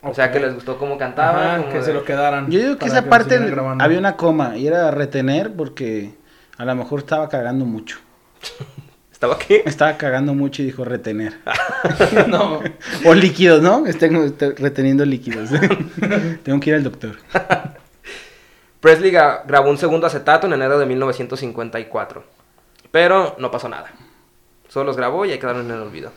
O 0.02 0.14
sea, 0.14 0.32
que 0.32 0.40
les 0.40 0.54
gustó 0.54 0.78
cómo 0.78 0.98
cantaba. 0.98 1.56
Ajá, 1.56 1.58
como 1.58 1.72
que 1.74 1.80
de- 1.80 1.84
se 1.84 1.94
lo 1.94 2.06
quedaran. 2.06 2.50
Yo 2.50 2.60
digo 2.60 2.78
que 2.78 2.86
esa 2.86 3.04
parte 3.10 3.38
había 3.80 4.00
una 4.00 4.16
coma 4.16 4.56
y 4.56 4.68
era 4.68 4.92
retener 4.92 5.52
porque 5.58 6.14
a 6.58 6.64
lo 6.64 6.74
mejor 6.76 7.00
estaba 7.00 7.28
cagando 7.28 7.66
mucho. 7.66 7.98
¿Estaba 9.26 9.36
aquí? 9.44 9.62
Estaba 9.66 9.98
cagando 9.98 10.34
mucho 10.34 10.62
y 10.62 10.66
dijo 10.66 10.86
retener. 10.86 11.38
no. 12.28 12.62
O 13.06 13.14
líquidos, 13.14 13.62
¿no? 13.62 13.86
Estoy 13.86 14.10
reteniendo 14.58 15.04
líquidos. 15.06 15.50
Tengo 16.44 16.60
que 16.60 16.70
ir 16.70 16.76
al 16.76 16.84
doctor. 16.84 17.18
Presley 18.80 19.12
gra- 19.12 19.42
grabó 19.46 19.70
un 19.70 19.78
segundo 19.78 20.06
acetato 20.08 20.48
en 20.48 20.54
enero 20.54 20.78
de 20.78 20.86
1954. 20.86 22.24
Pero 22.92 23.36
no 23.40 23.52
pasó 23.52 23.68
nada. 23.68 23.92
Solo 24.70 24.86
los 24.86 24.98
grabó 24.98 25.26
y 25.26 25.32
ahí 25.32 25.40
quedaron 25.40 25.66
en 25.66 25.72
el 25.76 25.82
olvido. 25.82 26.12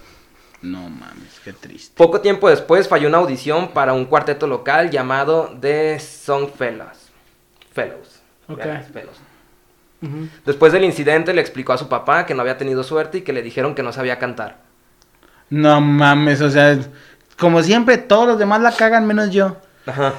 No 0.61 0.89
mames, 0.89 1.41
qué 1.45 1.53
triste. 1.53 1.95
Poco 1.97 2.21
tiempo 2.21 2.49
después 2.51 2.89
falló 2.89 3.09
una 3.09 3.19
audición 3.19 3.69
para 3.69 3.93
un 3.93 4.05
cuarteto 4.07 4.47
local 4.47 4.91
llamado 4.91 5.57
The 5.61 5.99
Song 6.01 6.49
Fellows. 6.57 7.11
Fellows. 7.73 8.21
Ok. 8.49 8.59
Vean, 8.59 8.85
Después 10.45 10.73
del 10.73 10.85
incidente 10.85 11.35
le 11.35 11.41
explicó 11.41 11.73
a 11.73 11.79
su 11.79 11.89
papá 11.89 12.25
que 12.25 12.35
no 12.35 12.43
había 12.43 12.57
tenido 12.57 12.85
suerte 12.85 13.19
y 13.19 13.23
que 13.23 13.33
le 13.33 13.43
dijeron 13.43 13.75
que 13.75 13.83
no 13.83 13.93
sabía 13.93 14.19
cantar. 14.19 14.59
No 15.51 15.81
mames, 15.81 16.41
o 16.41 16.51
sea, 16.51 16.79
como 17.39 17.63
siempre, 17.63 17.99
todos 17.99 18.27
los 18.27 18.39
demás 18.39 18.61
la 18.61 18.73
cagan 18.73 19.07
menos 19.07 19.31
yo. 19.31 19.57
Ajá. 19.87 20.15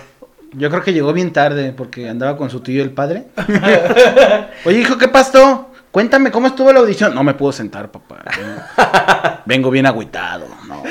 Yo 0.53 0.69
creo 0.69 0.81
que 0.81 0.93
llegó 0.93 1.13
bien 1.13 1.31
tarde 1.31 1.73
porque 1.73 2.09
andaba 2.09 2.35
con 2.35 2.49
su 2.49 2.61
tío 2.61 2.81
el 2.81 2.91
padre. 2.91 3.27
Oye, 4.65 4.79
hijo, 4.79 4.97
¿qué 4.97 5.07
pasó? 5.07 5.69
Cuéntame 5.91 6.31
cómo 6.31 6.47
estuvo 6.47 6.73
la 6.73 6.79
audición. 6.79 7.13
No 7.13 7.23
me 7.23 7.33
puedo 7.33 7.51
sentar, 7.51 7.91
papá. 7.91 8.23
Vengo 9.45 9.69
bien 9.69 9.85
agüitado. 9.85 10.47
No. 10.67 10.83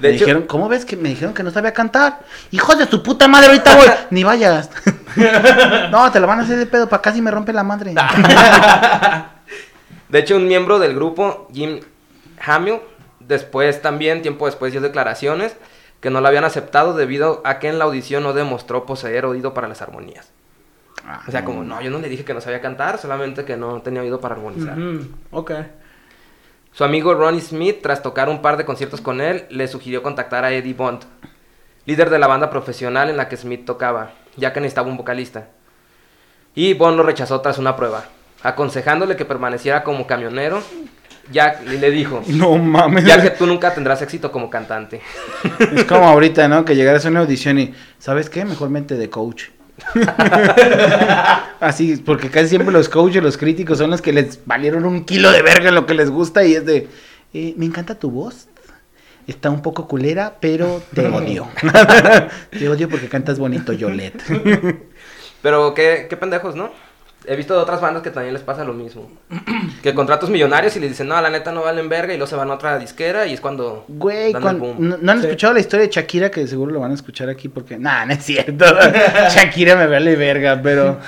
De 0.00 0.08
me 0.08 0.14
hecho, 0.14 0.24
dijeron, 0.24 0.46
¿cómo 0.46 0.68
ves 0.68 0.84
que 0.84 0.96
me 0.96 1.10
dijeron 1.10 1.34
que 1.34 1.42
no 1.42 1.50
sabía 1.50 1.72
cantar? 1.72 2.20
Hijos 2.50 2.78
de 2.78 2.86
su 2.86 3.02
puta 3.02 3.28
madre, 3.28 3.48
ahorita 3.48 3.76
voy. 3.76 3.86
Ni 4.10 4.24
vayas. 4.24 4.70
no, 5.90 6.10
te 6.10 6.20
lo 6.20 6.26
van 6.26 6.40
a 6.40 6.42
hacer 6.42 6.58
de 6.58 6.66
pedo, 6.66 6.88
para 6.88 7.02
casi 7.02 7.20
me 7.20 7.30
rompe 7.30 7.52
la 7.52 7.62
madre. 7.62 7.94
de 10.08 10.18
hecho, 10.18 10.36
un 10.36 10.48
miembro 10.48 10.78
del 10.78 10.94
grupo, 10.94 11.48
Jim 11.52 11.80
Hamill, 12.44 12.80
después 13.20 13.82
también, 13.82 14.22
tiempo 14.22 14.46
después, 14.46 14.72
dio 14.72 14.80
declaraciones 14.80 15.56
que 16.00 16.08
no 16.08 16.22
la 16.22 16.28
habían 16.28 16.44
aceptado 16.44 16.94
debido 16.94 17.42
a 17.44 17.58
que 17.58 17.68
en 17.68 17.78
la 17.78 17.84
audición 17.84 18.22
no 18.22 18.32
demostró 18.32 18.86
poseer 18.86 19.26
oído 19.26 19.52
para 19.52 19.68
las 19.68 19.82
armonías. 19.82 20.30
Ah, 21.06 21.22
O 21.28 21.30
sea, 21.30 21.44
como, 21.44 21.62
no, 21.62 21.80
yo 21.82 21.90
no 21.90 21.98
le 21.98 22.08
dije 22.08 22.24
que 22.24 22.32
no 22.32 22.40
sabía 22.40 22.62
cantar, 22.62 22.98
solamente 22.98 23.44
que 23.44 23.56
no 23.56 23.82
tenía 23.82 24.00
oído 24.00 24.20
para 24.20 24.34
armonizar. 24.34 24.76
Ok. 25.30 25.52
Su 26.72 26.84
amigo 26.84 27.14
Ronnie 27.14 27.40
Smith, 27.40 27.78
tras 27.82 28.02
tocar 28.02 28.28
un 28.28 28.42
par 28.42 28.56
de 28.56 28.64
conciertos 28.64 29.00
con 29.00 29.20
él, 29.20 29.44
le 29.50 29.68
sugirió 29.68 30.02
contactar 30.02 30.44
a 30.44 30.52
Eddie 30.52 30.74
Bond, 30.74 31.00
líder 31.84 32.10
de 32.10 32.18
la 32.18 32.26
banda 32.26 32.50
profesional 32.50 33.10
en 33.10 33.16
la 33.16 33.28
que 33.28 33.36
Smith 33.36 33.64
tocaba, 33.64 34.12
ya 34.36 34.52
que 34.52 34.60
necesitaba 34.60 34.88
un 34.88 34.96
vocalista. 34.96 35.48
Y 36.54 36.74
Bond 36.74 36.96
lo 36.96 37.02
rechazó 37.02 37.40
tras 37.40 37.58
una 37.58 37.76
prueba, 37.76 38.04
aconsejándole 38.42 39.16
que 39.16 39.24
permaneciera 39.24 39.82
como 39.82 40.06
camionero, 40.06 40.62
y 41.32 41.76
le 41.76 41.90
dijo, 41.90 42.22
No 42.28 42.56
mames. 42.56 43.04
ya 43.04 43.20
que 43.20 43.30
tú 43.30 43.46
nunca 43.46 43.74
tendrás 43.74 44.02
éxito 44.02 44.32
como 44.32 44.50
cantante. 44.50 45.00
Es 45.74 45.84
como 45.84 46.08
ahorita, 46.08 46.48
¿no? 46.48 46.64
Que 46.64 46.74
llegaras 46.74 47.04
a 47.06 47.08
una 47.08 47.20
audición 47.20 47.58
y, 47.58 47.74
¿sabes 47.98 48.30
qué? 48.30 48.44
Mejor 48.44 48.70
mente 48.70 48.96
de 48.96 49.10
coach. 49.10 49.44
Así, 51.60 51.96
porque 51.96 52.30
casi 52.30 52.48
siempre 52.48 52.72
los 52.72 52.88
coaches, 52.88 53.22
los 53.22 53.36
críticos 53.36 53.78
son 53.78 53.90
los 53.90 54.00
que 54.02 54.12
les 54.12 54.44
valieron 54.46 54.84
un 54.84 55.04
kilo 55.04 55.30
de 55.30 55.42
verga 55.42 55.68
en 55.68 55.74
lo 55.74 55.86
que 55.86 55.94
les 55.94 56.10
gusta 56.10 56.44
y 56.44 56.54
es 56.54 56.64
de, 56.66 56.88
eh, 57.34 57.54
me 57.56 57.66
encanta 57.66 57.98
tu 57.98 58.10
voz. 58.10 58.48
Está 59.26 59.50
un 59.50 59.62
poco 59.62 59.86
culera, 59.86 60.38
pero 60.40 60.82
te 60.94 61.06
odio. 61.06 61.46
te 62.50 62.68
odio 62.68 62.88
porque 62.88 63.08
cantas 63.08 63.38
bonito, 63.38 63.72
Yolette. 63.72 64.22
Pero 65.42 65.72
qué, 65.72 66.06
qué 66.10 66.16
pendejos, 66.16 66.56
¿no? 66.56 66.70
He 67.26 67.36
visto 67.36 67.54
de 67.54 67.60
otras 67.60 67.80
bandas 67.82 68.02
que 68.02 68.10
también 68.10 68.32
les 68.32 68.42
pasa 68.42 68.64
lo 68.64 68.72
mismo. 68.72 69.10
Que 69.82 69.94
contratos 69.94 70.30
millonarios 70.30 70.74
y 70.76 70.80
les 70.80 70.88
dicen, 70.90 71.06
no, 71.08 71.20
la 71.20 71.28
neta 71.30 71.52
no 71.52 71.62
valen 71.62 71.88
verga 71.88 72.14
y 72.14 72.16
luego 72.16 72.28
se 72.30 72.34
van 72.36 72.50
a 72.50 72.54
otra 72.54 72.78
disquera 72.78 73.26
y 73.26 73.34
es 73.34 73.40
cuando... 73.40 73.84
Güey, 73.88 74.32
dan 74.32 74.42
el 74.42 74.48
cuan- 74.48 74.58
boom. 74.58 74.76
¿no, 74.78 74.96
no 75.00 75.12
han 75.12 75.20
Sí. 75.20 75.26
escuchado 75.26 75.52
la 75.52 75.60
historia 75.60 75.86
de 75.86 75.92
Shakira? 75.92 76.30
Que 76.30 76.46
seguro 76.46 76.72
lo 76.72 76.80
van 76.80 76.92
a 76.92 76.94
escuchar 76.94 77.28
aquí 77.28 77.48
porque... 77.48 77.78
Nah, 77.78 78.06
no 78.06 78.14
es 78.14 78.24
cierto. 78.24 78.64
Shakira 79.34 79.76
me 79.76 79.86
vale 79.86 80.16
verga, 80.16 80.58
pero... 80.62 80.98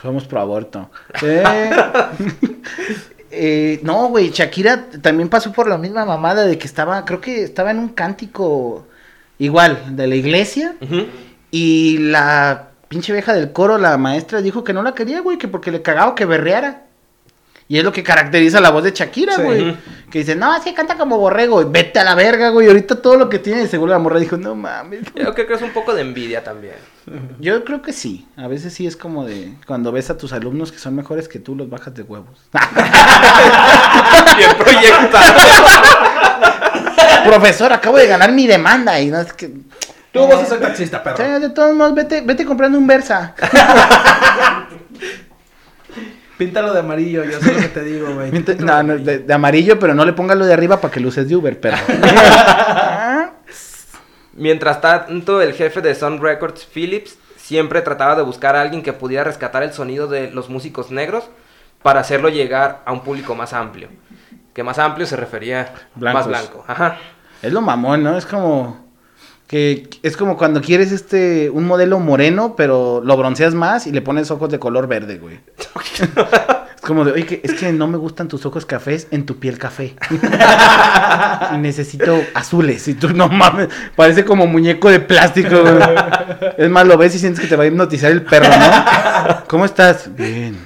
Somos 0.00 0.24
pro 0.24 0.40
aborto. 0.40 0.90
Eh, 1.22 1.42
eh, 3.30 3.80
no, 3.82 4.08
güey, 4.08 4.30
Shakira 4.30 4.86
también 5.02 5.28
pasó 5.28 5.52
por 5.52 5.68
la 5.68 5.76
misma 5.78 6.04
mamada 6.04 6.46
de 6.46 6.56
que 6.58 6.66
estaba... 6.66 7.04
Creo 7.04 7.20
que 7.20 7.42
estaba 7.42 7.70
en 7.70 7.78
un 7.78 7.88
cántico 7.90 8.86
igual, 9.38 9.96
de 9.96 10.06
la 10.06 10.14
iglesia. 10.14 10.76
Y 11.50 11.98
la 11.98 12.67
pinche 12.88 13.12
vieja 13.12 13.32
del 13.34 13.52
coro, 13.52 13.78
la 13.78 13.96
maestra, 13.98 14.40
dijo 14.42 14.64
que 14.64 14.72
no 14.72 14.82
la 14.82 14.94
quería, 14.94 15.20
güey, 15.20 15.38
que 15.38 15.48
porque 15.48 15.70
le 15.70 15.82
cagaba 15.82 16.14
que 16.14 16.24
berreara. 16.24 16.84
Y 17.70 17.76
es 17.76 17.84
lo 17.84 17.92
que 17.92 18.02
caracteriza 18.02 18.62
la 18.62 18.70
voz 18.70 18.82
de 18.82 18.92
Shakira, 18.92 19.34
Sí. 19.34 19.42
güey. 19.42 19.76
Que 20.10 20.20
dice, 20.20 20.34
no, 20.34 20.56
es 20.56 20.62
que 20.64 20.72
canta 20.72 20.96
como 20.96 21.18
borrego. 21.18 21.60
Y 21.60 21.66
vete 21.66 21.98
a 21.98 22.04
la 22.04 22.14
verga, 22.14 22.48
güey. 22.48 22.66
Ahorita 22.66 23.02
todo 23.02 23.16
lo 23.18 23.28
que 23.28 23.38
tiene, 23.38 23.66
seguro 23.66 23.92
la 23.92 23.98
morra 23.98 24.18
dijo, 24.18 24.38
no 24.38 24.54
mames. 24.54 25.00
Yo 25.14 25.34
creo 25.34 25.46
que 25.46 25.52
es 25.52 25.60
un 25.60 25.72
poco 25.74 25.92
de 25.92 26.00
envidia 26.00 26.42
también. 26.42 26.76
Yo 27.40 27.62
creo 27.64 27.82
que 27.82 27.92
sí. 27.92 28.26
A 28.38 28.48
veces 28.48 28.72
sí 28.72 28.86
es 28.86 28.96
como 28.96 29.26
de 29.26 29.52
cuando 29.66 29.92
ves 29.92 30.08
a 30.08 30.16
tus 30.16 30.32
alumnos 30.32 30.72
que 30.72 30.78
son 30.78 30.96
mejores 30.96 31.28
que 31.28 31.40
tú, 31.40 31.54
los 31.54 31.68
bajas 31.68 31.94
de 31.94 32.04
huevos. 32.04 32.48
Bien 34.38 34.50
proyectado. 34.56 35.40
Profesor, 37.26 37.70
acabo 37.70 37.98
de 37.98 38.06
ganar 38.06 38.32
mi 38.32 38.46
demanda. 38.46 38.98
Y 38.98 39.10
no 39.10 39.20
es 39.20 39.32
que. 39.34 39.52
Tú 40.12 40.26
vas 40.26 40.40
a 40.42 40.46
ser 40.46 40.60
taxista, 40.60 40.98
Sí, 40.98 41.04
perro. 41.04 41.40
de 41.40 41.50
todos 41.50 41.74
modos, 41.74 41.94
vete, 41.94 42.20
vete 42.22 42.44
comprando 42.44 42.78
un 42.78 42.86
Versa. 42.86 43.34
Píntalo 46.38 46.72
de 46.72 46.80
amarillo, 46.80 47.24
yo 47.24 47.40
sé 47.40 47.52
lo 47.52 47.60
que 47.60 47.68
te 47.68 47.82
digo, 47.82 48.14
güey. 48.14 48.30
No, 48.30 48.40
de 48.40 48.54
no, 48.56 48.72
amarillo. 48.72 49.04
de, 49.04 49.18
de 49.18 49.34
amarillo, 49.34 49.78
pero 49.78 49.94
no 49.94 50.04
le 50.04 50.12
pongas 50.12 50.36
lo 50.38 50.46
de 50.46 50.52
arriba 50.52 50.80
para 50.80 50.92
que 50.94 51.00
luces 51.00 51.28
de 51.28 51.34
Uber, 51.36 51.58
pero. 51.60 51.76
Mientras 54.34 54.80
tanto, 54.80 55.42
el 55.42 55.52
jefe 55.54 55.80
de 55.80 55.94
Sun 55.96 56.20
Records, 56.22 56.64
Phillips, 56.64 57.18
siempre 57.36 57.82
trataba 57.82 58.14
de 58.14 58.22
buscar 58.22 58.54
a 58.54 58.60
alguien 58.60 58.82
que 58.84 58.92
pudiera 58.92 59.24
rescatar 59.24 59.64
el 59.64 59.72
sonido 59.72 60.06
de 60.06 60.30
los 60.30 60.48
músicos 60.48 60.92
negros 60.92 61.28
para 61.82 62.00
hacerlo 62.00 62.28
llegar 62.28 62.82
a 62.84 62.92
un 62.92 63.00
público 63.02 63.34
más 63.34 63.52
amplio. 63.52 63.88
Que 64.54 64.62
más 64.62 64.78
amplio 64.78 65.06
se 65.06 65.16
refería 65.16 65.72
Blancos. 65.96 66.20
más 66.20 66.26
blanco. 66.28 66.64
Ajá. 66.68 66.98
Es 67.42 67.52
lo 67.52 67.60
mamón, 67.60 68.04
¿no? 68.04 68.16
Es 68.16 68.26
como 68.26 68.87
que 69.48 69.88
es 70.02 70.16
como 70.16 70.36
cuando 70.36 70.60
quieres 70.60 70.92
este 70.92 71.50
un 71.50 71.66
modelo 71.66 71.98
moreno, 71.98 72.54
pero 72.56 73.00
lo 73.02 73.16
bronceas 73.16 73.54
más 73.54 73.86
y 73.86 73.92
le 73.92 74.02
pones 74.02 74.30
ojos 74.30 74.50
de 74.50 74.58
color 74.58 74.86
verde, 74.86 75.16
güey. 75.18 75.40
es 76.76 76.82
como 76.82 77.04
de, 77.04 77.12
oye, 77.12 77.24
que- 77.26 77.40
es 77.42 77.54
que 77.54 77.72
no 77.72 77.86
me 77.88 77.96
gustan 77.96 78.28
tus 78.28 78.44
ojos 78.46 78.66
cafés 78.66 79.08
en 79.10 79.24
tu 79.26 79.38
piel 79.38 79.58
café. 79.58 79.96
Necesito 81.58 82.20
azules. 82.34 82.86
Y 82.88 82.94
tú, 82.94 83.08
no 83.10 83.28
mames, 83.28 83.68
parece 83.96 84.24
como 84.24 84.46
muñeco 84.46 84.90
de 84.90 85.00
plástico, 85.00 85.62
güey. 85.62 85.74
Es 86.56 86.68
más, 86.70 86.86
lo 86.86 86.96
ves 86.98 87.14
y 87.14 87.18
sientes 87.18 87.40
que 87.40 87.46
te 87.48 87.56
va 87.56 87.64
a 87.64 87.66
hipnotizar 87.66 88.10
el 88.10 88.22
perro, 88.22 88.48
¿no? 88.48 89.44
¿Cómo 89.48 89.64
estás? 89.64 90.14
Bien. 90.14 90.56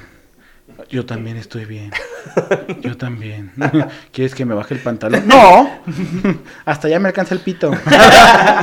Yo 0.91 1.07
también 1.07 1.37
estoy 1.37 1.65
bien. 1.65 1.93
Yo 2.81 2.97
también. 2.97 3.53
¿Quieres 4.13 4.35
que 4.35 4.45
me 4.45 4.55
baje 4.55 4.75
el 4.75 4.81
pantalón? 4.81 5.23
No. 5.27 5.81
Hasta 6.65 6.89
ya 6.89 6.99
me 6.99 7.09
alcanza 7.09 7.35
el 7.35 7.41
pito. 7.41 7.71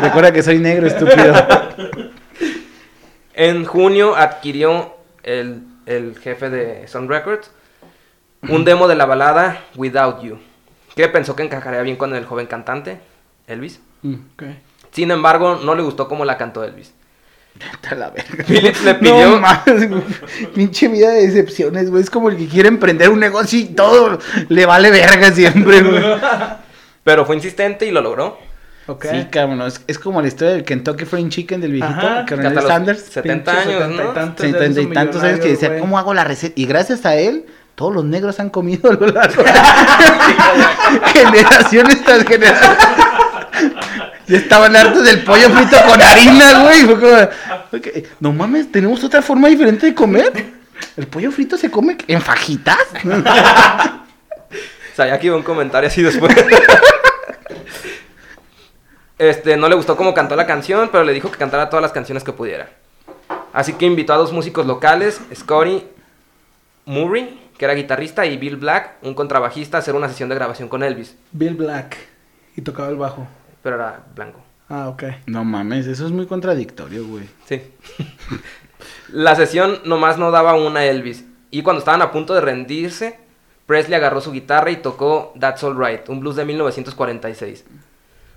Recuerda 0.02 0.32
que 0.32 0.44
soy 0.44 0.60
negro, 0.60 0.88
estúpido. 0.88 1.34
En 3.34 3.66
junio 3.66 4.16
adquirió 4.16 4.96
el, 5.24 5.64
el 5.86 6.18
jefe 6.20 6.50
de 6.50 6.88
Sun 6.88 7.08
Records 7.08 7.52
un 8.48 8.64
demo 8.64 8.88
de 8.88 8.96
la 8.96 9.06
balada 9.06 9.66
Without 9.76 10.22
You, 10.22 10.40
que 10.96 11.08
pensó 11.10 11.36
que 11.36 11.44
encajaría 11.44 11.82
bien 11.82 11.98
con 11.98 12.16
el 12.16 12.26
joven 12.26 12.48
cantante, 12.48 13.00
Elvis. 13.48 13.82
Ok. 14.04 14.44
Sin 14.92 15.12
embargo, 15.12 15.60
no 15.64 15.76
le 15.76 15.84
gustó 15.84 16.08
cómo 16.08 16.26
la 16.26 16.38
cantó 16.38 16.64
Elvis. 16.64 16.94
Vete 17.56 17.90
a 17.90 17.96
la 17.96 18.10
verga. 18.10 18.44
Phillips 18.46 18.84
le 18.84 18.96
pidió... 18.96 19.40
No 19.40 19.88
güey. 19.90 20.04
Pinche 20.56 20.88
vida 20.88 21.10
de 21.10 21.28
decepciones, 21.28 21.90
güey. 21.90 22.02
Es 22.04 22.10
como 22.10 22.30
el 22.30 22.38
que 22.38 22.48
quiere 22.48 22.70
emprender 22.70 23.10
un 23.10 23.20
negocio 23.20 23.60
y 23.60 23.66
todo 23.66 24.18
le 24.48 24.66
vale 24.66 24.92
verga 24.92 25.32
siempre, 25.32 25.82
güey. 25.82 26.04
pero 27.04 27.26
fue 27.26 27.36
insistente 27.36 27.86
y 27.86 27.92
lo 27.92 28.02
logró. 28.02 28.40
Ok. 28.88 29.06
Sí, 29.12 29.28
cabrón. 29.30 29.62
Es, 29.64 29.82
es 29.88 30.00
como 30.00 30.22
la 30.22 30.28
historia 30.30 30.54
del 30.54 30.64
Kentucky 30.64 31.06
Fried 31.06 31.30
Chicken 31.30 31.62
del 31.62 31.74
viejito, 31.74 32.00
Ajá, 32.00 32.26
Coronel 32.28 32.62
Sanders. 32.62 33.02
70 33.02 33.52
Pinche 33.52 33.62
años, 33.62 33.82
setenta 33.84 34.02
y 34.02 34.06
¿no? 34.06 34.14
tantos 34.14 34.46
ya 34.46 34.52
Setenta 34.52 34.80
y 34.80 34.84
hizo 34.84 34.94
tantos 34.94 35.24
años 35.24 35.40
que 35.42 35.48
decía, 35.50 35.68
güey. 35.70 35.82
¿cómo 35.82 36.00
hago 36.00 36.14
la 36.14 36.24
receta? 36.24 36.54
Y 36.56 36.66
gracias 36.66 37.06
a 37.06 37.16
él, 37.16 37.46
todos 37.76 37.94
los 37.94 38.06
negros 38.06 38.40
han 38.40 38.50
comido 38.50 38.90
a 38.90 38.94
lo 38.94 39.08
largo 39.08 39.44
generaciones 41.14 42.04
tras 42.04 42.24
generaciones. 42.24 42.78
Ya 44.30 44.38
estaban 44.38 44.76
hartos 44.76 45.04
del 45.04 45.24
pollo 45.24 45.50
frito 45.50 45.76
con 45.88 46.00
harina, 46.00 46.64
güey. 46.64 46.82
Fue 46.86 47.00
como, 47.00 47.16
ok, 47.74 47.88
No 48.20 48.32
mames, 48.32 48.72
tenemos 48.72 49.04
otra 49.04 49.24
forma 49.24 49.48
diferente 49.48 49.88
de 49.88 49.96
comer. 49.96 50.32
El 50.96 51.08
pollo 51.08 51.32
frito 51.32 51.58
se 51.58 51.72
come 51.72 51.98
en 52.08 52.22
fajitas. 52.22 52.78
O 54.92 55.02
sea, 55.02 55.08
ya 55.08 55.14
aquí 55.14 55.28
iba 55.28 55.38
un 55.38 55.44
comentario 55.44 55.88
así 55.88 56.02
después. 56.02 56.36
Este, 59.18 59.56
no 59.56 59.70
le 59.70 59.76
gustó 59.76 59.96
cómo 59.96 60.14
cantó 60.14 60.36
la 60.36 60.46
canción, 60.46 60.90
pero 60.92 61.06
le 61.06 61.14
dijo 61.14 61.32
que 61.32 61.38
cantara 61.38 61.70
todas 61.70 61.82
las 61.82 61.94
canciones 61.94 62.24
que 62.24 62.34
pudiera. 62.34 62.70
Así 63.54 63.74
que 63.74 63.86
invitó 63.86 64.14
a 64.14 64.18
dos 64.18 64.34
músicos 64.34 64.66
locales, 64.66 65.22
Scotty 65.34 65.86
Murray, 66.86 67.50
que 67.58 67.66
era 67.66 67.76
guitarrista, 67.76 68.26
y 68.26 68.38
Bill 68.38 68.58
Black, 68.58 68.96
un 69.02 69.14
contrabajista, 69.14 69.78
a 69.78 69.80
hacer 69.80 69.96
una 69.96 70.10
sesión 70.10 70.28
de 70.28 70.36
grabación 70.36 70.68
con 70.68 70.84
Elvis, 70.84 71.16
Bill 71.32 71.56
Black. 71.56 71.98
Y 72.56 72.62
tocaba 72.62 72.90
el 72.90 72.96
bajo. 72.96 73.26
Pero 73.62 73.76
era 73.76 74.04
blanco. 74.16 74.42
Ah, 74.70 74.88
ok. 74.90 75.04
No 75.26 75.44
mames, 75.44 75.88
eso 75.88 76.06
es 76.06 76.12
muy 76.12 76.28
contradictorio, 76.28 77.06
güey. 77.08 77.28
Sí. 77.46 77.62
la 79.10 79.36
sesión 79.36 79.80
nomás 79.86 80.18
no 80.18 80.32
daba 80.32 80.54
una 80.54 80.82
a 80.82 80.86
Elvis, 80.86 81.26
y 81.52 81.64
cuando 81.64 81.80
estaban 81.80 82.02
a 82.02 82.12
punto 82.12 82.34
de 82.34 82.42
rendirse, 82.42 83.20
Presley 83.66 83.96
agarró 83.96 84.22
su 84.22 84.32
guitarra 84.32 84.72
y 84.72 84.78
tocó 84.78 85.34
That's 85.40 85.64
Alright, 85.64 86.10
un 86.10 86.20
blues 86.20 86.36
de 86.36 86.46
1946. 86.46 87.66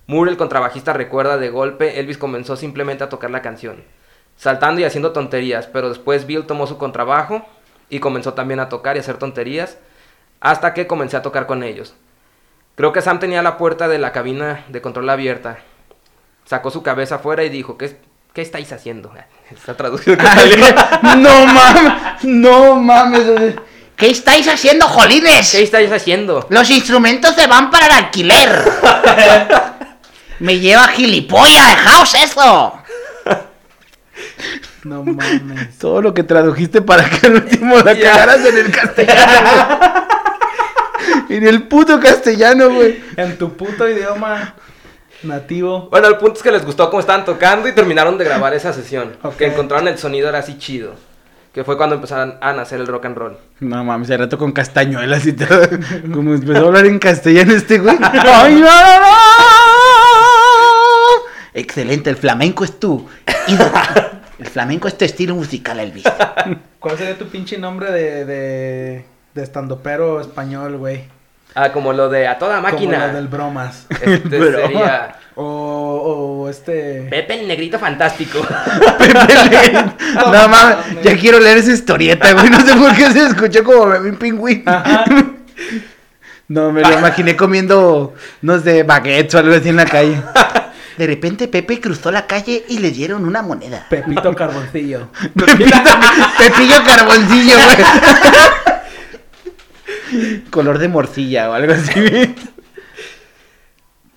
Moore, 0.07 0.31
el 0.31 0.37
contrabajista, 0.37 0.93
recuerda 0.93 1.39
de 1.39 1.51
golpe, 1.51 2.01
Elvis 2.01 2.19
comenzó 2.19 2.57
simplemente 2.57 3.05
a 3.05 3.09
tocar 3.09 3.31
la 3.31 3.43
canción, 3.43 3.85
saltando 4.37 4.81
y 4.81 4.85
haciendo 4.85 5.13
tonterías, 5.13 5.67
pero 5.67 5.89
después 5.89 6.27
Bill 6.27 6.45
tomó 6.47 6.67
su 6.67 6.77
contrabajo 6.77 7.47
y 7.89 8.01
comenzó 8.01 8.35
también 8.35 8.61
a 8.61 8.69
tocar 8.69 8.97
y 8.97 9.01
hacer 9.01 9.19
tonterías, 9.19 9.79
hasta 10.41 10.75
que 10.75 10.87
comencé 10.87 11.17
a 11.17 11.23
tocar 11.23 11.47
con 11.47 11.63
ellos. 11.63 11.95
Creo 12.75 12.93
que 12.93 13.03
Sam 13.03 13.19
tenía 13.19 13.43
la 13.43 13.59
puerta 13.59 13.89
de 13.89 13.99
la 13.99 14.13
cabina 14.13 14.65
de 14.69 14.81
control 14.81 15.11
abierta. 15.11 15.59
Sacó 16.45 16.71
su 16.71 16.83
cabeza 16.83 17.17
afuera 17.17 17.45
y 17.45 17.49
dijo, 17.49 17.77
¿qué, 17.77 17.97
qué 18.33 18.43
estáis 18.43 18.73
haciendo? 18.73 19.13
Está 19.51 19.77
traducido. 19.77 20.17
no 21.17 21.47
mames, 21.47 22.25
no 22.25 22.77
mames. 22.77 23.55
¿Qué 23.97 24.11
estáis 24.11 24.49
haciendo, 24.49 24.87
jolines? 24.89 25.53
¿Qué 25.53 25.63
estáis 25.63 25.93
haciendo? 25.93 26.47
Los 26.49 26.71
instrumentos 26.71 27.35
se 27.35 27.47
van 27.47 27.71
para 27.71 27.87
el 27.87 27.93
alquiler. 27.93 28.65
Me 30.41 30.59
lleva 30.59 30.89
gilipollas, 30.89 31.69
dejaos 31.69 32.15
eso. 32.15 32.79
No 34.85 35.05
mames. 35.05 35.79
Todo 35.79 36.03
lo 36.03 36.13
que 36.13 36.25
tradujiste 36.25 36.83
para 36.83 37.09
que 37.09 37.27
al 37.27 37.35
último 37.35 37.79
la 37.79 37.97
cagaras 37.97 38.45
en 38.45 38.59
el 38.59 38.73
castellano. 38.73 40.09
En 41.37 41.47
el 41.47 41.63
puto 41.65 41.99
castellano, 42.01 42.71
güey. 42.71 43.03
En 43.17 43.37
tu 43.39 43.57
puto 43.57 43.89
idioma 43.89 44.55
nativo. 45.23 45.89
Bueno, 45.91 46.09
el 46.09 46.17
punto 46.17 46.35
es 46.35 46.43
que 46.43 46.51
les 46.51 46.65
gustó 46.65 46.91
cómo 46.91 47.01
estaban 47.01 47.25
tocando 47.25 47.69
y 47.69 47.73
terminaron 47.73 48.19
de 48.19 48.25
grabar 48.25 48.55
esa 48.55 48.73
sesión. 48.73 49.17
Ok. 49.23 49.37
Que 49.37 49.47
encontraron 49.47 49.89
el 49.89 49.99
sonido 49.99 50.29
era 50.29 50.39
así 50.39 50.59
chido. 50.59 50.95
Que 51.53 51.65
fue 51.65 51.77
cuando 51.77 51.97
empezaron 51.97 52.37
a 52.41 52.53
nacer 52.55 52.81
el 52.81 52.87
rock 52.87 53.05
and 53.05 53.17
roll. 53.17 53.37
No 53.61 53.85
mames, 53.85 54.09
de 54.09 54.17
rato 54.17 54.39
con 54.39 54.53
castañuelas 54.53 55.27
y 55.27 55.35
todo. 55.35 55.69
Como 56.13 56.35
empezó 56.35 56.57
a 56.65 56.69
hablar 56.69 56.87
en 56.87 56.99
castellano 56.99 57.53
este 57.53 57.79
güey. 57.79 57.97
Ay, 58.01 58.55
no, 58.55 58.61
no, 58.61 59.01
no. 59.01 59.07
Excelente, 61.55 62.09
el 62.09 62.17
flamenco 62.17 62.65
es 62.65 62.81
tú. 62.81 63.07
El 64.39 64.47
flamenco 64.47 64.89
es 64.89 64.97
tu 64.97 65.05
estilo 65.05 65.35
musical, 65.35 65.79
Elvis. 65.79 66.05
¿Cuál 66.81 66.97
sería 66.99 67.19
tu 67.19 67.27
pinche 67.27 67.59
nombre 67.59 67.93
de, 67.93 68.25
de, 68.25 69.05
de 69.35 69.43
estandopero 69.43 70.21
español, 70.21 70.79
güey? 70.79 71.05
Ah, 71.55 71.71
como 71.73 71.93
lo 71.93 72.09
de 72.09 72.27
a 72.27 72.39
toda 72.39 72.57
Como 72.61 72.69
máquina. 72.73 73.09
lo 73.09 73.13
del 73.15 73.29
bromas. 73.29 73.87
Este 74.01 74.39
Broma. 74.39 74.57
sería 74.67 75.15
O, 75.35 76.43
o 76.45 76.49
este... 76.49 77.07
Pepe 77.11 77.41
el 77.41 77.49
negrito 77.49 77.79
fantástico. 77.79 78.39
No 80.15 80.49
mames, 80.49 80.77
ya 81.03 81.17
quiero 81.17 81.39
leer 81.41 81.59
esa 81.59 81.73
historieta, 81.73 82.33
güey. 82.33 82.51
No 82.51 82.61
sé 82.61 82.75
por 82.75 82.95
qué 82.95 83.11
se 83.11 83.27
escuchó 83.27 83.65
como 83.65 83.87
bebé 83.87 84.13
pingüín. 84.13 84.65
No, 86.49 86.71
me 86.71 86.83
lo 86.83 86.93
imaginé 86.93 87.35
comiendo, 87.37 88.15
no 88.43 88.59
sé, 88.61 88.83
baguettes 88.83 89.35
o 89.35 89.39
algo 89.39 89.55
así 89.55 89.71
en 89.71 89.77
la 89.77 89.87
calle. 89.87 90.21
De 90.99 91.07
repente 91.07 91.49
Pepe 91.49 91.81
cruzó 91.81 92.11
la 92.11 92.27
calle 92.27 92.65
y 92.69 92.79
le 92.79 92.91
dieron 92.91 93.25
una 93.25 93.41
moneda. 93.41 93.87
Pepito 93.89 94.35
Carboncillo. 94.35 95.09
Pepillo 95.35 96.85
carboncillo, 96.85 97.55
güey. 97.65 97.77
Color 100.53 100.79
de 100.79 100.89
morcilla 100.89 101.51
o 101.51 101.55
algo 101.55 101.73
así. 101.73 102.35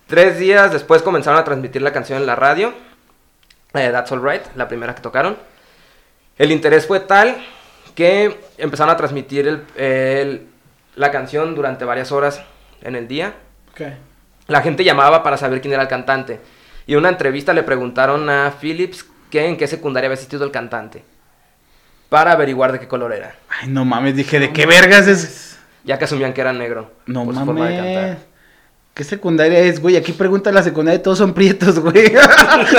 Tres 0.06 0.38
días 0.38 0.72
después 0.72 1.02
comenzaron 1.02 1.40
a 1.40 1.44
transmitir 1.44 1.82
la 1.82 1.92
canción 1.92 2.18
en 2.18 2.26
la 2.26 2.36
radio. 2.36 2.72
eh, 3.74 3.88
That's 3.90 4.12
Alright, 4.12 4.42
la 4.54 4.68
primera 4.68 4.94
que 4.94 5.02
tocaron. 5.02 5.36
El 6.38 6.52
interés 6.52 6.86
fue 6.86 7.00
tal 7.00 7.36
que 7.94 8.38
empezaron 8.58 8.92
a 8.94 8.96
transmitir 8.96 9.48
el- 9.48 9.64
el- 9.76 10.46
la 10.94 11.10
canción 11.10 11.54
durante 11.54 11.84
varias 11.84 12.12
horas 12.12 12.40
en 12.82 12.94
el 12.94 13.08
día. 13.08 13.34
Ok. 13.72 13.80
La 14.46 14.60
gente 14.62 14.84
llamaba 14.84 15.22
para 15.22 15.36
saber 15.36 15.60
quién 15.60 15.72
era 15.74 15.82
el 15.82 15.88
cantante. 15.88 16.38
Y 16.86 16.92
en 16.92 16.98
una 17.00 17.08
entrevista 17.08 17.52
le 17.52 17.62
preguntaron 17.64 18.30
a 18.30 18.52
Phillips 18.60 19.04
que 19.30 19.44
en 19.46 19.56
qué 19.56 19.66
secundaria 19.66 20.06
había 20.06 20.14
asistido 20.18 20.44
el 20.44 20.52
cantante. 20.52 21.02
Para 22.08 22.32
averiguar 22.32 22.70
de 22.70 22.78
qué 22.78 22.86
color 22.86 23.12
era. 23.12 23.34
Ay, 23.48 23.68
no 23.68 23.84
mames, 23.84 24.14
dije, 24.14 24.38
¿de 24.38 24.52
qué 24.52 24.66
vergas 24.66 25.08
es? 25.08 25.55
Ya 25.86 25.98
que 25.98 26.04
asumían 26.04 26.34
que 26.34 26.40
era 26.42 26.52
negro. 26.52 26.90
No 27.06 27.24
por 27.24 27.34
su 27.34 27.44
forma 27.44 27.68
de 27.68 27.76
mames. 27.78 27.94
cantar. 27.94 28.18
¿Qué 28.92 29.04
secundaria 29.04 29.58
es, 29.60 29.80
güey? 29.80 29.96
Aquí 29.96 30.12
pregunta 30.12 30.50
la 30.52 30.62
secundaria, 30.62 31.02
todos 31.02 31.18
son 31.18 31.32
prietos, 31.32 31.78
güey. 31.78 32.12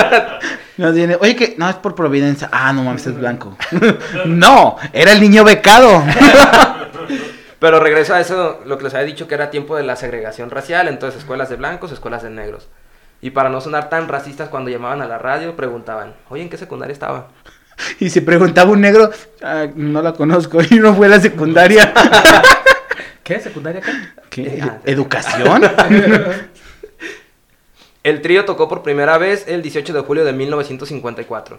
Nos 0.76 0.94
viene, 0.94 1.16
oye, 1.20 1.34
que 1.34 1.54
no, 1.58 1.68
es 1.68 1.76
por 1.76 1.94
Providencia. 1.94 2.48
Ah, 2.52 2.72
no 2.72 2.82
mames, 2.84 3.06
es 3.06 3.16
blanco. 3.16 3.56
no, 4.26 4.76
era 4.92 5.12
el 5.12 5.20
niño 5.20 5.42
becado. 5.44 6.04
Pero 7.58 7.80
regreso 7.80 8.14
a 8.14 8.20
eso, 8.20 8.60
lo 8.66 8.78
que 8.78 8.84
les 8.84 8.94
había 8.94 9.06
dicho 9.06 9.26
que 9.26 9.34
era 9.34 9.50
tiempo 9.50 9.74
de 9.76 9.82
la 9.82 9.96
segregación 9.96 10.50
racial, 10.50 10.86
entonces 10.86 11.20
escuelas 11.20 11.48
de 11.48 11.56
blancos, 11.56 11.90
escuelas 11.90 12.22
de 12.22 12.30
negros. 12.30 12.68
Y 13.20 13.30
para 13.30 13.48
no 13.48 13.60
sonar 13.60 13.88
tan 13.88 14.06
racistas 14.06 14.48
cuando 14.48 14.70
llamaban 14.70 15.02
a 15.02 15.06
la 15.08 15.18
radio, 15.18 15.56
preguntaban, 15.56 16.14
oye, 16.28 16.42
¿en 16.42 16.50
qué 16.50 16.56
secundaria 16.56 16.92
estaba? 16.92 17.28
y 18.00 18.10
se 18.10 18.22
preguntaba 18.22 18.72
un 18.72 18.80
negro, 18.80 19.10
"Ah, 19.42 19.66
no 19.74 20.02
la 20.02 20.12
conozco, 20.12 20.58
y 20.68 20.76
no 20.80 20.94
fue 20.94 21.06
a 21.06 21.10
la 21.10 21.20
secundaria. 21.20 21.92
¿Qué? 23.28 23.38
¿Secundaria 23.40 23.80
qué? 23.82 23.92
¿Qué? 24.30 24.58
Ah, 24.62 24.78
¿Educación? 24.86 25.62
El 28.02 28.22
trío 28.22 28.44
tocó 28.46 28.68
por 28.68 28.82
primera 28.82 29.18
vez 29.18 29.44
el 29.48 29.60
18 29.60 29.92
de 29.92 30.00
julio 30.00 30.24
de 30.24 30.32
1954. 30.32 31.58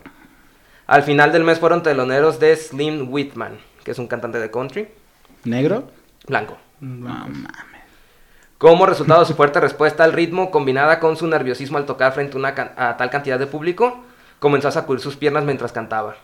Al 0.88 1.04
final 1.04 1.32
del 1.32 1.44
mes 1.44 1.60
fueron 1.60 1.84
teloneros 1.84 2.40
de 2.40 2.56
Slim 2.56 3.14
Whitman, 3.14 3.60
que 3.84 3.92
es 3.92 4.00
un 4.00 4.08
cantante 4.08 4.40
de 4.40 4.50
country, 4.50 4.88
¿Negro? 5.44 5.92
blanco. 6.28 6.58
No 6.80 7.10
mames. 7.28 7.52
Como 8.58 8.86
resultado 8.88 9.20
de 9.20 9.26
su 9.28 9.36
fuerte 9.36 9.60
respuesta 9.60 10.04
al 10.04 10.14
ritmo, 10.14 10.50
combinada 10.50 11.00
con 11.00 11.16
su 11.18 11.28
nerviosismo 11.28 11.78
al 11.78 11.86
tocar 11.86 12.14
frente 12.14 12.36
a, 12.36 12.40
una 12.40 12.56
can- 12.56 12.72
a 12.78 12.98
tal 12.98 13.10
cantidad 13.12 13.38
de 13.38 13.46
público, 13.48 14.04
comenzó 14.40 14.70
a 14.70 14.72
sacudir 14.72 15.02
sus 15.02 15.16
piernas 15.18 15.44
mientras 15.46 15.72
cantaba. 15.72 16.16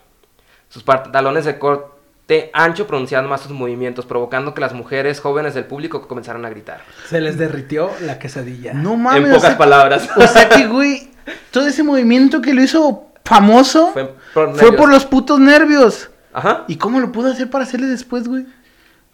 Sus 0.68 0.82
pantalones 0.82 1.44
de, 1.44 1.58
cor- 1.58 1.95
bastante 2.28 2.50
ancho 2.54 2.86
pronunciando 2.88 3.28
más 3.30 3.42
sus 3.42 3.52
movimientos, 3.52 4.04
provocando 4.04 4.52
que 4.52 4.60
las 4.60 4.72
mujeres 4.72 5.20
jóvenes 5.20 5.54
del 5.54 5.64
público 5.64 6.06
comenzaran 6.08 6.44
a 6.44 6.50
gritar. 6.50 6.80
Se 7.08 7.20
les 7.20 7.38
derritió 7.38 7.90
la 8.00 8.18
quesadilla. 8.18 8.74
No 8.74 8.96
mames. 8.96 9.24
en 9.24 9.30
o 9.30 9.34
pocas 9.36 9.48
sea- 9.50 9.58
palabras. 9.58 10.08
O 10.16 10.26
sea 10.26 10.48
que, 10.48 10.66
güey, 10.68 11.10
todo 11.52 11.68
ese 11.68 11.82
movimiento 11.84 12.40
que 12.42 12.52
lo 12.52 12.62
hizo 12.62 13.04
famoso 13.24 13.92
Fue 13.92 14.72
por 14.76 14.88
los 14.88 15.04
putos 15.04 15.38
nervios. 15.38 16.10
Ajá. 16.32 16.64
¿Y 16.68 16.76
cómo 16.76 16.98
lo 17.00 17.12
pudo 17.12 17.30
hacer 17.30 17.48
para 17.48 17.64
hacerle 17.64 17.86
después, 17.86 18.26
güey? 18.28 18.44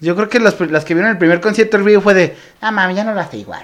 Yo 0.01 0.17
creo 0.17 0.29
que 0.29 0.41
las, 0.41 0.59
las 0.61 0.85
que 0.85 0.95
vieron 0.95 1.11
el 1.13 1.19
primer 1.19 1.41
concierto 1.41 1.77
del 1.77 1.87
Río 1.87 2.01
fue 2.01 2.15
de, 2.15 2.37
Ah, 2.61 2.73
mami, 2.73 2.95
ya 2.95 3.05
no 3.05 3.13
lo 3.15 3.21
hace 3.21 3.37
igual. 3.37 3.63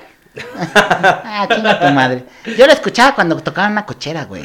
Ah, 0.64 1.46
chinga 1.52 1.80
tu 1.80 1.86
madre. 1.94 2.24
Yo 2.56 2.66
lo 2.66 2.72
escuchaba 2.72 3.14
cuando 3.14 3.36
tocaba 3.38 3.68
una 3.68 3.84
cochera, 3.86 4.24
güey. 4.24 4.44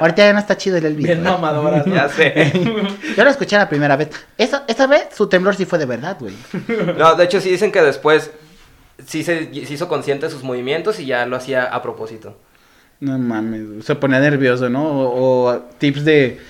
Ahorita 0.00 0.24
ya 0.24 0.32
no 0.32 0.38
está 0.38 0.56
chido 0.56 0.76
el 0.76 0.84
Elvis. 0.86 1.06
Bien 1.06 1.20
güey. 1.20 1.32
mamadoras, 1.32 1.86
¿no? 1.86 1.94
Ya 1.94 2.08
sé. 2.08 2.52
Yo 3.16 3.24
lo 3.24 3.30
escuché 3.30 3.56
la 3.56 3.68
primera 3.68 3.96
vez. 3.96 4.10
Esa, 4.38 4.64
esa 4.66 4.86
vez 4.86 5.08
su 5.14 5.28
temblor 5.28 5.54
sí 5.56 5.64
fue 5.64 5.78
de 5.78 5.86
verdad, 5.86 6.16
güey. 6.18 6.34
No, 6.96 7.14
de 7.14 7.24
hecho 7.24 7.40
sí 7.40 7.50
dicen 7.50 7.72
que 7.72 7.82
después 7.82 8.30
sí 9.06 9.24
se, 9.24 9.52
se 9.52 9.74
hizo 9.74 9.88
consciente 9.88 10.26
de 10.26 10.32
sus 10.32 10.42
movimientos 10.42 11.00
y 11.00 11.06
ya 11.06 11.26
lo 11.26 11.36
hacía 11.36 11.64
a 11.64 11.82
propósito. 11.82 12.36
no 13.00 13.18
mames, 13.18 13.84
se 13.84 13.94
ponía 13.94 14.20
nervioso, 14.20 14.68
¿no? 14.68 14.84
O, 14.84 15.50
o 15.50 15.58
tips 15.78 16.04
de 16.04 16.40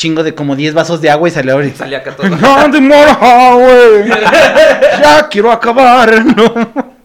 chingo 0.00 0.22
de 0.22 0.34
como 0.34 0.56
10 0.56 0.72
vasos 0.72 1.02
de 1.02 1.10
agua 1.10 1.28
y 1.28 1.30
salió 1.30 1.52
ahorita. 1.52 1.76
Salía 1.76 1.98
acá 1.98 2.16
todo. 2.16 2.26
No, 2.30 2.68
de 2.68 2.80
güey. 2.80 4.08
Ya 5.02 5.28
quiero 5.30 5.52
acabar, 5.52 6.24
¿no? 6.24 6.99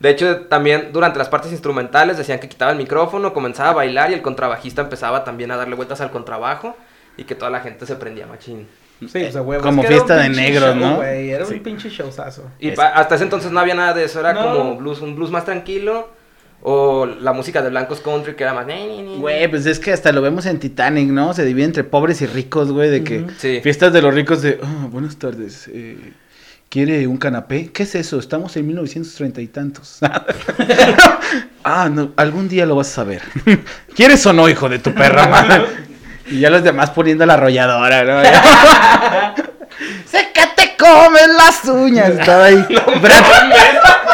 De 0.00 0.10
hecho, 0.10 0.40
también 0.46 0.88
durante 0.92 1.18
las 1.18 1.28
partes 1.28 1.52
instrumentales 1.52 2.16
decían 2.16 2.38
que 2.40 2.48
quitaba 2.48 2.72
el 2.72 2.78
micrófono, 2.78 3.32
comenzaba 3.32 3.70
a 3.70 3.74
bailar 3.74 4.10
y 4.10 4.14
el 4.14 4.22
contrabajista 4.22 4.82
empezaba 4.82 5.24
también 5.24 5.50
a 5.50 5.56
darle 5.56 5.76
vueltas 5.76 6.00
al 6.00 6.10
contrabajo 6.10 6.74
y 7.18 7.24
que 7.24 7.34
toda 7.34 7.50
la 7.50 7.60
gente 7.60 7.84
se 7.86 7.96
prendía 7.96 8.26
machín. 8.26 8.66
Sí, 9.00 9.08
pues 9.12 9.36
a 9.36 9.42
huevo. 9.42 9.62
Como 9.62 9.82
Es 9.82 9.88
que 9.88 9.94
fiesta 9.94 10.16
de 10.16 10.28
negros, 10.30 10.74
show, 10.74 10.96
¿no? 10.96 11.02
Era 11.02 11.44
Sí. 11.46 11.54
un 11.54 11.62
pinche 11.62 11.88
showzazo. 11.90 12.44
Y 12.58 12.70
Es- 12.70 12.78
hasta 12.78 13.14
ese 13.14 13.24
entonces 13.24 13.50
no 13.52 13.60
había 13.60 13.74
nada 13.74 13.92
de 13.94 14.04
eso, 14.04 14.20
era 14.20 14.32
No. 14.32 14.42
como 14.56 14.76
blues, 14.76 15.00
un 15.02 15.16
blues 15.16 15.30
más 15.30 15.44
tranquilo 15.44 16.08
o 16.62 17.06
la 17.06 17.32
música 17.32 17.62
de 17.62 17.70
blancos 17.70 18.00
country 18.00 18.34
que 18.36 18.42
era 18.44 18.52
más... 18.54 18.66
Güey, 18.66 19.48
pues 19.48 19.64
es 19.66 19.78
que 19.80 19.92
hasta 19.92 20.12
lo 20.12 20.20
vemos 20.22 20.44
en 20.46 20.58
Titanic, 20.58 21.08
¿no? 21.10 21.32
Se 21.34 21.44
divide 21.44 21.64
entre 21.64 21.84
pobres 21.84 22.20
y 22.22 22.26
ricos, 22.26 22.70
güey, 22.72 22.90
de 22.90 23.02
que. 23.04 23.26
Sí. 23.38 23.60
fiestas 23.62 23.92
de 23.94 24.02
los 24.02 24.14
ricos 24.14 24.42
de, 24.42 24.58
"Ah, 24.62 24.86
buenas 24.90 25.16
tardes, 25.18 25.68
eh, 25.72 26.12
¿quiere 26.70 27.06
un 27.08 27.18
canapé? 27.18 27.70
¿Qué 27.72 27.82
es 27.82 27.94
eso? 27.96 28.18
Estamos 28.18 28.56
en 28.56 28.66
1930 28.68 29.40
y 29.40 29.46
tantos. 29.48 29.98
ah, 31.64 31.90
no, 31.92 32.12
algún 32.16 32.48
día 32.48 32.64
lo 32.64 32.76
vas 32.76 32.88
a 32.88 32.94
saber. 32.94 33.22
¿Quieres 33.94 34.24
o 34.24 34.32
no, 34.32 34.48
hijo 34.48 34.68
de 34.68 34.78
tu 34.78 34.94
perra 34.94 35.26
madre? 35.26 35.66
Y 36.30 36.38
ya 36.38 36.48
los 36.48 36.62
demás 36.62 36.90
poniendo 36.90 37.26
la 37.26 37.34
arrolladora, 37.34 38.04
¿no? 38.04 38.22
sé 40.06 40.28
que 40.32 40.46
te 40.54 40.76
comen 40.78 41.36
las 41.36 41.64
uñas. 41.64 42.10
Estaba 42.10 42.44
ahí. 42.44 42.64
Brad, 43.02 43.24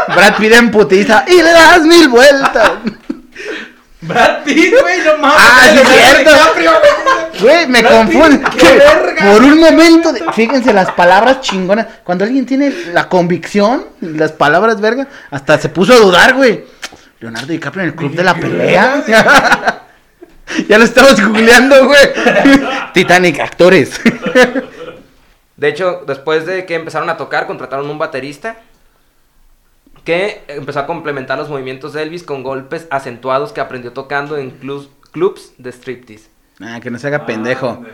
Brad 0.09 0.37
Pitt 0.39 0.53
en 0.53 0.71
putiza 0.71 1.27
y 1.29 1.37
le 1.37 1.53
das 1.53 1.83
mil 1.83 2.09
vueltas. 2.09 2.73
Brad 4.07 4.45
Pitt, 4.45 4.75
güey, 4.81 4.99
no 5.05 5.19
mames. 5.19 5.37
Ah, 5.39 5.69
sí, 5.73 5.79
cierto. 5.79 6.31
DiCaprio, 6.31 6.71
güey. 7.41 7.67
Me 7.67 7.83
confunde. 7.85 8.41
qué 8.53 8.57
que 8.59 8.79
verga. 8.79 9.33
Por 9.33 9.43
un 9.43 9.61
momento, 9.61 10.13
de- 10.13 10.25
fíjense 10.33 10.73
las 10.73 10.91
palabras 10.93 11.41
chingonas. 11.41 11.87
Cuando 12.05 12.25
alguien 12.25 12.47
tiene 12.47 12.73
la 12.93 13.09
convicción, 13.09 13.87
las 14.01 14.33
palabras 14.33 14.81
verga, 14.81 15.07
hasta 15.31 15.59
se 15.59 15.69
puso 15.69 15.93
a 15.95 15.97
dudar, 15.97 16.35
güey. 16.35 16.65
Leonardo 17.21 17.49
DiCaprio 17.49 17.83
en 17.83 17.89
el 17.91 17.95
club 17.95 18.15
de 18.15 18.25
la 18.25 18.35
pelea. 18.35 19.03
ya 20.69 20.79
lo 20.79 20.85
estamos 20.85 21.21
googleando, 21.21 21.87
güey. 21.87 22.13
Titanic, 22.95 23.41
actores. 23.41 24.01
De 25.57 25.69
hecho, 25.69 26.05
después 26.07 26.45
de 26.47 26.67
que 26.67 26.75
empezaron 26.75 27.09
a 27.09 27.17
tocar, 27.17 27.47
contrataron 27.47 27.89
un 27.89 27.99
baterista 27.99 28.57
que 30.07 30.43
empezó 30.49 30.79
a 30.81 30.87
complementar 30.87 31.37
los 31.37 31.51
movimientos 31.51 31.93
de 31.93 32.03
Elvis 32.05 32.23
con 32.23 32.43
golpes 32.43 32.87
acentuados 32.91 33.53
que 33.53 33.61
aprendió 33.61 33.93
tocando 33.93 34.39
en 34.39 34.51
clubs, 34.53 34.89
clubs 35.11 35.53
de 35.59 35.71
striptease. 35.73 36.31
Ah, 36.61 36.81
que 36.81 36.91
no 36.91 36.99
se 36.99 37.09
haga 37.09 37.27
pendejo. 37.27 37.85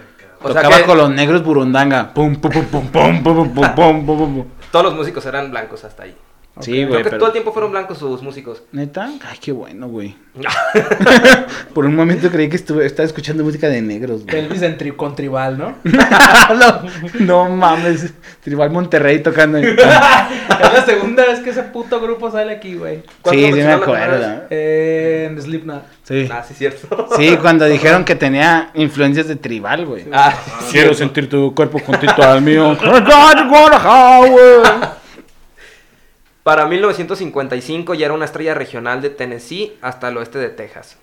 O 0.42 0.52
sea 0.52 0.62
Tocaba 0.62 0.78
que- 0.82 0.84
con 0.84 0.98
los 0.98 1.10
negros 1.10 1.42
burundanga. 1.42 2.12
Pum, 2.14 2.36
pum, 2.36 2.50
pum, 2.52 2.64
pum, 2.66 2.86
pum, 2.92 3.22
pum, 3.22 3.54
pum, 3.54 3.74
pum, 3.74 4.06
pum, 4.06 4.16
pum. 4.34 4.44
Todos 4.70 4.84
los 4.84 4.94
músicos 4.94 5.24
eran 5.26 5.50
blancos 5.50 5.84
hasta 5.84 6.02
ahí. 6.04 6.14
Sí, 6.60 6.72
Creo 6.72 6.88
güey, 6.88 7.02
que 7.02 7.10
todo 7.12 7.26
el 7.28 7.32
tiempo 7.32 7.50
fueron 7.52 7.70
blancos 7.70 7.96
sus 7.98 8.20
músicos. 8.22 8.62
¿Neta? 8.72 9.10
Ay, 9.26 9.38
qué 9.40 9.52
bueno, 9.52 9.88
güey. 9.88 10.14
Por 11.74 11.86
un 11.86 11.96
momento 11.96 12.30
creí 12.30 12.48
que 12.50 12.56
estuve, 12.56 12.84
estaba 12.84 13.06
escuchando 13.06 13.42
música 13.42 13.68
de 13.68 13.80
negros, 13.80 14.24
güey. 14.24 14.38
Elvis 14.38 14.60
en 14.62 14.76
tri- 14.76 14.94
con 14.94 15.14
tribal, 15.16 15.56
¿no? 15.56 15.76
no, 15.84 16.82
no 17.20 17.48
mames. 17.56 18.12
Tribal 18.44 18.70
Monterrey 18.70 19.20
tocando. 19.22 19.58
ahí. 19.58 19.64
es 19.64 19.76
la 19.78 20.84
segunda 20.84 21.24
vez 21.24 21.40
que 21.40 21.50
ese 21.50 21.62
puto 21.62 22.00
grupo 22.00 22.30
sale 22.30 22.52
aquí, 22.52 22.74
güey. 22.74 23.02
¿Cuándo 23.22 23.42
Sí, 23.46 23.52
sí 23.52 23.58
me 23.58 23.72
acuerdo. 23.72 24.42
Eh, 24.50 25.28
en 25.30 25.40
Slipknot. 25.40 25.84
Sí. 26.02 26.28
Ah, 26.30 26.44
sí, 26.46 26.52
cierto. 26.52 27.08
Sí, 27.16 27.36
cuando 27.40 27.64
dijeron 27.68 28.04
que 28.04 28.14
tenía 28.14 28.70
influencias 28.74 29.26
de 29.26 29.36
tribal, 29.36 29.86
güey. 29.86 30.04
Ah, 30.12 30.34
Quiero 30.70 30.92
sentir 30.92 31.30
tu 31.30 31.54
cuerpo 31.54 31.78
juntito 31.78 32.22
al 32.22 32.42
mío. 32.42 32.76
Para 36.42 36.66
1955 36.66 37.94
ya 37.94 38.06
era 38.06 38.14
una 38.14 38.24
estrella 38.24 38.54
regional 38.54 39.00
de 39.00 39.10
Tennessee 39.10 39.78
hasta 39.80 40.08
el 40.08 40.16
oeste 40.16 40.38
de 40.38 40.48
Texas. 40.48 40.98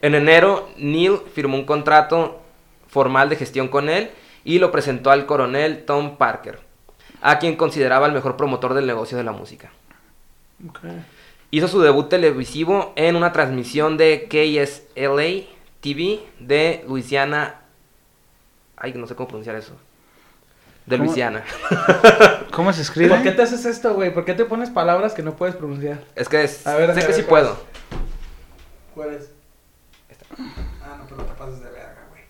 En 0.00 0.14
enero, 0.14 0.68
Neil 0.76 1.18
firmó 1.34 1.56
un 1.56 1.64
contrato 1.64 2.40
formal 2.86 3.28
de 3.28 3.36
gestión 3.36 3.68
con 3.68 3.88
él 3.88 4.10
y 4.44 4.60
lo 4.60 4.70
presentó 4.70 5.10
al 5.10 5.26
coronel 5.26 5.84
Tom 5.84 6.16
Parker, 6.18 6.60
a 7.20 7.38
quien 7.40 7.56
consideraba 7.56 8.06
el 8.06 8.12
mejor 8.12 8.36
promotor 8.36 8.74
del 8.74 8.86
negocio 8.86 9.18
de 9.18 9.24
la 9.24 9.32
música. 9.32 9.72
Hizo 11.50 11.66
su 11.66 11.80
debut 11.80 12.08
televisivo 12.08 12.92
en 12.94 13.16
una 13.16 13.32
transmisión 13.32 13.96
de 13.96 14.28
KSLA 14.28 15.52
TV 15.80 16.20
de 16.38 16.84
Luisiana. 16.86 17.62
Ay, 18.76 18.92
no 18.94 19.06
sé 19.06 19.16
cómo 19.16 19.28
pronunciar 19.28 19.56
eso. 19.56 19.74
De 20.86 20.96
¿Cómo? 20.96 21.06
Luisiana. 21.08 21.42
¿Cómo 22.52 22.72
se 22.72 22.82
escribe? 22.82 23.10
¿Por 23.10 23.22
qué 23.22 23.32
te 23.32 23.42
haces 23.42 23.64
esto, 23.64 23.94
güey? 23.94 24.14
¿Por 24.14 24.24
qué 24.24 24.34
te 24.34 24.44
pones 24.44 24.70
palabras 24.70 25.14
que 25.14 25.22
no 25.22 25.34
puedes 25.36 25.56
pronunciar? 25.56 25.98
Es 26.14 26.28
que 26.28 26.44
es- 26.44 26.66
A 26.66 26.74
ver, 26.76 26.94
sé 26.94 27.00
a 27.00 27.06
que 27.06 27.12
sí 27.12 27.22
¿cuál 27.22 27.42
puedo. 27.44 27.64
¿Cuál 28.94 29.14
es? 29.14 29.30
Ah, 30.82 30.96
no, 30.98 31.04
pero 31.08 31.16
no 31.16 31.24
te 31.24 31.32
pases 31.34 31.60
de 31.60 31.70
verga, 31.70 32.06
güey. 32.10 32.24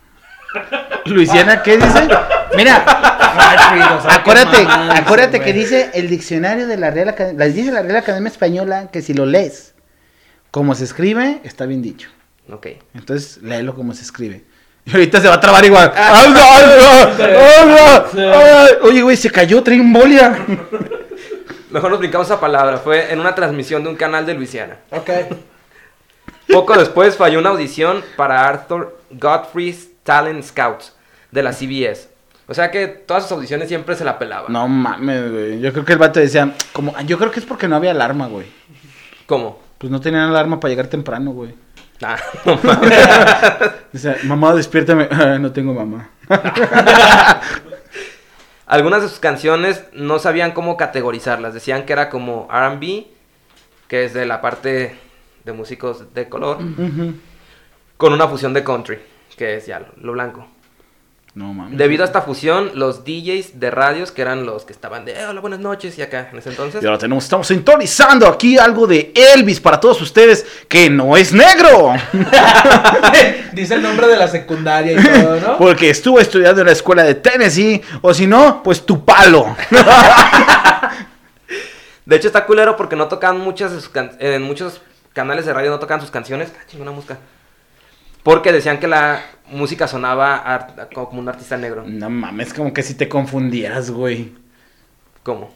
Luisiana, 1.15 1.63
¿qué 1.63 1.77
dice? 1.77 2.09
Mira, 2.57 2.83
acuérdate, 4.15 4.67
acuérdate 4.97 5.39
güey. 5.39 5.53
que 5.53 5.59
dice 5.59 5.91
el 5.95 6.09
diccionario 6.09 6.67
de 6.67 6.77
la 6.77 6.91
Real 6.91 7.11
Academia, 7.11 7.45
las 7.45 7.55
dice 7.55 7.71
la 7.73 7.83
Real 7.83 7.97
Academia 7.97 8.29
Española 8.31 8.89
que 8.91 9.03
si 9.03 9.13
lo 9.15 9.27
lees 9.27 9.75
como 10.51 10.75
se 10.75 10.85
escribe, 10.85 11.41
está 11.45 11.67
bien 11.67 11.83
dicho. 11.83 12.09
Ok. 12.51 12.69
Entonces, 12.95 13.39
léelo 13.43 13.75
como 13.75 13.93
se 13.93 14.03
escribe. 14.03 14.45
Y 14.87 14.93
ahorita 14.93 15.21
se 15.21 15.29
va 15.29 15.35
a 15.35 15.41
trabar 15.41 15.65
igual. 15.65 15.93
¡Ay, 15.97 16.33
ay, 16.35 16.65
ay, 16.81 17.17
ay, 17.19 18.19
ay! 18.19 18.69
Oye, 18.83 19.03
güey, 19.03 19.17
se 19.17 19.31
cayó, 19.31 19.63
trae 19.63 19.77
embolia. 19.77 20.39
Mejor 21.71 21.91
nos 21.91 21.99
brincamos 21.99 22.29
esa 22.29 22.39
palabra. 22.39 22.79
Fue 22.79 23.13
en 23.13 23.19
una 23.19 23.35
transmisión 23.35 23.83
de 23.83 23.91
un 23.91 23.97
canal 23.97 24.25
de 24.25 24.35
Luisiana. 24.35 24.77
Ok. 24.91 25.11
Poco 26.49 26.79
después 26.79 27.17
falló 27.17 27.41
una 27.41 27.51
audición 27.51 28.05
para 28.17 28.49
Arthur 28.49 28.97
Godfrey's 29.11 29.89
Talent 30.05 30.45
Scouts 30.45 30.95
de 31.33 31.43
la 31.43 31.53
CBS. 31.53 32.09
O 32.49 32.55
sea 32.55 32.71
que 32.71 32.87
todas 32.87 33.25
sus 33.25 33.33
audiciones 33.33 33.67
siempre 33.69 33.97
se 33.97 34.05
la 34.05 34.19
pelaban. 34.19 34.53
No 34.53 34.69
mames, 34.69 35.33
güey. 35.33 35.61
Yo 35.61 35.73
creo 35.73 35.85
que 35.85 35.93
el 35.95 35.99
vato 35.99 36.21
decía, 36.21 36.55
como, 36.73 36.97
yo 37.01 37.19
creo 37.19 37.33
que 37.33 37.41
es 37.41 37.47
porque 37.47 37.67
no 37.67 37.75
había 37.75 37.91
alarma, 37.91 38.29
güey. 38.29 38.47
¿Cómo? 39.27 39.59
Pues 39.79 39.91
no 39.91 40.01
tenían 40.01 40.31
alarma 40.31 40.61
para 40.61 40.71
llegar 40.71 40.87
temprano, 40.87 41.33
güey. 41.33 41.55
Ah, 42.03 42.17
no 42.45 42.59
mames. 42.63 42.93
Mamá, 44.25 44.55
despiértame. 44.55 45.09
"Ah, 45.11 45.39
no 45.39 45.53
tengo 45.53 45.73
mamá. 45.75 46.11
Algunas 48.67 49.03
de 49.03 49.09
sus 49.09 49.21
canciones 49.21 49.85
no 49.93 50.19
sabían 50.19 50.51
cómo 50.53 50.77
categorizarlas. 50.77 51.55
Decían 51.55 51.85
que 51.87 51.93
era 51.93 52.11
como 52.11 52.49
RB, 52.51 53.07
que 53.89 54.05
es 54.05 54.13
de 54.13 54.27
la 54.27 54.41
parte 54.41 54.97
de 55.45 55.53
músicos 55.53 56.13
de 56.15 56.29
color, 56.29 56.59
con 57.97 58.13
una 58.13 58.27
fusión 58.27 58.53
de 58.55 58.65
country, 58.65 58.99
que 59.37 59.57
es 59.57 59.67
ya 59.67 59.79
lo, 59.79 59.87
lo 60.01 60.13
blanco. 60.13 60.49
No 61.37 61.53
mames. 61.53 61.77
Debido 61.77 62.03
a 62.03 62.07
esta 62.07 62.23
fusión, 62.23 62.71
los 62.77 63.05
DJs 63.05 63.61
de 63.61 63.71
radios, 63.71 64.11
que 64.11 64.23
eran 64.23 64.47
los 64.47 64.65
que 64.65 64.73
estaban 64.73 65.05
de 65.05 65.13
"Eh, 65.13 65.27
hola, 65.27 65.43
buenas 65.43 65.59
noches, 65.61 65.99
y 65.99 66.03
acá 66.03 66.31
en 66.33 66.39
ese 66.39 66.49
entonces, 66.49 66.83
Y 66.83 66.87
ahora 66.87 66.97
tenemos, 66.97 67.25
estamos 67.25 67.47
sintonizando 67.49 68.27
aquí 68.27 68.57
algo 68.57 68.87
de 68.87 69.13
Elvis 69.15 69.61
para 69.61 69.79
todos 69.79 70.01
ustedes 70.01 70.47
que 70.67 70.89
no 70.89 71.15
es 71.15 71.35
negro. 71.35 71.93
Dice 73.53 73.75
el 73.75 73.83
nombre 73.83 74.07
de 74.07 74.17
la 74.17 74.29
secundaria 74.29 74.93
y 74.99 75.05
todo, 75.05 75.39
¿no? 75.41 75.59
Porque 75.59 75.91
estuvo 75.91 76.19
estudiando 76.19 76.63
en 76.63 76.69
la 76.69 76.73
escuela 76.73 77.05
de 77.05 77.15
Tennessee. 77.17 77.83
O 78.01 78.15
si 78.15 78.27
no, 78.27 78.63
pues 78.63 78.87
tu 78.87 79.05
palo. 79.05 79.55
De 82.07 82.17
hecho, 82.17 82.29
está 82.29 82.47
culero 82.47 82.77
porque 82.77 82.97
no 82.97 83.09
tocan 83.09 83.39
muchas 83.41 83.73
de 83.73 83.81
sus 83.81 83.89
can- 83.91 84.17
en 84.21 84.41
muchos 84.43 84.81
canales 85.13 85.45
de 85.45 85.53
radio 85.53 85.71
no 85.71 85.79
tocan 85.81 86.01
sus 86.01 86.11
canciones. 86.11 86.51
Ah, 86.57 86.63
chingona 86.71 86.93
música. 86.93 87.19
Porque 88.27 88.51
decían 88.51 88.81
que 88.81 88.89
la 88.89 89.23
música 89.53 89.87
sonaba 89.87 90.75
como 90.93 91.21
un 91.21 91.29
artista 91.29 91.57
negro. 91.57 91.85
No 91.87 92.11
mames, 92.11 92.53
como 92.53 92.73
que 92.73 92.83
si 92.83 92.95
te 92.95 93.09
confundieras, 93.09 93.93
güey. 93.93 94.33
¿Cómo? 95.23 95.55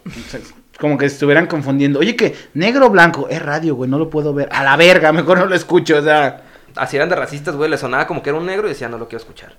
Como 0.79 0.97
que 0.97 1.07
estuvieran 1.07 1.49
confundiendo. 1.49 1.99
Oye, 1.99 2.15
que 2.15 2.33
negro 2.55 2.87
o 2.87 2.91
blanco 2.91 3.27
es 3.29 3.43
radio, 3.43 3.75
güey, 3.75 3.91
no 3.91 3.99
lo 3.99 4.09
puedo 4.09 4.33
ver. 4.33 4.49
A 4.53 4.63
la 4.63 4.77
verga, 4.77 5.11
mejor 5.11 5.39
no 5.39 5.47
lo 5.47 5.57
escucho, 5.57 5.99
o 5.99 6.03
sea. 6.03 6.43
Así 6.77 6.95
eran 6.95 7.09
de 7.09 7.17
racistas, 7.17 7.57
güey. 7.57 7.69
Le 7.69 7.77
sonaba 7.77 8.07
como 8.07 8.23
que 8.23 8.31
era 8.31 8.39
un 8.39 8.47
negro 8.47 8.69
y 8.69 8.71
decían, 8.71 8.93
no 8.93 8.99
lo 8.99 9.09
quiero 9.09 9.21
escuchar. 9.21 9.57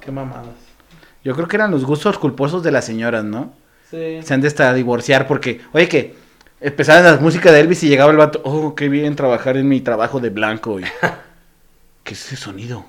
Qué 0.00 0.12
mamadas. 0.12 0.54
Yo 1.24 1.34
creo 1.34 1.48
que 1.48 1.56
eran 1.56 1.72
los 1.72 1.84
gustos 1.84 2.16
culposos 2.16 2.62
de 2.62 2.70
las 2.70 2.84
señoras, 2.84 3.24
¿no? 3.24 3.54
Sí. 3.90 4.20
Se 4.22 4.34
han 4.34 4.40
de 4.40 4.46
hasta 4.46 4.72
divorciar 4.72 5.26
porque, 5.26 5.62
oye, 5.72 5.88
que 5.88 6.14
empezaban 6.60 7.02
las 7.02 7.20
músicas 7.20 7.52
de 7.52 7.58
Elvis 7.58 7.82
y 7.82 7.88
llegaba 7.88 8.12
el 8.12 8.18
vato, 8.18 8.40
oh, 8.44 8.76
qué 8.76 8.88
bien 8.88 9.16
trabajar 9.16 9.56
en 9.56 9.68
mi 9.68 9.80
trabajo 9.80 10.20
de 10.20 10.30
blanco. 10.30 10.78
Y, 10.78 10.84
¿Qué 12.10 12.14
es 12.14 12.24
ese 12.26 12.36
sonido? 12.36 12.84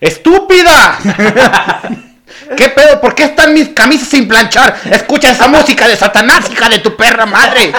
¡Estúpida! 0.00 0.96
¿Qué 2.56 2.70
pedo? 2.70 2.98
¿Por 2.98 3.14
qué 3.14 3.24
están 3.24 3.52
mis 3.52 3.68
camisas 3.68 4.08
sin 4.08 4.26
planchar? 4.26 4.74
Escucha 4.90 5.32
esa 5.32 5.48
música 5.48 5.86
de 5.86 5.96
Satanás, 5.96 6.50
hija 6.50 6.70
de 6.70 6.78
tu 6.78 6.96
perra 6.96 7.26
madre. 7.26 7.74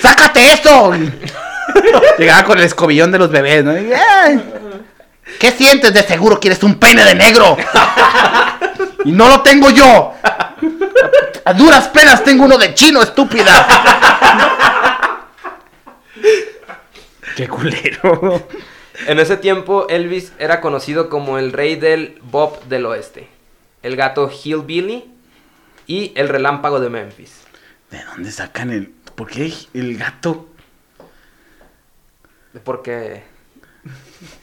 ¡Sácate 0.00 0.52
eso! 0.52 0.92
Llegaba 2.18 2.44
con 2.44 2.56
el 2.58 2.62
escobillón 2.66 3.10
de 3.10 3.18
los 3.18 3.32
bebés, 3.32 3.64
¿no? 3.64 3.76
Y, 3.76 3.92
"Ay, 3.92 4.40
¿Qué 5.40 5.50
sientes? 5.50 5.92
De 5.92 6.04
seguro 6.04 6.38
quieres 6.38 6.62
un 6.62 6.76
pene 6.78 7.04
de 7.04 7.16
negro. 7.16 7.56
Y 9.04 9.10
no 9.10 9.26
lo 9.28 9.40
tengo 9.40 9.70
yo. 9.70 10.14
A 11.44 11.52
duras 11.52 11.88
penas 11.88 12.22
tengo 12.22 12.44
uno 12.44 12.58
de 12.58 12.74
chino, 12.74 13.02
estúpida. 13.02 13.66
Qué 17.34 17.48
culero. 17.48 18.46
En 19.06 19.18
ese 19.18 19.36
tiempo, 19.36 19.86
Elvis 19.88 20.32
era 20.38 20.60
conocido 20.60 21.08
como 21.08 21.38
el 21.38 21.52
rey 21.52 21.76
del 21.76 22.18
Bob 22.22 22.62
del 22.64 22.86
Oeste, 22.86 23.28
el 23.82 23.96
gato 23.96 24.30
Hillbilly 24.30 25.04
y 25.86 26.12
el 26.14 26.28
relámpago 26.28 26.80
de 26.80 26.90
Memphis. 26.90 27.32
¿De 27.90 28.02
dónde 28.04 28.30
sacan 28.30 28.70
el.? 28.70 28.92
¿Por 29.14 29.28
qué 29.28 29.52
el 29.74 29.96
gato? 29.98 30.48
Porque 32.64 33.22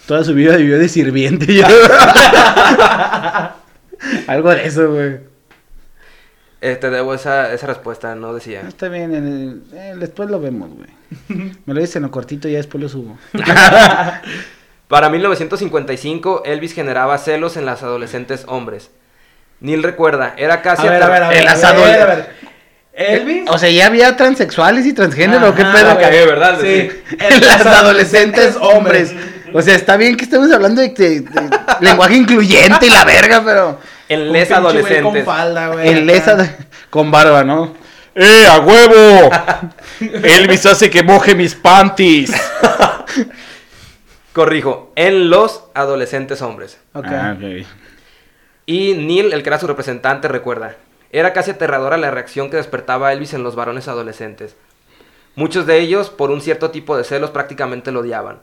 Toda 0.05 0.24
su 0.24 0.34
vida 0.34 0.57
vivió 0.57 0.78
de 0.78 0.89
sirviente. 0.89 1.53
yo. 1.53 1.66
Algo 4.28 4.49
de 4.49 4.66
eso, 4.66 4.91
güey. 4.91 5.20
eh, 6.62 6.76
te 6.76 6.89
debo 6.89 7.14
esa, 7.14 7.53
esa 7.53 7.68
respuesta, 7.68 8.16
no 8.16 8.34
decía. 8.34 8.62
Está 8.68 8.89
bien, 8.89 9.14
en 9.16 9.28
el- 9.28 9.64
eh, 9.74 9.93
después 9.97 10.30
lo 10.30 10.39
vemos, 10.39 10.70
güey. 10.72 10.89
Me 11.66 11.74
lo 11.74 11.80
dices 11.80 11.95
en 11.97 12.03
lo 12.03 12.12
cortito 12.12 12.47
y 12.47 12.51
ya 12.51 12.57
después 12.57 12.82
lo 12.82 12.89
subo. 12.89 13.18
Para 14.88 15.10
1955, 15.10 16.43
Elvis 16.45 16.74
generaba 16.74 17.18
celos 17.20 17.57
en 17.57 17.66
las 17.66 17.84
adolescentes 17.84 18.45
hombres. 18.47 18.89
Neil 19.60 19.84
recuerda, 19.84 20.34
era 20.38 20.62
casi... 20.62 20.88
A 20.88 20.91
ver, 20.91 21.03
a 21.03 21.07
ver, 21.10 21.24
a 21.24 21.30
ver. 21.30 21.38
En 21.38 21.45
las 21.45 21.64
a 21.64 21.74
ver, 21.74 21.82
adole- 21.84 22.01
a 22.01 22.05
ver. 22.05 22.30
Elvis. 22.93 23.49
O 23.49 23.57
sea, 23.57 23.70
ya 23.70 23.86
había 23.86 24.18
transexuales 24.18 24.86
y 24.86 24.93
transgénero, 24.93 25.53
¿qué 25.53 25.64
pedo? 25.64 25.97
cagué, 25.99 26.26
¿verdad? 26.26 26.57
Sí. 26.62 26.89
En 27.20 27.41
las 27.45 27.66
adolescentes 27.66 28.55
hombres. 28.60 29.14
O 29.53 29.62
sea, 29.62 29.76
está 29.76 29.95
bien 29.97 30.18
que 30.18 30.24
estemos 30.26 30.51
hablando 30.51 30.82
de, 30.82 30.89
de- 30.89 31.22
de 31.22 31.49
lenguaje 31.82 32.16
incluyente 32.16 32.88
y 32.88 32.89
la 32.89 33.03
verga, 33.05 33.41
pero 33.45 33.80
En 34.10 34.32
les 34.32 34.49
adolescentes. 34.51 35.03
Con 35.03 35.24
falda, 35.24 35.68
güey. 35.70 35.88
en 35.89 36.10
acá. 36.10 36.18
esa 36.18 36.55
con 36.89 37.12
barba, 37.12 37.43
¿no? 37.43 37.74
¡Eh, 38.22 38.45
a 38.47 38.59
huevo! 38.59 39.32
Elvis 40.01 40.65
hace 40.65 40.89
que 40.89 41.03
moje 41.03 41.36
mis 41.36 41.55
panties. 41.55 42.30
Corrijo, 44.34 44.91
en 44.97 45.30
los 45.30 45.63
adolescentes 45.74 46.41
hombres. 46.41 46.82
Ok. 46.93 47.05
Ah, 47.07 47.38
ok. 47.38 47.65
Y 48.65 48.93
Neil, 48.95 49.32
el 49.32 49.41
que 49.41 49.49
era 49.49 49.57
su 49.57 49.67
representante, 49.67 50.28
recuerda. 50.28 50.76
Era 51.13 51.32
casi 51.32 51.51
aterradora 51.51 51.95
la 51.95 52.11
reacción 52.11 52.49
que 52.49 52.57
despertaba 52.57 53.13
Elvis 53.13 53.34
en 53.34 53.43
los 53.43 53.55
varones 53.55 53.88
adolescentes. 53.88 54.57
Muchos 55.36 55.65
de 55.65 55.80
ellos, 55.80 56.09
por 56.09 56.30
un 56.30 56.41
cierto 56.41 56.72
tipo 56.72 56.97
de 56.97 57.05
celos, 57.05 57.30
prácticamente 57.30 57.93
lo 57.93 58.01
odiaban. 58.01 58.41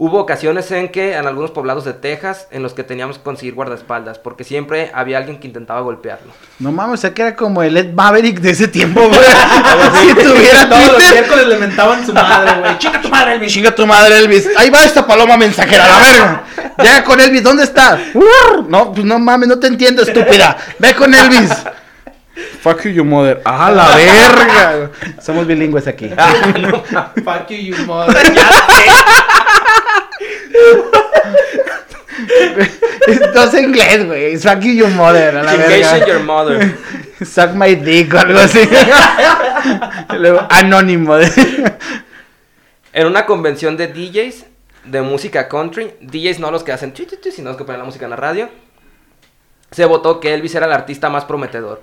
Hubo 0.00 0.20
ocasiones 0.20 0.70
en 0.70 0.90
que, 0.90 1.16
en 1.16 1.26
algunos 1.26 1.50
poblados 1.50 1.84
de 1.84 1.92
Texas, 1.92 2.46
en 2.52 2.62
los 2.62 2.72
que 2.72 2.84
teníamos 2.84 3.18
que 3.18 3.24
conseguir 3.24 3.54
guardaespaldas, 3.54 4.20
porque 4.20 4.44
siempre 4.44 4.92
había 4.94 5.18
alguien 5.18 5.40
que 5.40 5.48
intentaba 5.48 5.80
golpearlo. 5.80 6.32
No 6.60 6.70
mames, 6.70 6.94
o 6.94 6.96
sea 6.98 7.12
que 7.12 7.22
era 7.22 7.34
como 7.34 7.64
el 7.64 7.76
Ed 7.76 7.92
Maverick 7.92 8.38
de 8.38 8.50
ese 8.50 8.68
tiempo, 8.68 9.00
güey. 9.00 9.18
si 10.00 10.14
tuviera 10.14 10.68
Todos 10.68 10.92
los 10.92 11.10
miércoles 11.10 11.46
le 11.48 11.56
mentaban 11.58 12.06
su 12.06 12.12
madre, 12.12 12.60
güey. 12.60 12.78
Chica 12.78 13.00
tu 13.00 13.08
madre, 13.08 13.34
Elvis. 13.34 13.52
Chinga 13.52 13.74
tu 13.74 13.86
madre, 13.88 14.18
Elvis. 14.18 14.48
Ahí 14.56 14.70
va 14.70 14.84
esta 14.84 15.04
paloma 15.04 15.36
mensajera, 15.36 15.88
la 15.88 15.98
verga. 15.98 16.44
Llega 16.78 17.02
con 17.02 17.20
Elvis, 17.20 17.42
¿dónde 17.42 17.64
está? 17.64 17.98
No, 18.68 18.92
pues 18.92 19.04
no 19.04 19.18
mames, 19.18 19.48
no 19.48 19.58
te 19.58 19.66
entiendo, 19.66 20.02
estúpida. 20.02 20.56
Ve 20.78 20.94
con 20.94 21.12
Elvis. 21.12 21.50
Fuck 22.60 22.84
you, 22.84 22.90
your 22.90 23.04
mother. 23.04 23.40
Ah, 23.44 23.70
la 23.70 23.96
verga. 23.96 24.90
Somos 25.20 25.44
bilingües 25.44 25.88
aquí. 25.88 26.08
Fuck 27.24 27.48
you, 27.50 27.56
you 27.56 27.84
mother. 27.84 28.14
No 28.14 28.40
sé 28.40 29.47
inglés, 33.58 34.06
güey. 34.06 34.38
You, 34.38 34.72
your 34.72 34.90
mother. 34.90 35.36
A 35.36 35.42
la 35.42 35.56
verga. 35.56 36.06
your 36.06 36.20
mother. 36.20 36.76
Suck 37.24 37.54
my 37.54 37.74
dick 37.74 38.12
o 38.14 38.18
algo 38.18 38.38
así. 38.38 38.60
Luego, 40.18 40.46
anónimo. 40.50 41.16
En 42.92 43.06
una 43.06 43.26
convención 43.26 43.76
de 43.76 43.88
DJs 43.88 44.46
de 44.84 45.02
música 45.02 45.48
country, 45.48 45.92
DJs 46.00 46.38
no 46.40 46.50
los 46.50 46.64
que 46.64 46.72
hacen 46.72 46.94
sino 46.94 47.48
los 47.50 47.56
que 47.56 47.64
ponen 47.64 47.80
la 47.80 47.84
música 47.84 48.06
en 48.06 48.10
la 48.10 48.16
radio, 48.16 48.48
se 49.70 49.84
votó 49.84 50.20
que 50.20 50.34
Elvis 50.34 50.54
era 50.54 50.66
el 50.66 50.72
artista 50.72 51.10
más 51.10 51.24
prometedor. 51.24 51.82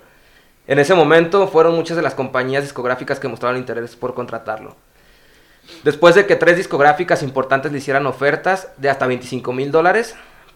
En 0.67 0.79
ese 0.79 0.95
momento 0.95 1.47
fueron 1.47 1.75
muchas 1.75 1.95
de 1.95 2.03
las 2.03 2.15
compañías 2.15 2.63
discográficas 2.63 3.19
que 3.19 3.27
mostraron 3.27 3.57
interés 3.57 3.95
por 3.95 4.15
contratarlo. 4.15 4.75
Después 5.83 6.15
de 6.15 6.25
que 6.25 6.35
tres 6.35 6.57
discográficas 6.57 7.23
importantes 7.23 7.71
le 7.71 7.77
hicieran 7.77 8.05
ofertas 8.05 8.69
de 8.77 8.89
hasta 8.89 9.07
25 9.07 9.53
mil 9.53 9.71
dólares, 9.71 10.15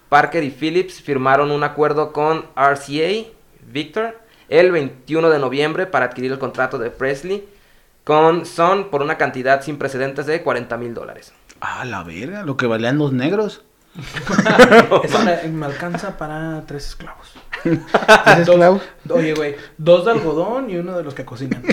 Parker 0.10 0.43
y 0.43 0.49
Phillips 0.49 1.01
firmaron 1.01 1.51
un 1.51 1.64
acuerdo 1.64 2.12
con 2.12 2.45
RCA, 2.55 3.30
Victor, 3.72 4.20
el 4.49 4.72
21 4.72 5.30
de 5.30 5.39
noviembre 5.39 5.86
para 5.86 6.05
adquirir 6.05 6.32
el 6.32 6.39
contrato 6.39 6.78
de 6.80 6.89
Presley 6.89 7.47
con 8.03 8.45
Son 8.47 8.89
por 8.89 9.03
una 9.03 9.18
cantidad 9.18 9.62
sin 9.62 9.78
precedentes 9.78 10.26
de 10.26 10.41
40 10.41 10.78
mil 10.78 10.95
dólares. 10.95 11.32
Ah, 11.62 11.86
la 11.86 12.03
verga, 12.03 12.43
lo 12.43 12.57
que 12.57 12.66
valían 12.66 12.97
los 12.97 13.14
negros. 13.14 13.62
Eso 15.03 15.20
me, 15.20 15.47
me 15.49 15.66
alcanza 15.66 16.18
para 16.18 16.64
tres 16.66 16.88
esclavos. 16.88 17.34
¿Tres 17.64 18.39
esclavos? 18.39 18.82
Oye, 19.10 19.34
güey, 19.34 19.55
dos 19.78 20.05
de 20.05 20.12
algodón 20.12 20.70
y 20.70 20.78
uno 20.78 20.97
de 20.97 21.03
los 21.03 21.14
que 21.14 21.26
cocinan. 21.26 21.64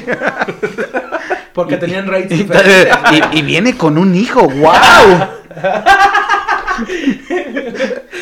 Porque 1.53 1.77
tenían 1.77 2.07
raíz 2.07 2.29
diferentes. 2.29 2.89
y, 3.33 3.39
y 3.39 3.43
viene 3.43 3.77
con 3.77 3.99
un 3.99 4.15
hijo, 4.15 4.43
wow. 4.49 5.29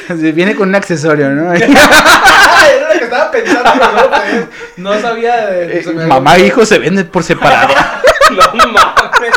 Viene 0.08 0.54
con 0.54 0.68
un 0.68 0.74
accesorio, 0.74 1.30
¿no? 1.30 1.52
Era 1.54 1.66
lo 1.66 2.98
que 2.98 3.04
estaba 3.04 3.30
pensando, 3.30 3.70
pero 3.74 4.48
no, 4.76 4.94
no 4.94 5.00
sabía 5.00 5.46
de... 5.46 5.80
Eh, 5.80 6.06
mamá 6.06 6.36
e 6.36 6.46
hijo 6.46 6.64
se 6.64 6.78
venden 6.78 7.06
por 7.08 7.22
separado. 7.22 7.74
No 8.30 8.66
mames. 8.68 9.34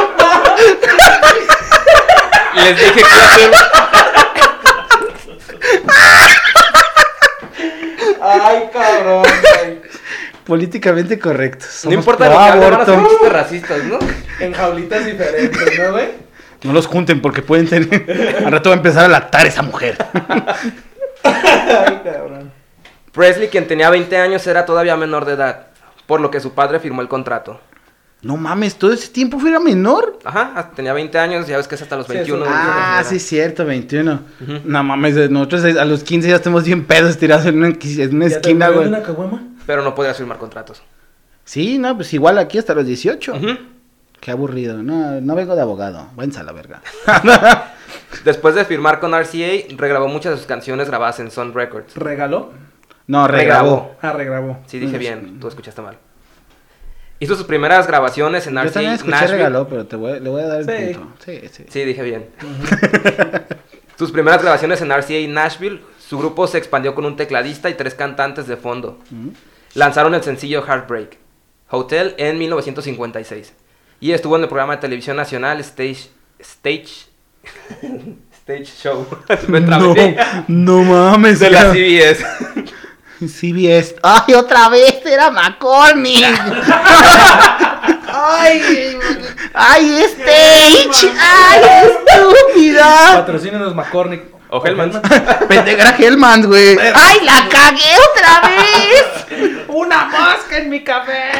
Les 2.64 2.76
dije 2.78 2.92
que 2.94 3.00
iba 3.00 3.08
a 3.10 3.36
ser- 3.36 3.50
Ay, 8.22 8.70
cabrón, 8.72 9.22
güey. 9.22 9.80
Políticamente 10.44 11.18
correcto. 11.18 11.64
No 11.66 11.72
Somos 11.72 11.94
importa 11.94 12.24
pro 12.26 12.34
lo 12.34 12.38
que 12.38 12.50
hable, 12.50 12.70
van 12.70 12.80
a 12.80 12.84
ser 12.84 12.94
aborto. 12.94 13.10
chistes 13.10 13.32
racistas, 13.32 13.84
¿no? 13.84 13.98
En 14.40 14.52
jaulitas 14.52 15.04
diferentes, 15.04 15.78
¿no, 15.78 15.92
güey? 15.92 16.08
No 16.62 16.72
los 16.72 16.86
junten 16.86 17.22
porque 17.22 17.42
pueden 17.42 17.68
tener. 17.68 18.36
Al 18.44 18.52
rato 18.52 18.70
va 18.70 18.74
a 18.74 18.78
empezar 18.78 19.04
a 19.04 19.08
lactar 19.08 19.46
esa 19.46 19.62
mujer. 19.62 19.96
Ay, 21.22 22.00
cabrón. 22.04 22.52
Presley, 23.12 23.48
quien 23.48 23.66
tenía 23.66 23.90
20 23.90 24.16
años, 24.18 24.46
era 24.46 24.64
todavía 24.66 24.96
menor 24.96 25.24
de 25.24 25.32
edad, 25.34 25.66
por 26.06 26.20
lo 26.20 26.30
que 26.30 26.40
su 26.40 26.52
padre 26.54 26.78
firmó 26.80 27.00
el 27.02 27.08
contrato. 27.08 27.60
No 28.22 28.36
mames, 28.36 28.76
todo 28.76 28.92
ese 28.92 29.08
tiempo 29.08 29.38
fuera 29.38 29.58
menor. 29.58 30.18
Ajá, 30.24 30.52
hasta- 30.54 30.72
tenía 30.72 30.92
20 30.92 31.18
años, 31.18 31.46
ya 31.46 31.56
ves 31.56 31.66
que 31.66 31.74
es 31.76 31.82
hasta 31.82 31.96
los 31.96 32.06
Sí, 32.06 32.12
21. 32.12 32.44
eso- 32.44 32.50
¿no? 32.52 32.56
Ah, 32.60 32.98
sí, 33.02 33.10
considera. 33.14 33.44
cierto, 33.44 33.64
21. 33.64 34.20
Ujú. 34.42 34.52
No 34.64 34.84
mames, 34.84 35.30
nosotros 35.30 35.64
a 35.64 35.84
los 35.86 36.04
15 36.04 36.28
ya 36.28 36.36
estamos 36.36 36.64
bien 36.64 36.84
pedos 36.84 37.16
tirados 37.16 37.46
en 37.46 37.56
una, 37.58 37.68
en 37.68 38.14
una 38.16 38.26
¿Ya 38.26 38.30
te 38.32 38.36
esquina, 38.36 38.66
mueves 38.66 38.76
güey. 38.76 38.88
una 38.88 39.02
caguama? 39.02 39.42
Pero 39.66 39.82
no 39.82 39.94
podías 39.94 40.16
firmar 40.18 40.36
contratos. 40.38 40.82
Sí, 41.44 41.78
no, 41.78 41.96
pues 41.96 42.12
igual 42.12 42.36
aquí 42.38 42.58
hasta 42.58 42.74
los 42.74 42.84
18. 42.84 43.32
Ujú. 43.34 43.46
Qué 44.20 44.30
aburrido. 44.30 44.82
No, 44.82 45.18
no 45.22 45.34
vengo 45.34 45.56
de 45.56 45.62
abogado. 45.62 46.08
Váyanse 46.14 46.40
a 46.40 46.42
la 46.42 46.52
verga. 46.52 46.82
Después 48.24 48.54
de 48.54 48.64
firmar 48.66 49.00
con 49.00 49.14
RCA, 49.14 49.74
regrabó 49.76 50.08
muchas 50.08 50.32
de 50.32 50.38
sus 50.38 50.46
canciones 50.46 50.88
grabadas 50.88 51.20
en 51.20 51.30
Sun 51.30 51.54
Records. 51.54 51.94
¿Regaló? 51.96 52.52
No, 53.06 53.26
regrabó. 53.26 53.96
Ah, 54.02 54.12
regrabó. 54.12 54.58
Sí, 54.66 54.78
dije 54.78 54.92
No, 54.92 54.98
bien, 54.98 55.40
tú 55.40 55.48
escuchaste 55.48 55.80
mal. 55.82 55.96
Hizo 57.20 57.36
sus 57.36 57.44
primeras 57.46 57.86
grabaciones 57.86 58.46
en 58.46 58.54
Yo 58.54 58.60
RCA 58.62 58.72
también 58.72 58.92
escuché 58.94 59.10
Nashville. 59.12 59.32
regaló, 59.36 59.68
pero 59.68 59.86
te 59.86 59.94
voy, 59.96 60.18
le 60.20 60.28
voy 60.30 60.42
a 60.42 60.46
dar 60.48 60.60
el 60.60 60.66
Sí. 60.66 60.94
punto. 60.94 61.14
Sí, 61.24 61.40
sí. 61.52 61.64
Sí, 61.68 61.84
dije 61.84 62.02
bien. 62.02 62.26
sus 63.98 64.10
primeras 64.10 64.40
grabaciones 64.42 64.80
en 64.80 64.90
RCA 64.90 65.28
Nashville. 65.28 65.80
Su 65.98 66.18
grupo 66.18 66.46
se 66.48 66.58
expandió 66.58 66.94
con 66.94 67.04
un 67.04 67.16
tecladista 67.16 67.70
y 67.70 67.74
tres 67.74 67.94
cantantes 67.94 68.46
de 68.48 68.56
fondo. 68.56 68.98
Lanzaron 69.74 70.14
el 70.14 70.22
sencillo 70.24 70.64
Heartbreak 70.66 71.18
Hotel 71.68 72.14
en 72.18 72.36
1956 72.38 73.52
y 74.00 74.10
estuvo 74.12 74.34
en 74.36 74.42
el 74.42 74.48
programa 74.48 74.74
de 74.76 74.80
televisión 74.80 75.16
nacional 75.16 75.60
Stage 75.60 76.08
Stage 76.40 76.88
Stage 78.32 78.64
Show. 78.64 79.06
Me 79.48 79.60
trabé. 79.60 80.16
no 80.48 80.82
mames. 80.82 81.38
de 81.38 81.50
la. 81.50 81.70
CBS. 81.72 82.24
CBS. 83.28 83.96
Ay, 84.02 84.34
otra 84.34 84.68
vez 84.68 85.04
era 85.04 85.30
McCormick. 85.30 86.24
Ay, 88.12 88.98
ay, 89.54 90.02
Stage. 90.04 91.12
Ay, 91.20 91.62
estúpida. 91.84 93.12
Patrocínenos 93.16 93.74
McCormick. 93.74 94.39
O 94.50 94.64
Hellman. 94.66 95.00
Pendegra 95.48 95.94
Hellman, 95.98 96.46
güey. 96.46 96.76
Ay, 96.94 97.18
la 97.24 97.48
cagué 97.48 97.92
otra 98.10 98.40
vez. 98.48 99.64
¡Una 99.68 100.06
mosca 100.06 100.58
en 100.58 100.68
mi 100.70 100.82
café! 100.82 101.30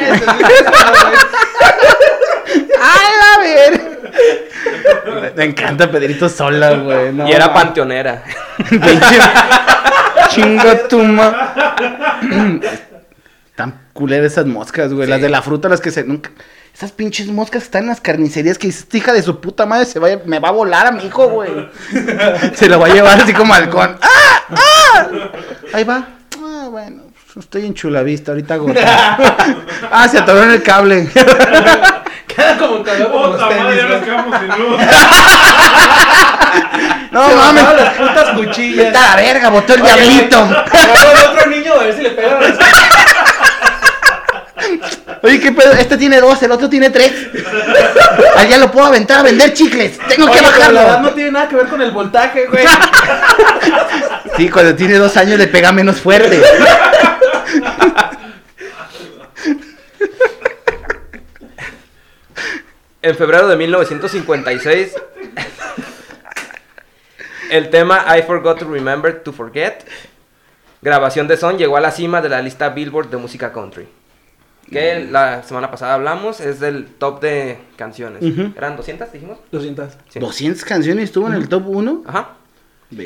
Ay, 2.81 3.13
a 3.35 3.39
ver. 3.41 3.81
Me 5.35 5.43
encanta 5.45 5.91
Pedrito 5.91 6.29
Sola, 6.29 6.71
güey. 6.75 7.13
no 7.13 7.27
y 7.27 7.31
era 7.31 7.53
panteonera. 7.53 8.23
Pinche- 8.69 9.31
Chinga 10.29 10.87
tu 10.87 10.99
ma. 11.03 11.53
Tan 13.55 13.87
culeras 13.93 14.31
esas 14.31 14.45
moscas, 14.45 14.93
güey. 14.93 15.07
Las 15.07 15.21
de 15.21 15.29
la 15.29 15.41
fruta, 15.41 15.67
las 15.69 15.81
que 15.81 15.91
se. 15.91 16.03
Nunca... 16.03 16.31
Esas 16.73 16.91
pinches 16.91 17.27
moscas 17.27 17.63
están 17.63 17.83
en 17.83 17.89
las 17.89 18.01
carnicerías 18.01 18.57
que 18.57 18.67
dices, 18.67 18.83
"Esta 18.83 18.97
hija 18.97 19.13
de 19.13 19.21
su 19.21 19.39
puta 19.39 19.65
madre 19.65 19.85
se 19.85 19.99
va 19.99 20.07
a- 20.07 20.19
me 20.25 20.39
va 20.39 20.49
a 20.49 20.51
volar 20.51 20.87
a 20.87 20.91
mi 20.91 21.03
hijo, 21.05 21.27
güey. 21.27 21.51
se 22.55 22.67
lo 22.69 22.79
va 22.79 22.87
a 22.87 22.89
llevar 22.89 23.19
así 23.21 23.33
como 23.33 23.53
halcón. 23.53 23.97
¡Ah! 24.01 24.41
¡Ah! 24.55 25.07
Ahí 25.73 25.83
va. 25.83 26.07
Ah, 26.41 26.67
bueno. 26.69 27.03
Estoy 27.37 27.65
en 27.65 27.73
chulavista, 27.73 28.31
ahorita 28.31 28.55
hago. 28.55 28.67
ah, 29.91 30.07
se 30.09 30.17
atoró 30.17 30.43
en 30.43 30.51
el 30.51 30.63
cable. 30.63 31.07
Queda 32.27 32.57
como 32.57 32.81
cagado 32.83 33.11
como 33.11 33.27
los 33.27 33.35
Puta 33.41 33.45
madre, 33.57 33.77
ya 33.77 33.83
nos 33.87 33.99
¿no? 33.99 34.05
quedamos 34.05 34.39
sin 34.39 34.47
luz. 34.47 34.81
No 37.11 37.27
Se 37.29 37.35
mames. 37.35 37.63
bajaron 37.63 37.83
las 37.85 37.93
putas 37.95 38.29
cuchillas. 38.37 38.85
Vete 38.85 38.97
a 38.97 39.01
la 39.09 39.15
verga, 39.17 39.49
botó 39.49 39.73
el 39.73 39.81
diablito. 39.81 40.37
Agarró 40.39 41.09
al 41.11 41.35
otro 41.35 41.49
niño 41.49 41.73
a 41.73 41.77
ver 41.83 41.93
si 41.95 42.01
le 42.01 42.09
pegan 42.11 42.41
las 42.41 42.57
Oye, 45.23 45.39
¿qué 45.39 45.51
pedo? 45.51 45.71
Este 45.73 45.97
tiene 45.97 46.19
dos, 46.19 46.41
el 46.41 46.51
otro 46.51 46.67
tiene 46.67 46.89
tres. 46.89 47.11
Allá 48.35 48.57
lo 48.57 48.71
puedo 48.71 48.87
aventar 48.87 49.19
a 49.19 49.23
vender 49.23 49.53
chicles. 49.53 49.99
Tengo 50.07 50.31
que 50.31 50.39
pero 50.39 50.57
la 50.57 50.65
edad 50.65 50.73
bajarlo. 50.73 51.09
no 51.09 51.13
tiene 51.13 51.31
nada 51.31 51.47
que 51.47 51.55
ver 51.55 51.67
con 51.67 51.81
el 51.81 51.91
voltaje, 51.91 52.47
güey. 52.47 52.65
Sí, 54.37 54.49
cuando 54.49 54.73
tiene 54.75 54.95
dos 54.95 55.17
años 55.17 55.37
le 55.37 55.47
pega 55.47 55.71
menos 55.71 55.99
fuerte. 55.99 56.41
En 63.01 63.15
febrero 63.15 63.47
de 63.47 63.55
1956, 63.57 64.93
el 67.51 67.69
tema 67.69 68.05
I 68.17 68.21
Forgot 68.23 68.59
to 68.59 68.65
Remember 68.65 69.21
to 69.21 69.33
Forget, 69.33 69.83
grabación 70.81 71.27
de 71.27 71.35
son, 71.35 71.57
llegó 71.57 71.77
a 71.77 71.81
la 71.81 71.91
cima 71.91 72.21
de 72.21 72.29
la 72.29 72.41
lista 72.41 72.69
Billboard 72.69 73.09
de 73.09 73.17
música 73.17 73.51
country. 73.51 73.87
Que 74.69 75.05
la 75.09 75.43
semana 75.43 75.69
pasada 75.69 75.95
hablamos, 75.95 76.39
es 76.39 76.59
del 76.59 76.85
top 76.85 77.21
de 77.21 77.59
canciones. 77.75 78.23
¿Eran 78.55 78.77
200, 78.77 79.11
dijimos? 79.11 79.39
200. 79.51 79.93
Sí. 80.09 80.19
200 80.19 80.63
canciones 80.63 81.05
estuvo 81.05 81.27
en 81.27 81.33
el 81.33 81.49
top 81.49 81.67
1. 81.67 82.03
Ajá. 82.05 82.35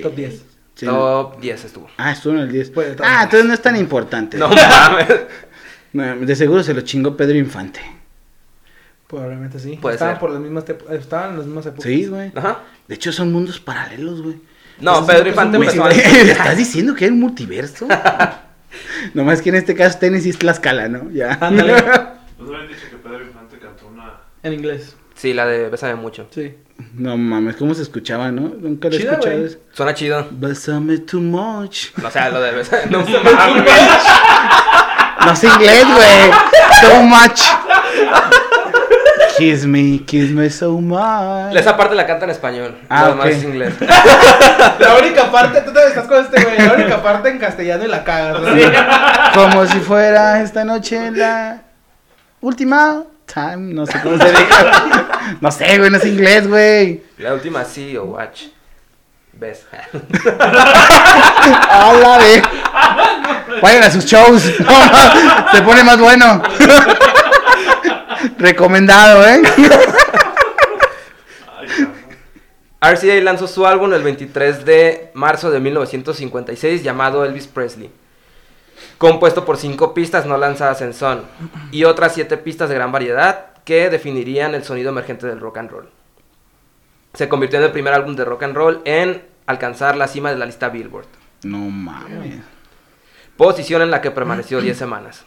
Top 0.04 0.16
10. 0.16 0.46
Sí. 0.76 0.86
Top 0.86 1.40
10 1.40 1.66
estuvo. 1.66 1.88
Ah, 1.98 2.12
estuvo 2.12 2.34
en 2.34 2.40
el 2.40 2.52
10. 2.52 2.70
Puede 2.72 2.92
estar 2.92 3.08
Ah, 3.10 3.24
entonces 3.24 3.48
no 3.48 3.54
es 3.54 3.62
tan 3.62 3.76
importante. 3.78 4.38
No 4.38 4.50
mames. 4.50 5.08
No, 5.94 6.14
De 6.18 6.36
seguro 6.36 6.62
se 6.62 6.74
lo 6.74 6.82
chingó 6.82 7.16
Pedro 7.16 7.38
Infante. 7.38 7.80
Probablemente 9.08 9.60
sí. 9.60 9.78
Puede 9.82 9.96
estaban 9.96 10.16
ser. 10.16 10.20
por 10.20 10.32
las 10.32 10.42
mismas 10.42 10.66
estaban 10.92 11.30
en 11.32 11.38
las 11.38 11.46
mismas 11.46 11.66
épocas. 11.68 11.84
Sí, 11.86 12.06
güey. 12.08 12.34
Ajá. 12.36 12.64
De 12.88 12.96
hecho, 12.96 13.14
son 13.14 13.32
mundos 13.32 13.62
paralelos, 13.62 14.22
güey. 14.22 14.36
No, 14.82 15.06
Pedro 15.06 15.30
Infante 15.30 15.56
empezó. 15.56 15.88
¿Estás 15.90 16.58
diciendo 16.58 16.94
que 16.96 17.06
hay 17.06 17.12
un 17.12 17.22
multiverso? 17.22 17.88
Nomás 19.14 19.42
que 19.42 19.50
en 19.50 19.56
este 19.56 19.76
caso 19.76 19.98
Tennessee 20.00 20.30
es 20.30 20.38
Tlaxcala, 20.38 20.88
¿no? 20.88 21.10
Ya. 21.12 21.38
Ándale. 21.42 21.74
Nos 22.40 22.50
habían 22.50 22.68
dicho 22.68 22.82
que 22.90 22.98
Pedro 22.98 23.24
Infante 23.24 23.58
cantó 23.60 23.88
una. 23.88 24.14
En 24.44 24.54
inglés. 24.54 24.96
Sí, 25.16 25.34
la 25.34 25.46
de 25.46 25.70
Bésame 25.70 25.96
mucho. 25.96 26.28
Sí. 26.32 26.56
No 26.94 27.16
mames, 27.16 27.56
¿cómo 27.56 27.74
se 27.74 27.82
escuchaba, 27.84 28.32
no? 28.32 28.54
Nunca 28.60 28.90
lo 28.90 28.96
he 28.96 29.00
escuchado. 29.00 29.48
Suena 29.72 29.94
chido. 29.94 30.28
Bésame 30.32 30.98
too 31.00 31.22
much. 31.22 31.88
O 32.04 32.12
sea, 32.12 32.30
lo 32.30 32.42
de 32.42 32.52
Bésame. 32.52 32.86
No 32.88 33.00
mames. 33.00 33.70
No 35.26 35.36
sé 35.36 35.48
inglés, 35.48 35.86
güey. 35.88 36.32
Too 36.82 37.02
much. 37.02 37.42
Kiss 39.38 39.66
me, 39.66 40.00
kiss 40.06 40.32
me 40.32 40.50
so 40.50 40.80
much. 40.80 41.56
Esa 41.56 41.76
parte 41.76 41.94
la 41.96 42.06
canta 42.06 42.26
en 42.26 42.32
español. 42.32 42.78
Ah, 42.90 43.04
lo 43.04 43.10
demás 43.10 43.26
ok. 43.26 43.32
es 43.32 43.44
inglés. 43.44 43.74
La 44.80 44.96
única 44.98 45.32
parte, 45.32 45.62
tú 45.62 45.74
te 45.74 45.88
estás 45.88 46.06
con 46.08 46.24
este 46.24 46.42
güey. 46.44 46.58
La 46.58 46.74
única 46.74 47.04
parte 47.04 47.30
en 47.30 47.40
castellano 47.40 47.84
y 47.84 47.88
la 47.88 48.04
cagas. 48.04 48.42
¿no? 48.42 48.50
Como 49.34 49.66
si 49.66 49.80
fuera 49.80 50.42
esta 50.42 50.64
noche 50.64 51.12
la 51.12 51.62
última 52.42 53.04
time. 53.26 53.74
No 53.74 53.86
sé 53.86 54.00
cómo 54.02 54.18
se 54.18 54.30
diga. 54.30 55.38
No 55.42 55.52
sé, 55.52 55.78
güey, 55.78 55.90
no 55.90 55.98
es 55.98 56.06
inglés, 56.06 56.48
güey. 56.48 57.04
La 57.18 57.34
última 57.34 57.66
sí 57.66 57.98
o 57.98 58.06
watch. 58.06 58.44
¿Ves? 59.34 59.66
Hola, 61.84 62.18
ve. 62.20 62.42
Vayan 63.62 63.84
a 63.84 63.92
sus 63.92 64.06
shows. 64.06 64.44
Se 65.52 65.62
pone 65.62 65.84
más 65.84 66.00
bueno. 66.00 66.42
Recomendado, 68.38 69.28
¿eh? 69.28 69.42
RCA 72.82 73.16
lanzó 73.22 73.48
su 73.48 73.66
álbum 73.66 73.94
el 73.94 74.04
23 74.04 74.66
de 74.66 75.12
marzo 75.14 75.50
de 75.50 75.60
1956 75.60 76.84
llamado 76.84 77.26
Elvis 77.26 77.48
Presley. 77.48 77.90
Compuesto 78.98 79.46
por 79.46 79.58
cinco 79.58 79.94
pistas 79.94 80.26
no 80.26 80.38
lanzadas 80.38 80.82
en 80.82 80.94
Son 80.94 81.24
y 81.72 81.84
otras 81.86 82.14
siete 82.14 82.38
pistas 82.38 82.70
de 82.70 82.76
gran 82.76 82.92
variedad 82.92 83.48
que 83.64 83.90
definirían 83.90 84.54
el 84.54 84.64
sonido 84.64 84.90
emergente 84.90 85.28
del 85.28 85.40
rock 85.40 85.58
and 85.58 85.72
roll. 85.72 85.90
Se 87.14 87.28
convirtió 87.28 87.60
en 87.60 87.66
el 87.66 87.72
primer 87.72 87.94
álbum 87.94 88.16
de 88.16 88.26
rock 88.26 88.44
and 88.44 88.56
roll 88.56 88.82
en 88.86 89.24
alcanzar 89.48 89.98
la 89.98 90.08
cima 90.08 90.30
de 90.32 90.38
la 90.38 90.46
lista 90.46 90.70
Billboard. 90.70 91.08
No 91.44 91.58
mames. 91.58 92.42
Posición 93.38 93.82
en 93.82 93.92
la 93.92 94.02
que 94.02 94.12
permaneció 94.12 94.62
10 94.62 94.78
semanas. 94.78 95.26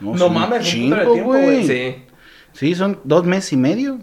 No 0.00 0.18
son 0.18 0.34
mames, 0.34 0.74
un 0.74 0.90
tiempo, 0.90 1.14
güey. 1.14 1.66
Sí. 1.66 2.04
Sí, 2.52 2.74
son 2.74 3.00
dos 3.04 3.24
meses 3.24 3.52
y 3.52 3.56
medio. 3.56 3.98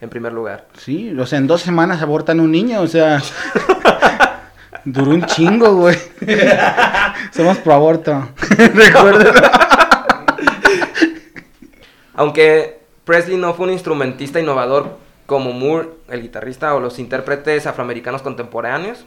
En 0.00 0.08
primer 0.08 0.32
lugar. 0.32 0.68
Sí, 0.78 1.14
o 1.18 1.26
sea, 1.26 1.38
en 1.38 1.46
dos 1.46 1.60
semanas 1.60 2.02
abortan 2.02 2.40
un 2.40 2.50
niño, 2.50 2.80
o 2.80 2.86
sea. 2.86 3.22
Duró 4.84 5.10
un 5.10 5.26
chingo, 5.26 5.74
güey. 5.74 5.96
Somos 7.32 7.58
pro 7.58 7.74
aborto. 7.74 8.28
Recuerda. 8.74 9.60
Aunque 12.14 12.80
Presley 13.04 13.36
no 13.36 13.54
fue 13.54 13.66
un 13.66 13.72
instrumentista 13.72 14.40
innovador 14.40 14.98
como 15.26 15.52
Moore, 15.52 15.90
el 16.08 16.22
guitarrista, 16.22 16.74
o 16.74 16.80
los 16.80 16.98
intérpretes 16.98 17.66
afroamericanos 17.66 18.22
contemporáneos, 18.22 19.04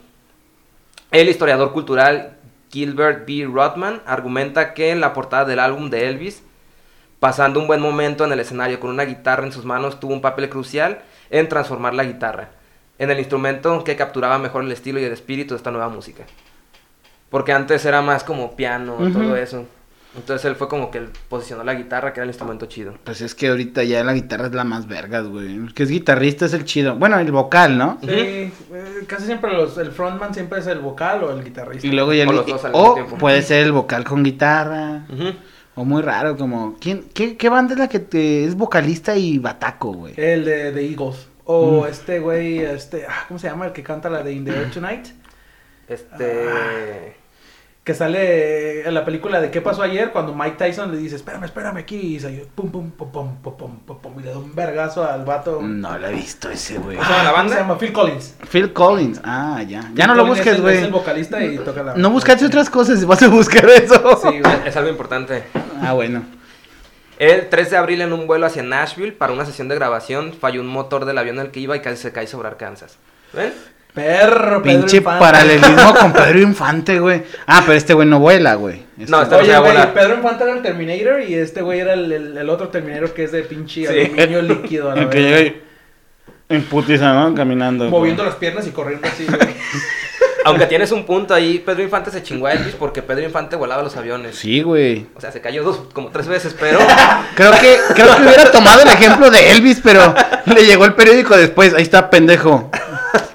el 1.12 1.30
historiador 1.30 1.74
cultural 1.74 2.38
Gilbert 2.72 3.28
B. 3.28 3.48
Rodman 3.52 4.02
argumenta 4.06 4.74
que 4.74 4.96
la 4.96 5.14
portada 5.14 5.46
del 5.46 5.60
álbum 5.60 5.90
de 5.90 6.08
Elvis, 6.08 6.44
pasando 7.24 7.58
un 7.62 7.68
buen 7.68 7.80
momento 7.80 8.26
en 8.26 8.34
el 8.34 8.40
escenario 8.42 8.82
con 8.82 8.90
una 8.90 9.06
guitarra 9.06 9.46
en 9.46 9.54
sus 9.54 9.64
manos, 9.64 9.98
tuvo 9.98 10.12
un 10.14 10.20
papel 10.20 10.50
crucial 10.50 11.00
en 11.30 11.48
transformar 11.48 11.94
la 11.94 12.04
guitarra 12.04 12.50
en 13.00 13.10
el 13.12 13.18
instrumento 13.18 13.82
que 13.86 13.96
capturaba 13.96 14.38
mejor 14.40 14.66
el 14.66 14.72
estilo 14.74 15.00
y 15.00 15.06
el 15.06 15.14
espíritu 15.14 15.54
de 15.54 15.58
esta 15.60 15.72
nueva 15.72 15.88
música. 15.88 16.26
Porque 17.30 17.54
antes 17.54 17.86
era 17.86 18.02
más 18.02 18.26
como 18.26 18.58
piano, 18.58 18.98
todo 19.14 19.38
eso. 19.38 19.66
Entonces 20.18 20.44
él 20.46 20.58
fue 20.58 20.68
como 20.68 20.92
que 20.92 20.98
él 20.98 21.10
posicionó 21.30 21.64
la 21.64 21.74
guitarra, 21.76 22.12
que 22.12 22.20
era 22.20 22.26
el 22.26 22.30
instrumento 22.30 22.66
chido. 22.66 22.94
Pues 23.06 23.22
es 23.22 23.34
que 23.34 23.48
ahorita 23.48 23.84
ya 23.86 24.04
la 24.04 24.12
guitarra 24.14 24.48
es 24.48 24.54
la 24.54 24.66
más 24.66 24.86
vergas, 24.88 25.26
güey. 25.26 25.56
El 25.56 25.74
que 25.74 25.84
es 25.84 25.90
guitarrista 25.90 26.46
es 26.46 26.54
el 26.54 26.66
chido. 26.66 26.96
Bueno, 26.98 27.18
el 27.20 27.32
vocal, 27.32 27.78
¿no? 27.78 28.00
Sí, 28.02 28.10
eh, 28.10 28.52
casi 29.08 29.26
siempre 29.28 29.54
los, 29.54 29.78
el 29.78 29.92
frontman 29.94 30.34
siempre 30.34 30.60
es 30.60 30.68
el 30.68 30.80
vocal 30.80 31.24
o 31.24 31.32
el 31.32 31.42
guitarrista. 31.42 31.88
Y 31.88 31.92
luego 31.92 32.12
ya 32.14 32.26
O 32.28 32.32
el- 32.32 32.36
los 32.36 32.46
dos 32.48 32.66
al 32.66 32.72
mismo 32.74 32.86
o 32.90 32.94
tiempo. 32.96 33.16
puede 33.18 33.42
ser 33.44 33.64
el 33.66 33.72
vocal 33.72 34.04
con 34.04 34.24
guitarra. 34.24 35.06
O 35.76 35.86
muy 35.86 36.02
raro, 36.02 36.38
como. 36.38 36.76
¿quién, 36.80 37.06
qué, 37.14 37.36
¿Qué 37.38 37.50
banda 37.50 37.74
es 37.74 37.80
la 37.80 37.88
que 37.90 38.00
te- 38.00 38.46
es 38.46 38.56
vocalista 38.56 39.16
y 39.18 39.40
bataco, 39.40 39.92
güey? 39.94 40.14
El 40.18 40.46
de, 40.46 40.72
de 40.72 40.88
Eagles. 40.90 41.28
O 41.46 41.84
Mm. 41.84 41.88
este 41.88 42.20
güey, 42.20 42.60
este, 42.60 43.06
ah, 43.10 43.26
¿cómo 43.28 43.40
se 43.40 43.48
llama? 43.50 43.66
El 43.66 43.74
que 43.74 43.84
canta 43.84 44.10
la 44.10 44.24
de 44.24 44.34
In 44.34 44.46
the 44.46 44.52
Air 44.52 44.72
Tonight. 44.72 45.08
Este. 45.88 47.16
Que 47.84 47.94
sale 47.94 48.88
en 48.88 48.94
la 48.94 49.04
película 49.04 49.42
de 49.42 49.52
¿Qué 49.52 49.60
pasó 49.60 49.82
ayer? 49.82 50.12
Cuando 50.12 50.34
Mike 50.34 50.56
Tyson 50.58 50.92
le 50.92 50.98
dice, 50.98 51.18
espérame, 51.18 51.44
espérame 51.44 51.78
aquí, 51.78 52.16
y 52.16 52.20
se 52.20 52.30
pum, 52.56 52.72
pum, 52.72 52.92
pum, 52.92 53.12
pum, 53.12 53.36
pum, 53.42 53.58
pum, 53.58 53.80
pum, 53.80 54.00
pum, 54.00 54.20
y 54.20 54.24
le 54.24 54.30
da 54.30 54.38
un 54.38 54.56
vergazo 54.56 55.04
al 55.04 55.26
vato. 55.26 55.62
No 55.62 55.98
lo 55.98 56.08
he 56.08 56.14
visto 56.14 56.50
ese, 56.50 56.78
güey. 56.78 56.96
¿Cómo 56.96 57.08
se 57.08 57.14
llama 57.14 57.24
la 57.24 57.32
banda? 57.32 57.54
Se 57.54 57.60
llama 57.60 57.78
Phil 57.78 57.92
Collins. 57.92 58.36
Phil 58.50 58.72
Collins. 58.72 59.22
Ah, 59.24 59.62
ya. 59.68 59.92
Ya 59.94 60.08
no 60.08 60.16
lo 60.16 60.24
Collins 60.24 60.40
busques, 60.40 60.62
güey. 60.62 60.78
Es 60.78 60.84
el 60.84 60.92
vocalista 60.92 61.44
y 61.44 61.58
toca 61.58 61.84
la... 61.84 61.96
No 61.96 62.10
buscaste 62.10 62.46
otras 62.46 62.70
cosas 62.70 63.02
y 63.02 63.06
vas 63.06 63.22
a 63.22 63.28
buscar 63.28 63.70
eso. 63.70 64.20
Sí, 64.22 64.40
güey. 64.40 64.56
Es 64.66 64.78
algo 64.78 64.90
importante. 64.90 65.44
Ah, 65.82 65.92
bueno. 65.92 66.24
El 67.20 67.50
3 67.50 67.70
de 67.70 67.78
abril 67.78 68.02
en 68.02 68.14
un 68.14 68.28
vuelo 68.28 68.46
hacia 68.46 68.64
Nashville 68.64 69.12
para 69.12 69.34
una 69.34 69.46
sesión 69.46 69.68
de 69.68 69.76
grabación 69.76 70.34
falló 70.34 70.62
un 70.62 70.68
motor 70.68 71.04
del 71.06 71.18
avión 71.18 71.38
en 71.38 71.46
el 71.46 71.52
que 71.52 71.60
iba 71.60 71.76
y 71.76 71.82
casi 71.82 71.98
se 71.98 72.14
cae 72.14 72.28
sobre 72.28 72.48
Arkansas. 72.48 72.98
¿Ven? 73.34 73.54
Perro, 73.94 74.62
Pedro 74.62 74.80
Pinche 74.80 74.98
Infante. 74.98 75.20
paralelismo 75.20 75.94
con 75.96 76.14
Pedro 76.14 76.40
Infante, 76.40 77.00
güey. 77.00 77.24
Ah, 77.46 77.62
pero 77.66 77.78
este 77.78 77.94
güey 77.94 78.08
no 78.08 78.20
vuela, 78.20 78.56
güey. 78.56 78.82
Este- 78.98 79.12
No, 79.12 79.22
este- 79.22 79.36
Oye, 79.36 79.58
güey. 79.60 79.94
Pedro 79.94 80.16
Infante 80.16 80.44
era 80.44 80.54
el 80.54 80.62
Terminator 80.64 81.22
y 81.22 81.36
este 81.36 81.62
güey 81.62 81.80
era 81.80 81.94
el, 81.94 82.12
el- 82.12 82.38
el 82.38 82.50
otro 82.50 82.70
Terminator 82.70 83.14
que 83.14 83.24
es 83.26 83.32
de 83.32 83.44
pinche 83.44 83.82
Sí. 83.82 83.88
aluminio 83.88 84.42
líquido. 84.62 84.92
A 84.92 84.96
la 84.96 85.02
El 85.04 85.10
que 85.10 85.20
llega 85.22 85.54
en 86.50 86.64
putiza, 86.64 87.14
¿no? 87.14 87.34
Caminando. 87.36 87.86
Moviendo 87.90 88.24
güey. 88.24 88.32
las 88.32 88.40
piernas 88.40 88.66
y 88.68 88.72
corriendo 88.72 89.08
así, 89.08 89.26
güey. 89.26 89.40
Aunque 90.46 90.66
tienes 90.66 90.92
un 90.92 91.06
punto 91.06 91.34
ahí, 91.34 91.60
Pedro 91.66 91.84
Infante 91.84 92.12
se 92.12 92.22
chingó 92.22 92.48
a 92.48 92.52
Elvis 92.52 92.76
porque 92.76 93.02
Pedro 93.02 93.24
Infante 93.24 93.56
volaba 93.56 93.82
los 93.82 93.96
aviones. 93.96 94.36
Sí, 94.36 94.62
güey. 94.62 95.06
O 95.16 95.22
sea, 95.22 95.32
se 95.32 95.40
cayó 95.40 95.64
dos, 95.64 95.84
como 95.94 96.10
tres 96.10 96.28
veces, 96.28 96.54
pero 96.60 96.80
Creo 97.36 97.52
que, 97.54 97.78
creo 97.96 98.14
que 98.18 98.24
hubiera 98.24 98.52
tomado 98.52 98.82
el 98.82 98.90
ejemplo 98.90 99.32
de 99.32 99.52
Elvis, 99.52 99.80
pero 99.82 100.14
le 100.48 100.66
llegó 100.66 100.84
el 100.84 100.96
periódico 100.96 101.38
después. 101.38 101.74
Ahí 101.74 101.84
está, 101.84 102.10
pendejo. 102.10 102.70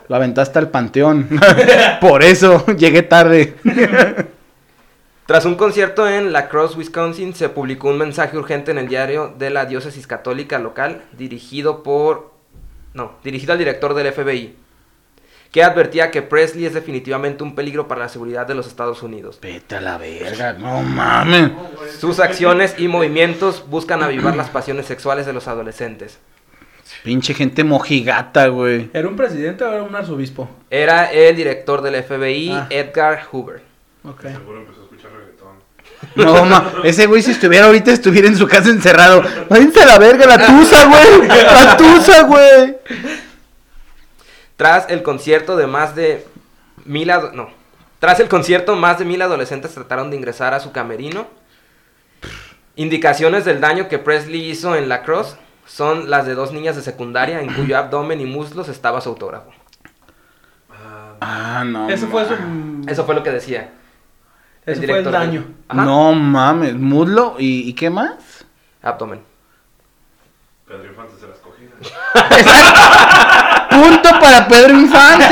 Lo 0.09 0.17
aventaste 0.17 0.59
al 0.59 0.71
panteón. 0.71 1.29
Por 2.01 2.23
eso 2.23 2.65
llegué 2.77 3.03
tarde. 3.03 3.57
tras 5.27 5.45
un 5.45 5.55
concierto 5.55 6.09
en 6.09 6.33
La 6.33 6.49
Crosse, 6.49 6.79
Wisconsin, 6.79 7.35
se 7.35 7.49
publicó 7.49 7.89
un 7.89 7.99
mensaje 7.99 8.37
urgente 8.37 8.71
en 8.71 8.79
el 8.79 8.89
diario 8.89 9.35
de 9.39 9.51
la 9.51 9.67
diócesis 9.67 10.07
católica 10.07 10.59
local 10.59 11.03
dirigido 11.13 11.83
por 11.83 12.39
no, 12.95 13.13
dirigido 13.23 13.53
al 13.53 13.59
director 13.59 13.95
del 13.95 14.13
FBI, 14.13 14.57
que 15.53 15.63
advertía 15.63 16.11
que 16.11 16.21
Presley 16.21 16.67
es 16.67 16.75
definitivamente 16.75 17.43
un 17.43 17.55
peligro 17.55 17.89
para 17.89 18.03
la 18.03 18.09
seguridad 18.09 18.47
de 18.47 18.55
los 18.55 18.67
Estados 18.67 19.03
Unidos. 19.03 19.39
Vete 19.41 19.77
a 19.77 19.81
la 19.81 19.97
verga, 19.97 20.53
no 20.53 20.83
mames. 20.83 21.53
Sus 21.99 22.21
acciones 22.21 22.75
y 22.79 22.89
movimientos 22.89 23.65
buscan 23.69 24.03
avivar 24.03 24.37
las 24.37 24.51
pasiones 24.51 24.87
sexuales 24.87 25.25
de 25.25 25.33
los 25.33 25.49
adolescentes. 25.49 26.19
Pinche 27.05 27.33
gente 27.35 27.65
mojigata, 27.65 28.49
güey. 28.49 28.91
¿Era 28.93 29.09
un 29.09 29.17
presidente 29.17 29.65
o 29.65 29.73
era 29.73 29.83
un 29.83 29.95
arzobispo? 29.95 30.49
Era 30.71 31.11
el 31.13 31.37
director 31.37 31.81
del 31.83 32.03
FBI, 32.03 32.51
Ah. 32.53 32.67
Edgar 32.71 33.23
Hoover. 33.31 33.63
Ok. 34.05 34.23
Seguro 34.23 34.59
empezó 34.61 34.81
a 34.81 34.85
escuchar 34.85 35.11
reggaetón. 35.13 35.55
No, 36.17 36.45
ma, 36.45 36.73
ese 36.85 37.07
güey 37.07 37.23
si 37.23 37.31
estuviera 37.31 37.67
ahorita 37.67 37.93
estuviera 37.93 38.29
en 38.29 38.37
su 38.37 38.47
casa 38.47 38.71
encerrado. 38.71 39.23
Váyanse 39.49 39.83
a 39.83 39.87
la 39.87 39.99
verga, 39.99 40.27
la 40.27 40.47
tusa, 40.47 40.85
güey. 40.87 41.29
La 41.29 41.77
tusa, 41.77 42.23
güey. 42.25 42.77
Tras 44.57 44.91
el 44.91 45.03
concierto 45.03 45.57
de 45.57 45.67
más 45.67 45.95
de 45.95 46.27
mil 46.85 47.09
no, 47.33 47.51
tras 48.01 48.19
el 48.21 48.29
concierto 48.29 48.75
más 48.77 48.99
de 48.99 49.05
mil 49.05 49.23
adolescentes 49.23 49.73
trataron 49.73 50.11
de 50.11 50.17
ingresar 50.17 50.53
a 50.55 50.61
su 50.61 50.73
camerino. 50.73 51.29
Indicaciones 52.77 53.45
del 53.45 53.61
daño 53.61 53.89
que 53.89 53.99
Presley 53.99 54.51
hizo 54.51 54.77
en 54.77 54.89
la 54.89 55.03
cross 55.03 55.37
son 55.69 56.11
las 56.11 56.27
de 56.27 56.35
dos 56.35 56.51
niñas 56.53 56.75
de 56.75 56.83
secundaria 56.83 57.41
en 57.41 57.53
cuyo 57.55 57.77
abdomen 57.79 58.21
y 58.21 58.25
muslos 58.27 58.69
estaba 58.69 59.01
su 59.01 59.11
autógrafo. 59.11 59.51
Ah, 61.21 61.63
no. 61.67 61.89
Eso 61.89 62.07
fue 62.09 62.25
su... 62.27 62.35
Eso 62.89 63.05
fue 63.05 63.15
lo 63.15 63.23
que 63.23 63.31
decía. 63.31 63.71
el 64.67 64.73
Eso 64.75 64.83
fue 64.83 64.99
el 64.99 65.05
director 65.05 65.13
del- 65.13 65.13
daño. 65.13 65.45
Ajá, 65.69 65.83
No 65.85 66.13
mames, 66.15 66.75
muslo 66.75 67.35
y, 67.39 67.69
¿y 67.69 67.73
qué 67.75 67.91
más? 67.91 68.15
abdomen. 68.83 69.21
Pedro 70.67 70.87
Infante 70.87 71.15
se 71.21 71.27
las 71.27 71.39
cogía. 71.39 71.69
Punto 73.71 74.11
para 74.21 74.47
Pedro 74.49 74.79
Infante. 74.79 75.27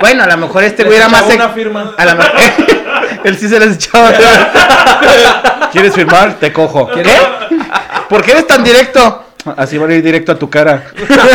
Bueno, 0.00 0.24
a 0.24 0.26
lo 0.26 0.36
mejor 0.38 0.64
este 0.64 0.84
güey 0.84 0.96
era 0.96 1.08
más 1.08 1.22
una 1.32 1.48
firma. 1.50 1.92
A 1.96 2.04
lo 2.04 2.16
mejor 2.16 2.32
él 3.24 3.38
sí 3.38 3.48
se 3.48 3.60
las 3.60 3.76
echaba. 3.76 4.10
¿Quieres 5.72 5.94
firmar? 5.94 6.34
Te 6.34 6.52
cojo. 6.52 6.88
¿Qué? 6.88 7.04
¿Por 8.12 8.22
qué 8.22 8.32
eres 8.32 8.46
tan 8.46 8.62
directo? 8.62 9.24
Así 9.56 9.78
van 9.78 9.90
a 9.90 9.94
ir 9.94 10.02
directo 10.02 10.32
a 10.32 10.38
tu 10.38 10.50
cara. 10.50 10.84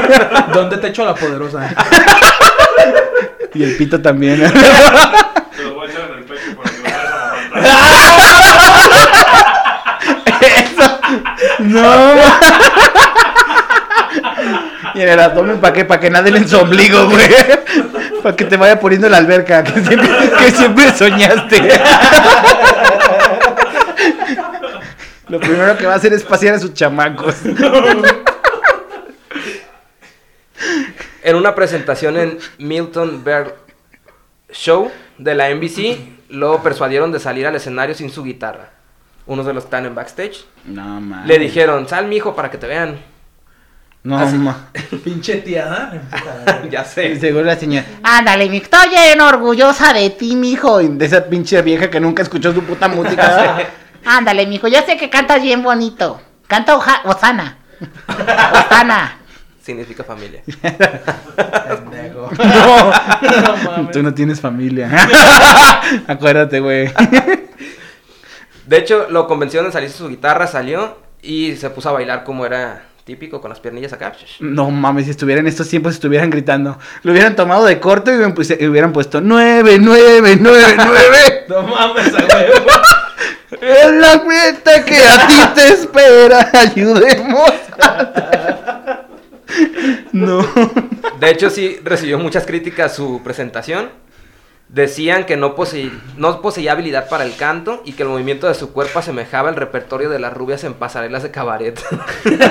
¿Dónde 0.54 0.78
te 0.78 0.90
echo 0.90 1.04
la 1.04 1.16
poderosa? 1.16 1.74
Y 3.56 3.64
el 3.64 3.76
pito 3.76 4.00
también. 4.00 4.38
Se 5.56 5.64
los 5.64 5.74
voy 5.74 5.88
a 5.88 5.92
echar 5.92 6.12
en 6.12 6.20
el 6.20 6.24
pecho 6.26 6.56
para 6.56 6.70
que 6.70 6.78
lo 6.78 6.84
vayas 6.84 7.04
a 7.04 7.42
matar. 8.70 9.18
Eso. 10.44 11.00
No. 11.62 12.14
Y 14.94 15.02
en 15.02 15.10
el 15.10 15.20
abdomen, 15.20 15.60
¿para 15.60 15.74
qué? 15.74 15.84
Para 15.84 16.00
que 16.00 16.12
nadie 16.12 16.38
en 16.38 16.48
su 16.48 16.60
ombligo, 16.60 17.10
güey. 17.10 17.28
Para 18.22 18.36
que 18.36 18.46
te 18.46 18.56
vaya 18.56 18.80
poniendo 18.80 19.10
la 19.10 19.18
alberca 19.18 19.64
que 19.64 19.82
siempre, 19.82 20.10
que 20.38 20.52
siempre 20.52 20.96
soñaste. 20.96 21.72
Lo 25.30 25.40
primero 25.40 25.78
que 25.78 25.86
va 25.86 25.94
a 25.94 25.98
hacer 25.98 26.14
es 26.14 26.24
pasear 26.24 26.56
a 26.56 26.60
sus 26.60 26.74
chamacos. 26.74 27.36
En 31.24 31.36
una 31.36 31.54
presentación 31.56 32.18
en 32.18 32.38
Milton 32.58 33.24
Berle 33.24 33.54
Show 34.52 34.90
de 35.18 35.36
la 35.36 35.50
NBC, 35.54 35.98
lo 36.30 36.64
persuadieron 36.64 37.12
de 37.12 37.20
salir 37.20 37.46
al 37.46 37.56
escenario 37.56 37.94
sin 37.96 38.10
su 38.10 38.24
guitarra. 38.24 38.70
Unos 39.26 39.46
de 39.46 39.54
los 39.54 39.64
que 39.64 39.68
están 39.68 39.86
en 39.86 39.94
backstage. 39.94 40.46
No, 40.66 41.02
man. 41.02 41.28
Le 41.28 41.38
dijeron, 41.38 41.88
sal 41.90 42.08
mijo 42.08 42.34
para 42.34 42.50
que 42.50 42.58
te 42.58 42.66
vean. 42.68 42.98
No, 44.04 44.18
Así. 44.18 44.38
ma. 44.38 44.70
Pinche 45.04 45.36
tía, 45.38 45.92
¿eh? 45.94 46.70
ya 46.72 46.84
Y 46.84 46.86
sé. 46.86 47.20
seguro 47.20 47.44
la 47.44 47.58
señora. 47.58 47.86
Ándale, 48.04 48.48
mi, 48.48 48.58
estoy 48.58 48.88
bien 48.88 49.20
orgullosa 49.20 49.92
de 49.92 50.12
ti, 50.12 50.38
mijo. 50.38 50.80
Hijo 50.80 50.94
de 50.94 51.06
esa 51.06 51.26
pinche 51.26 51.62
vieja 51.62 51.90
que 51.90 52.00
nunca 52.00 52.24
escuchó 52.24 52.54
su 52.54 52.64
puta 52.64 52.88
música. 52.88 53.58
Ándale, 54.08 54.48
mijo, 54.48 54.68
yo 54.68 54.80
sé 54.86 54.98
que 54.98 55.10
cantas 55.10 55.42
bien 55.42 55.62
bonito. 55.64 56.22
Canta 56.48 56.76
Oja- 56.76 57.02
Osana. 57.06 57.58
Osana. 58.08 59.18
Significa 59.62 60.04
familia. 60.04 60.42
Pendejo. 60.46 62.30
No, 62.38 62.92
No 63.42 63.58
mames. 63.72 63.92
tú 63.92 64.02
no 64.04 64.14
tienes 64.14 64.40
familia. 64.40 64.90
Acuérdate, 66.08 66.60
güey. 66.62 66.90
De 68.66 68.78
hecho, 68.78 69.08
lo 69.10 69.28
convencieron 69.28 69.68
de 69.68 69.74
salirse 69.74 69.98
su 69.98 70.08
guitarra, 70.10 70.48
salió 70.48 70.98
y 71.22 71.56
se 71.58 71.70
puso 71.70 71.90
a 71.90 71.94
bailar 71.94 72.24
como 72.24 72.46
era 72.46 72.84
típico, 73.04 73.40
con 73.42 73.50
las 73.50 73.60
piernillas 73.60 73.94
acá. 73.94 74.14
No 74.40 74.70
mames, 74.72 75.06
si 75.06 75.12
estuviera 75.12 75.40
en 75.42 75.48
estos 75.48 75.68
tiempos 75.70 75.94
estuvieran 75.94 76.30
gritando. 76.30 76.78
Lo 77.04 77.12
hubieran 77.14 77.36
tomado 77.36 77.66
de 77.66 77.80
corto 77.80 78.12
y 78.12 78.16
hubieran, 78.16 78.36
puse- 78.36 78.58
y 78.60 78.68
hubieran 78.68 78.92
puesto 78.94 79.20
nueve, 79.22 79.78
nueve, 79.80 80.38
nueve, 80.40 80.76
nueve. 80.78 81.46
No 81.50 81.64
mames, 81.64 82.14
a 82.14 82.18
huevo. 82.18 82.66
Es 83.52 83.92
la 83.92 84.24
meta 84.24 84.84
que 84.84 84.98
a 84.98 85.28
ti 85.28 85.42
te 85.56 85.68
espera. 85.70 86.50
Ayudemos. 86.54 87.52
No. 90.12 90.46
De 91.20 91.30
hecho, 91.30 91.50
sí 91.50 91.80
recibió 91.84 92.20
muchas 92.20 92.46
críticas 92.46 92.96
su 92.96 93.22
presentación. 93.24 93.90
Decían 94.70 95.26
que 95.26 95.38
no 95.38 95.56
poseía 95.56 96.74
habilidad 96.74 97.08
para 97.08 97.24
el 97.24 97.38
canto 97.38 97.82
y 97.86 97.94
que 97.94 98.04
el 98.04 98.10
movimiento 98.10 98.48
de 98.48 98.54
su 98.54 98.74
cuerpo 98.74 99.00
asemejaba 99.00 99.50
el 99.50 99.56
repertorio 99.56 100.10
de 100.10 100.20
las 100.20 100.34
rubias 100.34 100.66
en 100.66 100.74
pasarelas 100.74 101.24
de 101.24 101.32
cabaret. 101.32 101.82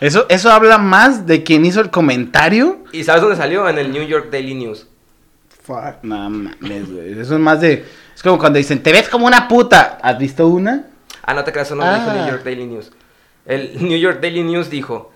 Eso, 0.00 0.26
eso 0.28 0.52
habla 0.52 0.78
más 0.78 1.26
de 1.26 1.42
quien 1.42 1.64
hizo 1.64 1.80
el 1.80 1.90
comentario. 1.90 2.84
¿Y 2.92 3.02
sabes 3.02 3.20
dónde 3.20 3.36
salió? 3.36 3.68
En 3.68 3.78
el 3.78 3.90
New 3.90 4.06
York 4.06 4.28
Daily 4.30 4.54
News. 4.54 4.86
Fuck. 5.64 6.02
No 6.02 6.30
mames, 6.30 6.90
güey. 6.90 7.18
Eso 7.18 7.34
es 7.34 7.40
más 7.40 7.60
de. 7.60 7.84
Es 8.18 8.22
como 8.24 8.36
cuando 8.36 8.56
dicen, 8.56 8.82
te 8.82 8.90
ves 8.90 9.08
como 9.08 9.28
una 9.28 9.46
puta. 9.46 9.96
¿Has 10.02 10.18
visto 10.18 10.48
una? 10.48 10.86
Ah, 11.22 11.34
no 11.34 11.44
te 11.44 11.52
creas, 11.52 11.68
eso 11.68 11.76
no 11.76 11.86
lo 11.86 11.94
dijo 11.94 12.10
Ah. 12.10 12.14
New 12.14 12.26
York 12.26 12.42
Daily 12.42 12.66
News. 12.66 12.90
El 13.46 13.80
New 13.88 13.96
York 13.96 14.18
Daily 14.20 14.42
News 14.42 14.70
dijo, 14.70 15.12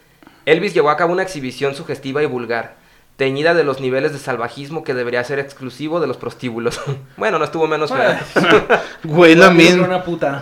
Elvis 0.46 0.72
llevó 0.72 0.88
a 0.88 0.96
cabo 0.96 1.12
una 1.12 1.24
exhibición 1.24 1.74
sugestiva 1.74 2.22
y 2.22 2.26
vulgar, 2.26 2.76
teñida 3.16 3.54
de 3.54 3.64
los 3.64 3.80
niveles 3.80 4.12
de 4.12 4.20
salvajismo 4.20 4.84
que 4.84 4.94
debería 4.94 5.24
ser 5.24 5.40
exclusivo 5.40 5.98
de 5.98 6.06
los 6.06 6.16
prostíbulos. 6.16 6.80
bueno, 7.16 7.40
no 7.40 7.44
estuvo 7.44 7.66
menos 7.66 7.90
fea. 7.90 8.24
Güey, 9.02 9.34
lo 9.34 9.50
mismo. 9.50 9.84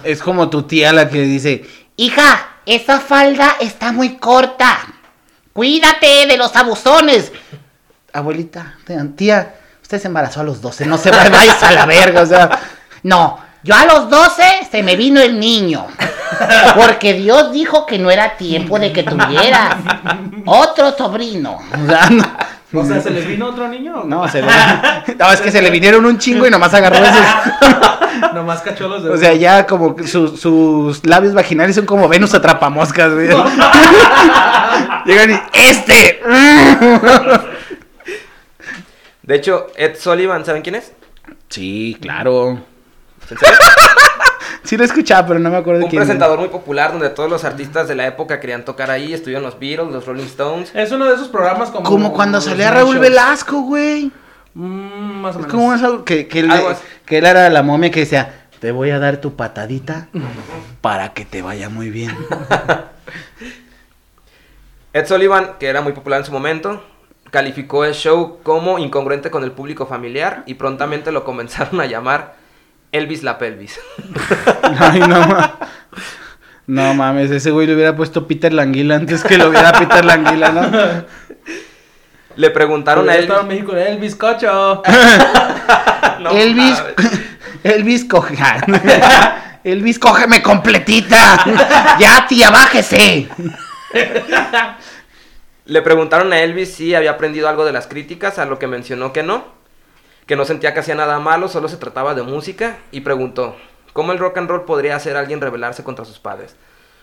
Es 0.05 0.21
como 0.21 0.51
tu 0.51 0.65
tía 0.65 0.93
la 0.93 1.09
que 1.09 1.23
dice, 1.23 1.65
Hija, 1.97 2.57
esa 2.67 3.01
falda 3.01 3.57
está 3.59 3.91
muy 3.91 4.19
corta. 4.19 4.81
Cuídate 5.55 6.27
de 6.29 6.37
los 6.37 6.55
abusones. 6.55 7.33
abuelita, 8.13 8.77
tía, 9.17 9.55
usted 9.91 10.03
se 10.03 10.07
embarazó 10.07 10.39
a 10.39 10.45
los 10.45 10.63
12, 10.63 10.87
no 10.87 10.97
se 10.97 11.11
vayas 11.11 11.61
a 11.65 11.73
la 11.73 11.85
verga, 11.85 12.23
o 12.23 12.27
sea. 12.27 12.49
No, 13.03 13.41
yo 13.65 13.75
a 13.75 13.87
los 13.87 14.09
12 14.09 14.43
se 14.71 14.85
me 14.85 14.95
vino 14.95 15.21
el 15.21 15.41
niño. 15.41 15.85
Porque 16.77 17.15
Dios 17.15 17.51
dijo 17.51 17.87
que 17.87 17.99
no 17.99 18.09
era 18.09 18.37
tiempo 18.37 18.79
de 18.79 18.93
que 18.93 19.03
tuvieras 19.03 19.75
otro 20.47 20.97
sobrino. 20.97 21.59
O 21.73 21.89
sea, 21.89 22.09
no, 22.09 22.81
O 22.81 22.85
sea, 22.85 23.01
¿se 23.01 23.11
les 23.11 23.27
vino 23.27 23.49
otro 23.49 23.67
niño? 23.67 24.05
No, 24.05 24.29
se 24.29 24.43
le... 24.43 24.47
no, 25.19 25.33
es 25.33 25.41
que 25.41 25.51
se 25.51 25.61
le 25.61 25.71
vinieron 25.71 26.07
un 26.07 26.19
chingo 26.19 26.47
y 26.47 26.51
nomás 26.51 26.73
agarró 26.73 27.05
esos. 27.05 27.27
Nomás 28.35 28.61
cachó 28.61 28.87
los 28.87 29.05
O 29.05 29.17
sea, 29.17 29.33
ya 29.35 29.67
como 29.67 29.97
su- 30.07 30.37
sus 30.37 31.05
labios 31.05 31.35
vaginales 31.35 31.75
son 31.75 31.87
como 31.87 32.07
Venus 32.09 32.33
atrapamoscas, 32.35 33.13
güey. 33.13 33.29
Llegan 35.05 35.31
y 35.33 35.41
¡Este! 35.53 36.21
De 39.31 39.37
hecho, 39.37 39.69
Ed 39.77 39.95
Sullivan, 39.97 40.45
¿saben 40.45 40.61
quién 40.61 40.75
es? 40.75 40.93
Sí, 41.49 41.97
claro. 42.03 42.59
¿En 43.31 43.39
serio? 43.39 43.55
Sí 44.65 44.77
lo 44.77 44.83
escuchaba, 44.85 45.27
pero 45.29 45.39
no 45.39 45.51
me 45.51 45.57
acuerdo 45.57 45.79
de 45.79 45.85
Un 45.85 45.91
quién. 45.91 46.01
presentador 46.03 46.39
muy 46.41 46.49
popular 46.49 46.91
donde 46.91 47.09
todos 47.11 47.31
los 47.31 47.45
artistas 47.45 47.87
de 47.87 47.95
la 47.95 48.07
época 48.09 48.41
querían 48.41 48.65
tocar 48.65 48.91
ahí. 48.91 49.15
Estuvieron 49.15 49.45
los 49.45 49.59
Beatles, 49.59 49.93
los 49.93 50.05
Rolling 50.05 50.25
Stones. 50.25 50.73
Es 50.75 50.91
uno 50.91 51.05
de 51.07 51.15
esos 51.15 51.29
programas 51.29 51.71
como... 51.71 51.89
Como 51.89 52.13
cuando 52.13 52.41
salía 52.41 52.73
Raúl 52.73 52.97
shows. 52.97 53.01
Velasco, 53.01 53.61
güey. 53.63 54.11
Mm, 54.55 55.21
más 55.23 55.37
o 55.37 55.39
Es 55.41 55.47
menos. 55.47 55.51
como 55.61 55.75
eso 55.75 56.05
que, 56.05 56.29
él, 56.33 56.51
que 57.07 57.19
él 57.19 57.27
era 57.27 57.49
la 57.51 57.63
momia 57.63 57.91
que 57.93 58.01
decía, 58.01 58.49
te 58.59 58.73
voy 58.73 58.91
a 58.91 58.99
dar 58.99 59.19
tu 59.19 59.37
patadita 59.37 60.09
para 60.81 61.13
que 61.15 61.25
te 61.25 61.41
vaya 61.41 61.69
muy 61.69 61.89
bien. 61.91 62.17
Ed 64.93 65.07
Sullivan, 65.07 65.53
que 65.59 65.69
era 65.69 65.81
muy 65.83 65.93
popular 65.93 66.19
en 66.21 66.27
su 66.27 66.33
momento, 66.33 66.83
calificó 67.31 67.85
el 67.85 67.95
show 67.95 68.39
como 68.43 68.79
incongruente 68.79 69.31
con 69.31 69.45
el 69.45 69.53
público 69.53 69.87
familiar 69.87 70.43
y 70.47 70.55
prontamente 70.55 71.13
lo 71.13 71.25
comenzaron 71.25 71.81
a 71.81 71.87
llamar 71.87 72.35
Elvis 72.93 73.23
la 73.23 73.39
Pelvis. 73.39 73.79
Ay, 74.79 75.01
no 75.01 75.21
ma- 75.27 75.59
No 76.67 76.95
mames, 76.95 77.31
ese 77.31 77.51
güey 77.51 77.67
le 77.67 77.75
hubiera 77.75 77.95
puesto 77.97 78.27
Peter 78.27 78.53
Languila 78.53 78.97
antes 78.97 79.23
que 79.25 79.39
lo 79.39 79.49
hubiera 79.49 79.73
Peter 79.73 80.05
Languila, 80.05 80.51
¿no? 80.53 80.71
Le 82.37 82.51
preguntaron 82.51 83.09
a 83.09 83.15
Elvis. 83.17 83.43
México, 83.47 83.77
el 83.77 83.99
bizcocho. 83.99 84.83
No 86.21 86.31
Elvis. 86.33 86.83
Elvis 87.65 88.05
coge. 88.05 88.37
Elvis, 89.65 89.99
cógeme 89.99 90.43
completita. 90.43 91.45
Ya, 91.99 92.27
tía, 92.29 92.51
bájese. 92.51 93.27
Le 95.71 95.83
preguntaron 95.83 96.33
a 96.33 96.41
Elvis 96.43 96.73
si 96.75 96.95
había 96.95 97.13
aprendido 97.13 97.49
algo 97.49 97.65
de 97.65 97.73
las 97.73 97.87
críticas, 97.87 98.39
a 98.39 98.45
lo 98.47 98.59
que 98.59 98.67
mencionó 98.67 99.13
que 99.13 99.23
no, 99.23 99.45
que 100.27 100.35
no 100.35 100.45
sentía 100.45 100.75
que 100.75 100.81
hacía 100.81 100.95
nada 100.97 101.21
malo, 101.21 101.49
solo 101.49 101.69
se 101.69 101.77
trataba 101.77 102.15
de 102.15 102.23
música, 102.23 102.79
y 102.91 103.01
preguntó, 103.03 103.57
¿cómo 103.93 104.11
el 104.13 104.19
rock 104.19 104.39
and 104.39 104.49
roll 104.51 104.65
podría 104.65 104.97
hacer 104.97 105.17
a 105.17 105.21
alguien 105.21 105.41
rebelarse 105.41 105.85
contra 105.85 106.05
sus 106.05 106.19
padres? 106.19 106.57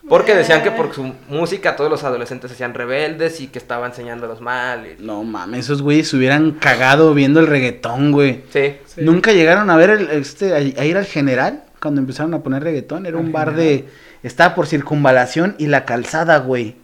Porque 0.09 0.35
decían 0.35 0.63
que 0.63 0.71
por 0.71 0.93
su 0.93 1.13
música 1.29 1.75
todos 1.75 1.89
los 1.89 2.03
adolescentes 2.03 2.49
se 2.51 2.55
hacían 2.55 2.73
rebeldes 2.73 3.41
y 3.41 3.47
que 3.47 3.57
estaba 3.57 3.85
enseñándolos 3.87 4.41
mal. 4.41 4.85
y- 4.85 5.03
No 5.03 5.23
mames, 5.23 5.61
esos 5.65 5.81
güeyes 5.81 6.09
se 6.09 6.17
hubieran 6.17 6.51
cagado 6.51 7.13
viendo 7.13 7.39
el 7.39 7.47
reggaetón, 7.47 8.11
güey. 8.11 8.43
Sí. 8.53 8.75
Sí. 8.85 9.01
Nunca 9.01 9.31
llegaron 9.33 9.69
a 9.69 9.75
ver 9.77 9.89
el, 9.91 10.09
este, 10.11 10.53
a, 10.53 10.57
a 10.57 10.85
ir 10.85 10.97
al 10.97 11.05
general 11.05 11.63
cuando 11.81 11.99
empezaron 12.01 12.33
a 12.33 12.39
poner 12.43 12.63
reggaetón. 12.63 13.05
Era 13.05 13.17
un 13.17 13.27
¿Al 13.27 13.31
bar 13.31 13.49
General? 13.51 13.65
de. 13.67 13.85
Estaba 14.23 14.55
por 14.55 14.67
circunvalación 14.67 15.55
y 15.57 15.67
la 15.67 15.83
calzada, 15.85 16.37
güey. 16.39 16.75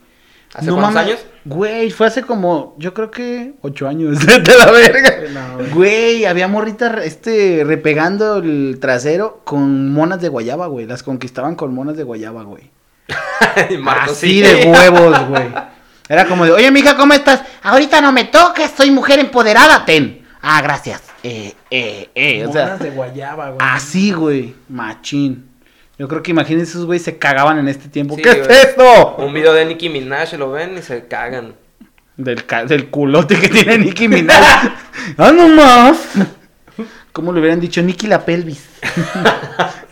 ¿Hace 0.53 0.69
cuántos 0.71 0.95
años? 0.95 1.19
Güey, 1.45 1.89
fue 1.89 2.07
hace 2.07 2.21
como, 2.21 2.75
yo 2.77 2.93
creo 2.93 3.09
que 3.09 3.53
ocho 3.61 3.87
años 3.87 4.19
de 4.25 4.55
la 4.55 4.71
verga. 4.71 5.15
No, 5.33 5.57
güey. 5.57 5.69
Güey, 5.71 6.25
había 6.25 6.47
morritas 6.47 7.03
este, 7.03 7.63
repegando 7.65 8.37
el 8.37 8.77
trasero 8.79 9.41
con 9.43 9.91
monas 9.91 10.21
de 10.21 10.29
guayaba, 10.29 10.67
güey. 10.67 10.85
Las 10.85 11.01
conquistaban 11.03 11.55
con 11.55 11.73
monas 11.73 11.97
de 11.97 12.03
guayaba, 12.03 12.43
güey. 12.43 12.69
Marcos, 13.79 14.17
Así 14.17 14.27
sí. 14.27 14.41
de 14.41 14.65
huevos, 14.71 15.27
güey. 15.29 15.45
Era 16.07 16.25
como 16.27 16.45
de, 16.45 16.51
oye, 16.51 16.69
mija, 16.69 16.95
¿cómo 16.95 17.13
estás? 17.13 17.41
Ahorita 17.63 17.99
no 18.01 18.11
me 18.11 18.25
toques, 18.25 18.71
soy 18.77 18.91
mujer 18.91 19.19
empoderada, 19.19 19.85
ten. 19.85 20.25
Ah, 20.41 20.61
gracias. 20.61 21.01
Eh, 21.23 21.53
eh, 21.71 22.09
eh. 22.13 22.45
o 22.45 22.51
sea, 22.51 22.65
Monas 22.65 22.79
de 22.79 22.89
guayaba, 22.91 23.49
güey. 23.51 23.59
Así, 23.61 24.11
güey. 24.11 24.53
Machín. 24.69 25.49
Yo 25.97 26.07
creo 26.07 26.23
que 26.23 26.31
imagínense 26.31 26.71
esos 26.71 26.85
güeyes 26.85 27.03
se 27.03 27.17
cagaban 27.17 27.59
en 27.59 27.67
este 27.67 27.87
tiempo. 27.87 28.15
Sí, 28.15 28.21
¿Qué 28.23 28.33
güey. 28.33 28.41
es 28.51 28.67
eso? 28.69 29.15
Un 29.17 29.33
video 29.33 29.53
de 29.53 29.65
Nicki 29.65 29.89
Minaj, 29.89 30.33
lo 30.33 30.51
ven 30.51 30.77
y 30.77 30.81
se 30.81 31.07
cagan. 31.07 31.53
Del, 32.17 32.45
ca- 32.45 32.65
del 32.65 32.89
culote 32.89 33.39
que 33.39 33.47
tiene 33.49 33.77
Nicki 33.77 34.07
Minaj. 34.07 34.73
¡Ah, 35.17 35.31
no 35.31 35.47
más! 35.49 35.97
¿Cómo 37.11 37.31
le 37.31 37.39
hubieran 37.39 37.59
dicho 37.59 37.81
Nicki 37.81 38.07
la 38.07 38.25
pelvis? 38.25 38.67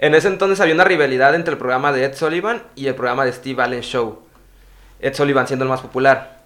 En 0.00 0.14
ese 0.14 0.28
entonces 0.28 0.60
había 0.60 0.74
una 0.74 0.84
rivalidad 0.84 1.34
entre 1.34 1.52
el 1.52 1.58
programa 1.58 1.92
de 1.92 2.04
Ed 2.04 2.14
Sullivan 2.14 2.62
y 2.76 2.86
el 2.86 2.94
programa 2.94 3.24
de 3.24 3.32
Steve 3.32 3.60
Allen 3.60 3.80
Show. 3.80 4.20
Ed 5.00 5.12
Sullivan 5.14 5.48
siendo 5.48 5.64
el 5.64 5.68
más 5.68 5.80
popular. 5.80 6.42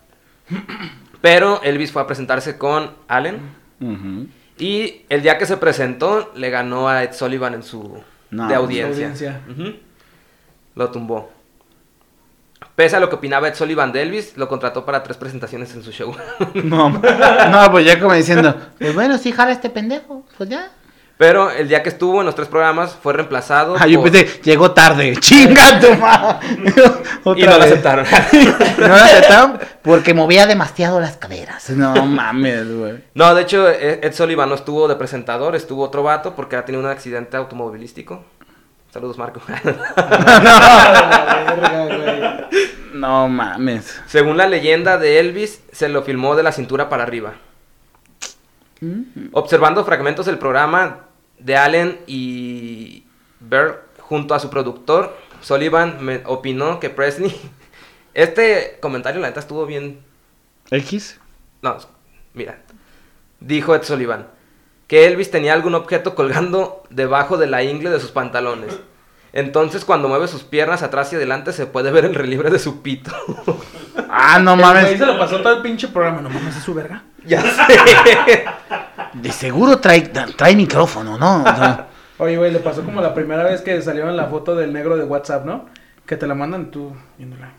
Pero 1.20 1.60
Elvis 1.62 1.92
fue 1.92 2.00
a 2.00 2.06
presentarse 2.06 2.56
con 2.56 2.92
Allen. 3.08 3.40
Y 4.58 5.02
el 5.10 5.22
día 5.22 5.36
que 5.36 5.44
se 5.44 5.58
presentó, 5.58 6.32
le 6.34 6.48
ganó 6.48 6.88
a 6.88 7.02
Ed 7.04 7.12
Sullivan 7.12 7.52
en 7.52 7.62
su 7.62 8.02
No, 8.32 8.48
de 8.48 8.54
audiencia. 8.54 9.40
Lo 10.74 10.90
tumbó. 10.90 11.30
Pese 12.74 12.96
a 12.96 13.00
lo 13.00 13.10
que 13.10 13.16
opinaba 13.16 13.48
Ed 13.48 13.54
Sullivan 13.54 13.92
de 13.92 14.02
Elvis, 14.02 14.36
lo 14.38 14.48
contrató 14.48 14.86
para 14.86 15.02
tres 15.02 15.18
presentaciones 15.18 15.74
en 15.74 15.82
su 15.82 15.92
show. 15.92 16.16
No, 16.54 16.88
no, 17.50 17.70
pues 17.70 17.84
ya 17.84 18.00
como 18.00 18.14
diciendo, 18.14 18.56
Pues 18.78 18.94
bueno, 18.94 19.18
si 19.18 19.32
jala 19.32 19.52
este 19.52 19.68
pendejo, 19.68 20.24
pues 20.36 20.48
ya. 20.48 20.70
Pero 21.22 21.52
el 21.52 21.68
día 21.68 21.84
que 21.84 21.88
estuvo 21.88 22.18
en 22.18 22.26
los 22.26 22.34
tres 22.34 22.48
programas 22.48 22.98
fue 23.00 23.12
reemplazado. 23.12 23.76
ah, 23.78 23.86
yo 23.86 24.02
pensé, 24.02 24.40
llegó 24.42 24.72
tarde, 24.72 25.14
chinga 25.20 25.78
tu 25.78 25.94
madre. 25.94 26.48
Y 27.36 27.42
no 27.44 27.58
lo 27.58 27.62
aceptaron. 27.62 28.04
no 28.78 28.88
lo 28.88 28.94
aceptaron 28.96 29.60
Porque 29.82 30.14
movía 30.14 30.48
demasiado 30.48 30.98
las 30.98 31.18
caderas. 31.18 31.70
No 31.70 31.94
mames, 32.06 32.76
güey. 32.76 33.04
No, 33.14 33.36
de 33.36 33.42
hecho, 33.42 33.68
Ed 33.68 34.00
Ed 34.02 34.12
Sullivan 34.14 34.48
no 34.48 34.56
estuvo 34.56 34.88
de 34.88 34.96
presentador, 34.96 35.54
estuvo 35.54 35.84
otro 35.84 36.02
vato 36.02 36.34
porque 36.34 36.56
ha 36.56 36.64
tenido 36.64 36.82
un 36.82 36.90
accidente 36.90 37.36
automovilístico. 37.36 38.24
Saludos, 38.92 39.16
Marco. 39.16 39.40
Güey. 39.46 39.74
No 42.94 43.28
mames. 43.28 44.00
Según 44.08 44.36
la 44.36 44.48
leyenda 44.48 44.98
de 44.98 45.20
Elvis, 45.20 45.60
se 45.70 45.88
lo 45.88 46.02
filmó 46.02 46.34
de 46.34 46.42
la 46.42 46.50
cintura 46.50 46.88
para 46.88 47.04
arriba. 47.04 47.34
Observando 49.30 49.84
fragmentos 49.84 50.26
del 50.26 50.38
programa 50.38 51.11
de 51.42 51.56
Allen 51.56 52.00
y 52.06 53.04
Berg 53.40 53.82
junto 53.98 54.34
a 54.34 54.40
su 54.40 54.50
productor, 54.50 55.16
Sullivan 55.40 56.04
me 56.04 56.22
opinó 56.24 56.80
que 56.80 56.90
Presley... 56.90 57.34
Este 58.14 58.76
comentario, 58.82 59.22
la 59.22 59.28
neta, 59.28 59.40
estuvo 59.40 59.64
bien 59.64 60.02
¿X? 60.70 61.18
No, 61.62 61.78
mira. 62.34 62.58
Dijo 63.40 63.74
Ed 63.74 63.84
Sullivan 63.84 64.26
que 64.92 65.06
Elvis 65.06 65.30
tenía 65.30 65.54
algún 65.54 65.74
objeto 65.74 66.14
colgando 66.14 66.82
debajo 66.90 67.38
de 67.38 67.46
la 67.46 67.62
ingle 67.62 67.88
de 67.88 67.98
sus 67.98 68.10
pantalones. 68.10 68.78
Entonces, 69.32 69.86
cuando 69.86 70.06
mueve 70.06 70.28
sus 70.28 70.42
piernas 70.42 70.82
atrás 70.82 71.10
y 71.14 71.16
adelante, 71.16 71.54
se 71.54 71.64
puede 71.64 71.90
ver 71.90 72.04
el 72.04 72.14
relieve 72.14 72.50
de 72.50 72.58
su 72.58 72.82
pito. 72.82 73.10
Ah, 74.10 74.38
no 74.38 74.54
mames. 74.54 74.98
se 74.98 75.06
lo 75.06 75.18
pasó 75.18 75.40
todo 75.40 75.54
el 75.54 75.62
pinche 75.62 75.88
programa. 75.88 76.20
No 76.20 76.28
mames, 76.28 76.56
es 76.58 76.62
su 76.62 76.74
verga. 76.74 77.04
ya 77.24 77.40
sé. 77.40 78.44
De 79.14 79.30
seguro 79.32 79.78
trae, 79.78 80.00
trae 80.00 80.56
micrófono, 80.56 81.18
¿no? 81.18 81.40
O 81.42 81.44
sea, 81.44 81.86
Oye, 82.18 82.36
güey, 82.36 82.52
le 82.52 82.60
pasó 82.60 82.82
como 82.84 83.00
la 83.00 83.14
primera 83.14 83.42
vez 83.42 83.62
que 83.62 83.80
salió 83.82 84.08
en 84.08 84.16
la 84.16 84.26
foto 84.26 84.54
del 84.54 84.72
negro 84.72 84.96
de 84.96 85.04
WhatsApp, 85.04 85.44
¿no? 85.44 85.66
Que 86.06 86.16
te 86.16 86.26
la 86.26 86.34
mandan 86.34 86.70
tú 86.70 86.94
viéndola. 87.18 87.50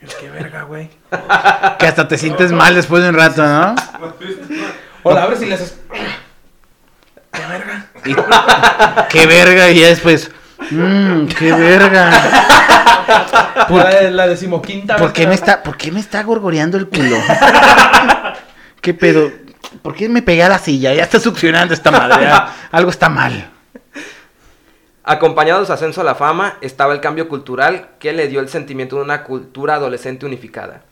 Es 0.00 0.14
que 0.14 0.30
verga, 0.30 0.62
güey. 0.62 0.90
que 1.78 1.86
hasta 1.86 2.06
te 2.06 2.16
sientes 2.18 2.52
mal 2.52 2.74
después 2.74 3.02
de 3.02 3.08
un 3.08 3.16
rato, 3.16 3.42
¿no? 3.44 3.74
O 5.02 5.12
la 5.12 5.22
abres 5.24 5.42
y 5.42 5.46
le 5.46 5.54
haces. 5.54 5.78
¡Qué 7.32 7.42
verga! 7.46 7.86
Y- 8.04 8.14
qué 9.08 9.26
verga, 9.26 9.70
y 9.70 9.80
ya 9.80 9.88
después. 9.88 10.30
Mmm, 10.70 11.26
qué 11.26 11.52
verga. 11.52 12.10
¿Por, 13.68 13.82
La, 13.82 14.10
la 14.10 14.26
decimoquinta 14.28 14.96
por 14.96 15.12
qué 15.12 15.26
me 15.26 15.34
está, 15.34 15.62
¿Por 15.62 15.76
qué 15.76 15.90
me 15.90 16.00
está 16.00 16.22
gorgoreando 16.22 16.76
el 16.76 16.88
culo? 16.88 17.16
¿Qué 18.80 18.94
pedo? 18.94 19.30
¿Por 19.86 19.94
qué 19.94 20.08
me 20.08 20.20
pegué 20.20 20.42
a 20.42 20.48
la 20.48 20.58
silla? 20.58 20.92
Ya 20.94 21.04
está 21.04 21.20
succionando 21.20 21.72
esta 21.72 21.92
madre. 21.92 22.28
Algo 22.72 22.90
está 22.90 23.08
mal. 23.08 23.52
Acompañado 25.04 25.60
de 25.60 25.66
su 25.66 25.72
ascenso 25.72 26.00
a 26.00 26.04
la 26.04 26.16
fama, 26.16 26.58
estaba 26.60 26.92
el 26.92 27.00
cambio 27.00 27.28
cultural 27.28 27.90
que 28.00 28.12
le 28.12 28.26
dio 28.26 28.40
el 28.40 28.48
sentimiento 28.48 28.96
de 28.96 29.02
una 29.02 29.22
cultura 29.22 29.76
adolescente 29.76 30.26
unificada. 30.26 30.82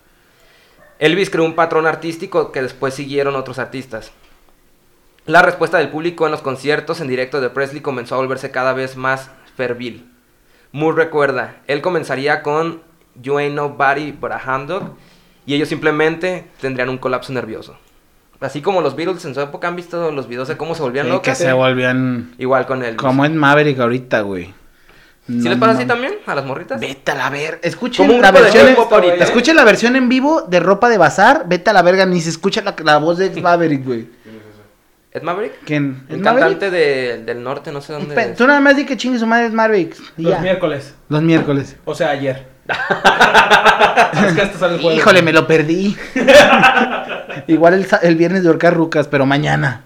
Elvis 0.97 1.29
creó 1.29 1.43
un 1.43 1.55
patrón 1.55 1.87
artístico 1.87 2.53
que 2.53 2.61
después 2.61 2.93
siguieron 2.93 3.35
otros 3.35 3.59
artistas. 3.59 4.13
La 5.25 5.41
respuesta 5.41 5.77
del 5.79 5.89
público 5.89 6.25
en 6.25 6.31
los 6.31 6.41
conciertos 6.41 7.01
en 7.01 7.09
directo 7.09 7.41
de 7.41 7.49
Presley 7.49 7.81
comenzó 7.81 8.15
a 8.15 8.19
volverse 8.19 8.51
cada 8.51 8.71
vez 8.71 8.95
más 8.95 9.29
fervil. 9.57 10.09
Moore 10.71 11.03
recuerda, 11.03 11.57
él 11.67 11.81
comenzaría 11.81 12.41
con 12.41 12.81
You 13.21 13.39
Ain't 13.39 13.55
Nobody 13.55 14.13
But 14.13 14.31
a 14.31 14.37
Hound 14.37 14.69
Dog 14.69 14.95
y 15.45 15.53
ellos 15.53 15.67
simplemente 15.67 16.47
tendrían 16.61 16.87
un 16.87 16.97
colapso 16.97 17.33
nervioso. 17.33 17.77
Así 18.41 18.61
como 18.61 18.81
los 18.81 18.95
Beatles 18.95 19.23
en 19.25 19.33
su 19.33 19.41
época 19.41 19.67
han 19.67 19.75
visto 19.75 20.11
los 20.11 20.27
videos 20.27 20.47
de 20.47 20.57
cómo 20.57 20.75
se 20.75 20.81
volvían 20.81 21.05
Sí, 21.05 21.11
locos. 21.11 21.23
que 21.25 21.35
se 21.35 21.51
volvían 21.53 22.33
Igual 22.37 22.65
con 22.65 22.83
Elvis. 22.83 22.97
como 22.97 23.25
en 23.25 23.37
Maverick 23.37 23.79
ahorita, 23.79 24.21
güey. 24.21 24.53
¿Sí 25.27 25.33
No 25.33 25.49
les 25.49 25.57
pasa 25.57 25.71
así 25.71 25.85
también 25.85 26.13
a 26.27 26.35
las 26.35 26.45
morritas? 26.45 26.79
Vete 26.79 27.11
a 27.11 27.15
la 27.15 27.29
ver. 27.31 27.59
Escuchen 27.63 28.21
la 28.21 28.31
versión. 28.31 28.67
en- 28.67 28.75
¿eh? 28.75 29.15
Escuchen 29.21 29.55
la 29.55 29.63
versión 29.63 29.95
en 29.95 30.07
vivo 30.09 30.43
de 30.43 30.59
ropa 30.59 30.87
de 30.89 30.97
bazar. 30.99 31.45
Vete 31.47 31.71
a 31.71 31.73
la 31.73 31.81
verga. 31.81 32.05
Ni 32.05 32.21
se 32.21 32.29
escucha 32.29 32.61
la, 32.61 32.75
la 32.83 32.97
voz 32.97 33.17
de 33.17 33.27
Ed 33.27 33.37
Maverick, 33.41 33.83
güey. 33.83 34.07
¿Ed 35.11 35.23
Maverick? 35.23 35.53
¿Quién? 35.65 36.05
Un 36.09 36.15
¿Ed 36.17 36.21
Maverick? 36.21 36.59
cantante 36.59 36.69
de- 36.71 37.23
del 37.25 37.41
norte, 37.41 37.71
no 37.71 37.81
sé 37.81 37.93
dónde. 37.93 38.13
Pe- 38.13 38.31
es. 38.31 38.35
Tú 38.37 38.45
nada 38.45 38.59
más 38.59 38.75
di 38.75 38.85
que 38.85 38.97
chingue 38.97 39.17
su 39.17 39.25
madre 39.25 39.47
Ed 39.47 39.53
Maverick. 39.53 39.95
Los 40.17 40.33
ya. 40.33 40.39
miércoles. 40.41 40.93
Los 41.09 41.21
miércoles. 41.23 41.75
O 41.85 41.95
sea, 41.95 42.09
ayer. 42.11 42.45
es 42.67 44.33
que 44.33 44.41
hasta 44.41 44.59
sale 44.59 44.75
el. 44.75 44.97
Híjole, 44.97 45.21
me 45.23 45.33
lo 45.33 45.47
perdí. 45.47 45.95
Igual 47.47 47.73
el, 47.75 47.87
el 48.01 48.15
viernes 48.15 48.43
de 48.43 48.49
Orcar 48.49 48.73
Rucas, 48.73 49.07
pero 49.07 49.25
mañana. 49.25 49.83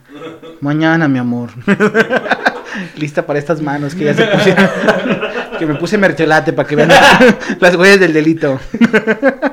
Mañana, 0.62 1.08
mi 1.08 1.20
amor. 1.20 1.50
Lista 2.98 3.26
para 3.26 3.40
estas 3.40 3.62
manos 3.62 3.96
que 3.96 4.06
ya 4.06 4.14
se 4.14 4.26
pusieron. 4.26 4.70
que 5.58 5.66
me 5.66 5.76
puse 5.76 5.98
mercholate 5.98 6.54
para 6.54 6.68
que 6.68 6.76
vean 6.76 6.90
las 7.60 7.76
huellas 7.76 8.00
del 8.00 8.14
delito. 8.14 8.60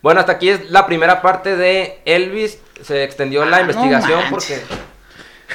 Bueno, 0.00 0.20
hasta 0.20 0.30
aquí 0.30 0.48
es 0.48 0.70
la 0.70 0.86
primera 0.86 1.20
parte 1.22 1.56
de 1.56 1.98
Elvis. 2.04 2.58
Se 2.82 3.02
extendió 3.02 3.44
la 3.44 3.56
Ah, 3.56 3.60
investigación 3.62 4.20
porque. 4.30 4.62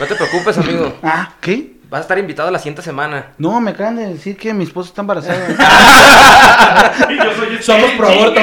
No 0.01 0.05
te 0.05 0.15
preocupes, 0.15 0.57
amigo. 0.57 0.97
Ah, 1.01 1.36
¿qué? 1.39 1.78
Vas 1.93 1.99
a 1.99 2.01
estar 2.01 2.17
invitado 2.17 2.49
la 2.49 2.57
siguiente 2.57 2.81
semana. 2.81 3.33
No, 3.37 3.61
me 3.61 3.69
acaban 3.69 3.97
de 3.97 4.07
decir 4.07 4.35
que 4.35 4.51
mi 4.51 4.63
esposa 4.63 4.89
está 4.89 5.01
embarazada. 5.01 5.45
Y 7.07 7.17
yo 7.17 7.35
soy 7.35 7.55
el 7.55 7.61
Somos 7.61 7.91
pro 7.91 8.07
aborto. 8.07 8.41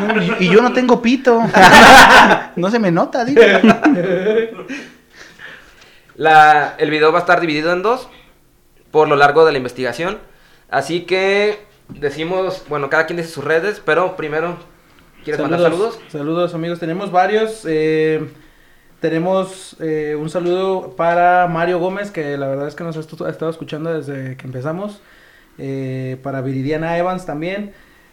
No, 0.00 0.20
y, 0.20 0.36
y 0.40 0.48
yo 0.48 0.60
no 0.60 0.72
tengo 0.72 1.00
pito. 1.00 1.40
no 2.56 2.68
se 2.68 2.80
me 2.80 2.90
nota, 2.90 3.24
dile. 3.24 3.60
La, 6.16 6.74
el 6.78 6.90
video 6.90 7.12
va 7.12 7.18
a 7.18 7.20
estar 7.20 7.40
dividido 7.40 7.72
en 7.72 7.82
dos 7.82 8.08
por 8.90 9.08
lo 9.08 9.14
largo 9.14 9.46
de 9.46 9.52
la 9.52 9.58
investigación. 9.58 10.18
Así 10.68 11.02
que 11.02 11.64
decimos, 11.88 12.64
bueno, 12.68 12.90
cada 12.90 13.06
quien 13.06 13.18
dice 13.18 13.28
sus 13.28 13.44
redes, 13.44 13.80
pero 13.84 14.16
primero, 14.16 14.56
¿quieres 15.22 15.40
mandar 15.40 15.60
saludos? 15.60 16.00
Saludos, 16.08 16.54
amigos. 16.54 16.80
Tenemos 16.80 17.12
varios. 17.12 17.64
eh, 17.68 18.28
tenemos 19.00 19.76
eh, 19.80 20.16
un 20.18 20.28
saludo 20.30 20.94
para 20.96 21.46
Mario 21.48 21.78
Gómez, 21.78 22.10
que 22.10 22.36
la 22.36 22.48
verdad 22.48 22.68
es 22.68 22.74
que 22.74 22.84
nos 22.84 22.96
ha, 22.96 23.00
estado 23.00 23.50
escuchando 23.50 23.92
desde 23.92 24.36
que 24.36 24.46
empezamos. 24.46 25.00
eh, 25.58 26.16
para 26.22 26.40
Viridiana 26.40 26.96
Evans 26.98 27.26
también. 27.26 27.72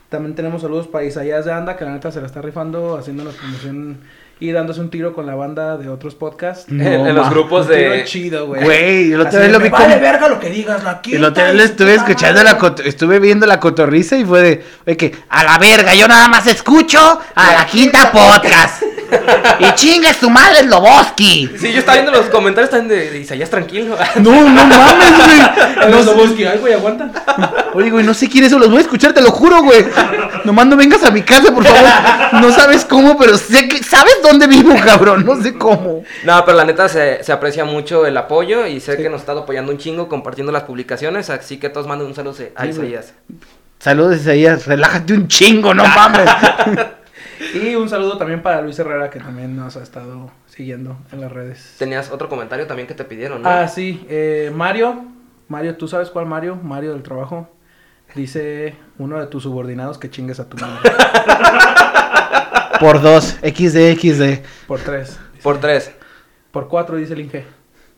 También 0.10 0.36
tenemos 0.36 0.62
saludos 0.62 0.88
para 0.88 1.04
Isaías 1.04 1.46
de 1.46 1.52
Anda, 1.54 1.76
que 1.78 1.84
la 1.86 1.92
neta 1.92 2.12
se 2.12 2.22
la 2.22 2.28
está 2.28 2.42
rifando, 2.42 2.96
haciéndonos 2.98 3.34
promoción 3.36 4.00
y 4.40 4.52
dándose 4.52 4.82
un 4.82 4.90
tiro 4.90 5.14
con 5.14 5.26
la 5.26 5.34
banda 5.36 5.78
de 5.78 5.90
otros 5.90 6.14
podcasts. 6.16 6.70
No, 6.72 6.84
en, 6.84 7.08
en 7.08 7.16
los 7.16 7.30
grupos 7.30 7.68
Un 7.68 7.74
tiro 7.76 7.92
de... 7.92 8.04
chido, 8.04 8.48
güey. 8.48 8.64
Güey, 8.64 9.12
el 9.14 9.22
otro 9.22 9.40
de, 9.40 9.50
lo 9.50 9.58
"Me 9.60 9.66
vi 9.66 9.70
vale 9.72 9.98
verga 10.00 10.28
lo 10.30 10.40
que 10.40 10.50
digas, 10.50 10.84
la 10.84 11.02
El 11.12 11.24
otro 11.26 11.44
día 11.44 11.54
su 11.54 11.66
estuve 11.72 11.96
escuchando 11.96 12.44
madre". 12.44 12.54
la 12.54 12.60
cot- 12.60 12.86
estuve 12.86 13.20
viendo 13.20 13.46
la 13.48 13.60
cotorriza 13.60 14.18
y 14.18 14.26
fue 14.26 14.42
de, 14.42 14.64
oye, 14.86 14.98
que 14.98 15.16
a 15.30 15.44
la 15.44 15.58
verga, 15.58 15.94
yo 15.96 16.08
nada 16.08 16.28
más 16.28 16.46
escucho 16.48 17.00
a 17.36 17.54
la 17.54 17.66
quinta 17.66 18.12
podcast. 18.12 18.84
Y 19.60 19.76
chingue 19.76 20.14
su 20.14 20.30
madre 20.30 20.64
Loboski. 20.64 21.50
Sí, 21.60 21.72
yo 21.72 21.80
estaba 21.80 22.00
viendo 22.00 22.12
los 22.12 22.28
comentarios 22.30 22.70
también 22.70 23.00
de, 23.00 23.12
de 23.12 23.20
Isaías 23.20 23.50
tranquilo. 23.50 23.98
No, 24.16 24.32
no 24.32 24.66
mames, 24.66 25.18
güey. 25.18 25.86
No, 25.90 26.04
sé- 26.04 26.48
ay, 26.48 26.58
güey, 26.60 26.74
aguanta. 26.74 27.10
oye, 27.74 27.90
güey, 27.92 28.04
no 28.06 28.14
sé 28.14 28.28
quién 28.30 28.44
es 28.44 28.52
eso, 28.52 28.58
los 28.60 28.70
voy 28.70 28.80
a 28.80 28.82
escuchar, 28.82 29.14
te 29.14 29.22
lo 29.22 29.32
juro, 29.32 29.62
güey. 29.64 29.86
Nomás 30.44 30.66
no 30.68 30.76
vengas 30.76 31.04
a 31.04 31.12
mi 31.12 31.22
casa, 31.22 31.54
por 31.54 31.64
favor. 31.66 32.42
No 32.42 32.52
sabes 32.52 32.86
cómo, 32.86 33.18
pero 33.18 33.38
sé 33.38 33.68
que, 33.68 33.84
¿sabes 33.84 34.16
dónde 34.24 34.48
vivo, 34.48 34.74
cabrón? 34.84 35.26
No 35.26 35.42
sé 35.42 35.54
cómo. 35.54 36.04
No, 36.24 36.46
pero 36.46 36.58
la 36.58 36.66
neta 36.66 36.90
se, 36.90 37.24
se 37.24 37.32
aprecia 37.32 37.66
mucho 37.66 38.06
el 38.06 38.18
apoyo 38.18 38.66
y 38.66 38.80
sé 38.80 38.98
que 38.98 39.10
nos 39.10 39.20
ha 39.20 39.24
estado 39.24 39.42
apoyando 39.42 39.72
un 39.72 39.78
chingo 39.78 40.08
compartiendo 40.10 40.52
las 40.52 40.64
publicaciones, 40.64 41.30
así 41.30 41.58
que 41.58 41.70
todos 41.70 41.88
manden 41.88 42.08
un 42.08 42.16
saludo 42.16 42.36
a 42.56 42.64
Sí. 42.64 42.70
Isaías. 42.70 43.14
Saludos, 43.80 44.16
Isaías, 44.18 44.66
relájate 44.66 45.14
un 45.14 45.28
chingo, 45.28 45.74
no 45.74 45.86
mames. 45.86 46.30
Y 47.54 47.76
un 47.76 47.90
saludo 47.90 48.18
también 48.18 48.42
para 48.42 48.62
Luis 48.62 48.78
Herrera, 48.80 49.10
que 49.10 49.20
también 49.20 49.56
nos 49.56 49.78
ha 49.78 49.84
estado 49.84 50.32
siguiendo 50.48 50.98
en 51.12 51.22
las 51.22 51.32
redes. 51.32 51.76
Tenías 51.78 52.12
otro 52.12 52.28
comentario 52.30 52.68
también 52.68 52.88
que 52.88 52.94
te 52.94 53.04
pidieron, 53.06 53.42
¿no? 53.42 53.50
Ah, 53.50 53.68
sí, 53.68 54.06
eh, 54.10 54.52
Mario. 54.54 55.06
Mario, 55.48 55.76
¿tú 55.78 55.88
sabes 55.88 56.10
cuál 56.10 56.26
Mario? 56.26 56.56
Mario 56.62 56.94
del 56.94 57.04
trabajo. 57.04 57.50
Dice 58.16 58.76
uno 58.98 59.20
de 59.20 59.28
tus 59.28 59.44
subordinados 59.44 59.98
que 59.98 60.10
chingues 60.10 60.40
a 60.40 60.48
tu 60.50 60.58
madre. 60.58 60.90
Por 62.80 63.02
dos, 63.02 63.38
XD, 63.42 63.98
XD. 64.00 64.44
Por 64.68 64.80
tres. 64.80 65.20
Por 65.42 65.60
tres. 65.60 65.92
Por 66.52 66.68
cuatro, 66.68 66.98
dice 66.98 67.14
el 67.14 67.22
Inge. 67.22 67.46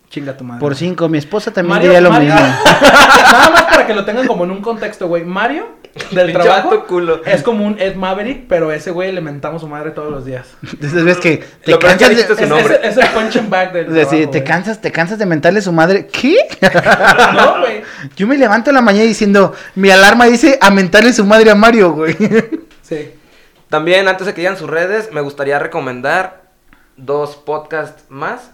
Chinga 0.10 0.32
a 0.34 0.38
tu 0.38 0.44
madre. 0.44 0.60
Por 0.62 0.76
cinco, 0.76 1.10
mi 1.10 1.18
esposa 1.18 1.52
también 1.52 1.76
Mario, 1.76 1.90
diría 1.90 2.02
lo 2.02 2.10
Mario- 2.12 2.34
mismo. 2.34 2.48
Nada 3.32 3.50
más 3.50 3.64
para 3.64 3.86
que 3.88 3.94
lo 3.94 4.06
tengan 4.06 4.26
como 4.28 4.46
en 4.46 4.52
un 4.52 4.62
contexto, 4.62 5.08
güey. 5.08 5.26
Mario 5.26 5.68
del 6.12 6.34
trabajo 6.34 6.86
culo. 6.86 7.22
es 7.26 7.44
como 7.44 7.66
un 7.66 7.80
Ed 7.80 7.96
Maverick, 7.96 8.48
pero 8.48 8.72
ese 8.72 8.92
güey 8.92 9.12
le 9.12 9.22
mentamos 9.22 9.62
su 9.62 9.68
madre 9.68 9.92
todos 9.92 10.12
los 10.12 10.26
días. 10.26 10.48
Entonces 10.64 11.04
ves 11.04 11.18
que 11.18 11.44
te 11.64 11.72
Lo 11.72 11.80
cansas 11.80 12.10
de... 12.16 12.26
su 12.28 12.34
Es, 12.34 12.48
nombre. 12.50 12.80
es- 12.84 12.98
es 12.98 13.04
el 13.04 13.08
punch 13.10 13.36
and 13.38 13.50
back 13.50 13.72
del 13.74 13.86
Es 13.88 13.94
decir, 13.94 14.10
trabajo, 14.10 14.32
te 14.32 14.44
cansas, 14.44 14.82
te 14.82 14.92
cansas 14.92 15.20
de 15.20 15.26
mentarle 15.26 15.60
a 15.60 15.62
su 15.62 15.72
madre. 15.72 16.08
¿Qué? 16.08 16.38
No, 17.34 17.60
güey. 17.60 17.82
Yo 18.16 18.28
me 18.28 18.38
levanto 18.38 18.70
en 18.70 18.76
la 18.76 18.82
mañana 18.82 19.06
diciendo, 19.06 19.54
mi 19.76 19.90
alarma 19.90 20.26
dice 20.26 20.58
a 20.62 20.70
mentarle 20.72 21.14
su 21.14 21.26
madre 21.26 21.52
a 21.52 21.56
Mario, 21.56 21.92
güey. 21.94 22.16
Sí. 22.82 23.12
También, 23.70 24.08
antes 24.08 24.26
de 24.26 24.34
que 24.34 24.42
digan 24.42 24.58
sus 24.58 24.70
redes, 24.70 25.12
me 25.12 25.22
gustaría 25.22 25.60
recomendar 25.60 26.44
dos 26.96 27.36
podcasts 27.36 28.04
más. 28.10 28.52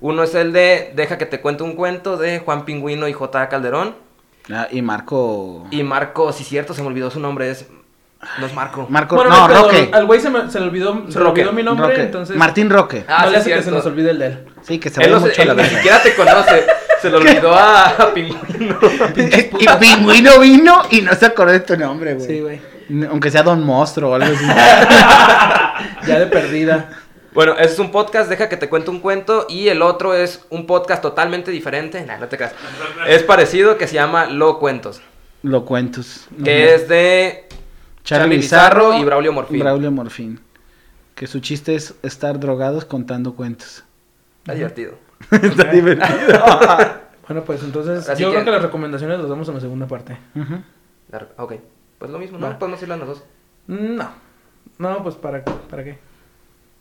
Uno 0.00 0.22
es 0.22 0.32
el 0.36 0.52
de 0.52 0.92
Deja 0.94 1.18
que 1.18 1.26
te 1.26 1.40
cuente 1.40 1.64
un 1.64 1.72
cuento 1.74 2.16
de 2.16 2.38
Juan 2.38 2.64
Pingüino 2.64 3.08
y 3.08 3.12
J. 3.12 3.48
Calderón. 3.48 3.96
Ah, 4.52 4.68
y 4.70 4.80
Marco... 4.82 5.66
Y 5.70 5.82
Marco, 5.82 6.32
si 6.32 6.44
cierto, 6.44 6.72
se 6.74 6.82
me 6.82 6.88
olvidó 6.88 7.10
su 7.10 7.18
nombre, 7.20 7.50
es... 7.50 7.66
No 8.38 8.46
es 8.46 8.54
Marco. 8.54 8.86
Marco... 8.88 9.14
Bueno, 9.16 9.30
no, 9.30 9.46
pero 9.46 9.62
Roque. 9.62 9.90
Al 9.92 10.06
güey 10.06 10.20
se, 10.20 10.30
me- 10.30 10.50
se 10.50 10.58
le 10.58 10.66
olvidó, 10.66 11.04
se 11.08 11.18
Roque. 11.18 11.42
olvidó 11.42 11.52
mi 11.52 11.62
nombre, 11.62 11.88
Roque. 11.88 12.02
entonces. 12.02 12.36
Martín 12.36 12.70
Roque. 12.70 13.04
Ah, 13.08 13.18
no 13.22 13.26
sí, 13.26 13.32
le 13.32 13.38
hace 13.38 13.52
que 13.54 13.62
se 13.62 13.70
nos 13.70 13.86
olvide 13.86 14.10
el 14.10 14.18
de 14.18 14.26
él. 14.26 14.44
Sí, 14.62 14.78
que 14.78 14.88
se 14.90 15.02
Él, 15.02 15.12
va 15.12 15.16
no 15.18 15.22
se- 15.22 15.28
mucho 15.28 15.42
a 15.42 15.44
la 15.44 15.52
él 15.52 15.58
ni 15.62 15.68
siquiera 15.76 16.02
te 16.02 16.14
conoce. 16.14 16.66
Se 17.02 17.10
le 17.10 17.16
olvidó 17.18 17.54
a, 17.54 17.84
a 17.90 18.14
Pingüino. 18.14 18.78
y, 19.16 19.20
y 19.64 19.66
Pingüino 19.78 20.40
vino 20.40 20.82
y 20.90 21.02
no 21.02 21.12
se 21.14 21.26
acordó 21.26 21.52
de 21.52 21.60
tu 21.60 21.76
nombre, 21.76 22.14
güey. 22.14 22.26
Sí, 22.26 22.40
güey. 22.40 22.60
Aunque 23.10 23.30
sea 23.30 23.42
Don 23.42 23.62
Monstruo 23.64 24.12
o 24.12 24.14
algo 24.14 24.34
así. 24.34 24.44
Ya 26.06 26.18
de 26.20 26.26
perdida. 26.26 26.88
Bueno, 27.36 27.52
ese 27.52 27.74
es 27.74 27.78
un 27.78 27.92
podcast, 27.92 28.28
deja 28.28 28.48
que 28.48 28.56
te 28.56 28.68
cuente 28.68 28.90
un 28.90 28.98
cuento. 28.98 29.46
Y 29.48 29.68
el 29.68 29.82
otro 29.82 30.12
es 30.14 30.44
un 30.50 30.66
podcast 30.66 31.00
totalmente 31.02 31.52
diferente. 31.52 32.04
Nah, 32.04 32.16
no 32.18 32.26
te 32.26 32.36
creas. 32.36 32.54
Es 33.06 33.22
parecido, 33.22 33.78
que 33.78 33.86
se 33.86 33.94
llama 33.94 34.26
Lo 34.26 34.58
Cuentos. 34.58 35.00
Lo 35.42 35.64
cuentos. 35.64 36.26
Que 36.42 36.74
es 36.74 36.88
de 36.88 37.46
Charlie 38.02 38.38
Bizarro 38.38 38.98
y 38.98 39.04
Braulio 39.04 39.32
Morfín. 39.32 39.60
Braulio 39.60 39.92
Morfín. 39.92 40.40
Que 41.14 41.26
su 41.28 41.38
chiste 41.40 41.74
es 41.76 41.94
estar 42.02 42.40
drogados 42.40 42.84
contando 42.84 43.34
cuentos. 43.36 43.84
Está 44.38 44.54
divertido. 44.54 44.94
Está 45.30 45.64
divertido. 45.70 46.40
Bueno, 47.28 47.42
pues 47.42 47.60
entonces 47.64 48.08
Así 48.08 48.22
yo 48.22 48.28
que- 48.28 48.34
creo 48.34 48.44
que 48.44 48.50
las 48.52 48.62
recomendaciones 48.62 49.18
las 49.18 49.28
damos 49.28 49.48
en 49.48 49.54
la 49.54 49.60
segunda 49.60 49.88
parte. 49.88 50.16
La- 51.10 51.26
Ok. 51.38 51.54
Pues 51.98 52.10
lo 52.12 52.20
mismo, 52.20 52.38
¿no? 52.38 52.46
Va. 52.46 52.56
Podemos 52.58 52.80
ir 52.82 52.88
las 52.88 53.00
dos. 53.00 53.24
No. 53.66 54.08
No, 54.78 55.02
pues 55.02 55.16
para, 55.16 55.44
¿para 55.44 55.82
qué? 55.82 55.98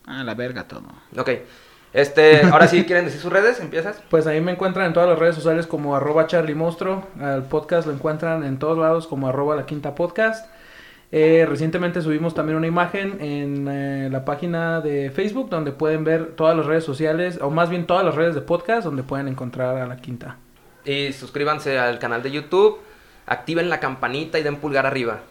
Ah, 0.06 0.24
la 0.24 0.34
verga 0.36 0.68
todo. 0.68 0.84
Ok. 1.18 1.30
Este, 1.94 2.42
ahora 2.52 2.68
sí, 2.68 2.84
¿quieren 2.84 3.06
decir 3.06 3.22
sus 3.22 3.32
redes? 3.32 3.60
¿Empiezas? 3.62 4.02
Pues 4.10 4.28
ahí 4.28 4.42
me 4.42 4.52
encuentran 4.52 4.88
en 4.88 4.94
todas 4.94 5.08
las 5.08 5.18
redes 5.18 5.36
sociales 5.36 5.66
como 5.66 5.96
arroba 5.96 6.28
charlimostro. 6.28 7.08
Al 7.22 7.44
podcast 7.44 7.88
lo 7.88 7.94
encuentran 7.94 8.44
en 8.44 8.60
todos 8.60 8.78
lados 8.78 9.08
como 9.08 9.30
arroba 9.30 9.56
la 9.56 9.66
quinta 9.66 9.96
podcast. 9.96 10.46
Eh, 11.12 11.46
recientemente 11.48 12.02
subimos 12.02 12.34
también 12.34 12.58
una 12.58 12.68
imagen 12.68 13.22
en 13.22 13.68
eh, 13.70 14.10
la 14.12 14.26
página 14.26 14.82
de 14.82 15.12
Facebook 15.12 15.50
donde 15.50 15.72
pueden 15.72 16.04
ver 16.04 16.36
todas 16.36 16.58
las 16.58 16.66
redes 16.66 16.84
sociales, 16.84 17.40
o 17.42 17.50
más 17.50 17.70
bien 17.70 17.86
todas 17.86 18.04
las 18.04 18.16
redes 18.16 18.36
de 18.36 18.42
podcast 18.42 18.84
donde 18.84 19.04
pueden 19.04 19.30
encontrar 19.30 19.78
a 19.78 19.88
la 19.88 19.96
quinta. 19.96 20.36
Y 20.84 21.14
suscríbanse 21.14 21.80
al 21.80 22.00
canal 22.00 22.22
de 22.22 22.32
YouTube. 22.32 22.80
Activen 23.26 23.70
la 23.70 23.80
campanita 23.80 24.38
y 24.38 24.44
den 24.44 24.58
pulgar 24.58 24.86
arriba. 24.86 25.22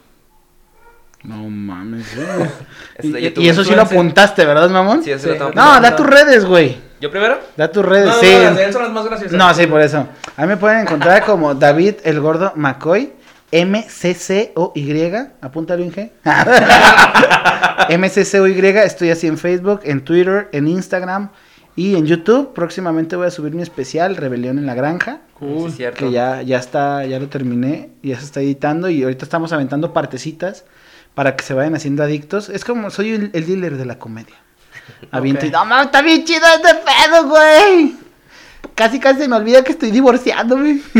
No 1.24 1.48
mames, 1.48 2.14
güey. 2.14 2.48
Es 2.96 3.36
y, 3.38 3.48
eso 3.48 3.64
sí 3.64 3.74
lo 3.74 3.82
apuntaste, 3.82 4.44
¿verdad, 4.44 4.68
mamón? 4.70 5.02
Sí, 5.02 5.10
eso 5.10 5.24
Sí. 5.24 5.28
lo 5.30 5.36
tengo 5.36 5.52
No, 5.52 5.80
da 5.80 5.96
tus 5.96 6.06
redes, 6.06 6.44
güey. 6.44 6.76
¿Yo 7.00 7.10
primero? 7.10 7.38
Da 7.56 7.70
tus 7.70 7.84
redes, 7.84 8.06
No, 8.06 8.12
sí. 8.14 8.32
no, 8.32 8.42
las 8.44 8.56
de 8.56 8.64
él 8.64 8.72
son 8.72 8.82
las 8.82 8.92
más 8.92 9.04
graciosas. 9.04 9.32
No, 9.36 9.52
sí, 9.54 9.66
por 9.66 9.80
eso. 9.80 10.06
A 10.36 10.42
mí 10.42 10.48
me 10.48 10.56
pueden 10.56 10.80
encontrar 10.80 11.24
como 11.24 11.54
David 11.54 11.94
el 12.04 12.20
Gordo 12.20 12.52
McCoy. 12.56 13.12
M-C-C-O-Y. 13.50 15.12
Apúntalo, 15.40 15.84
Inge. 15.84 16.12
M-C-C-O-Y. 17.88 18.66
Estoy 18.78 19.10
así 19.10 19.26
en 19.26 19.38
Facebook, 19.38 19.80
en 19.84 20.04
Twitter, 20.04 20.48
en 20.52 20.68
Instagram 20.68 21.30
y 21.76 21.94
en 21.96 22.06
YouTube. 22.06 22.52
Próximamente 22.52 23.16
voy 23.16 23.26
a 23.26 23.30
subir 23.30 23.54
mi 23.54 23.62
especial, 23.62 24.16
Rebelión 24.16 24.58
en 24.58 24.66
la 24.66 24.74
Granja. 24.74 25.20
Sí, 25.38 25.64
es 25.68 25.76
cierto. 25.76 25.98
Que 25.98 26.10
ya, 26.10 26.42
ya 26.42 26.58
está, 26.58 27.04
ya 27.04 27.18
lo 27.18 27.28
terminé, 27.28 27.90
ya 28.02 28.18
se 28.18 28.24
está 28.24 28.40
editando 28.40 28.88
y 28.88 29.02
ahorita 29.02 29.24
estamos 29.24 29.52
aventando 29.52 29.92
partecitas 29.92 30.64
para 31.14 31.36
que 31.36 31.44
se 31.44 31.54
vayan 31.54 31.74
haciendo 31.74 32.02
adictos. 32.02 32.48
Es 32.48 32.64
como 32.64 32.90
soy 32.90 33.10
el, 33.14 33.30
el 33.32 33.46
dealer 33.46 33.76
de 33.76 33.84
la 33.86 33.98
comedia. 33.98 34.34
Aviento 35.10 35.46
y 35.46 35.50
no 35.50 35.64
mames, 35.64 35.86
está 35.86 36.02
bien 36.02 36.24
chido 36.24 36.46
este 36.56 36.74
pedo, 36.74 37.28
güey. 37.28 37.96
Casi 38.74 38.98
casi 38.98 39.20
se 39.20 39.28
me 39.28 39.36
olvida 39.36 39.62
que 39.62 39.72
estoy 39.72 39.90
divorciándome. 39.90 40.80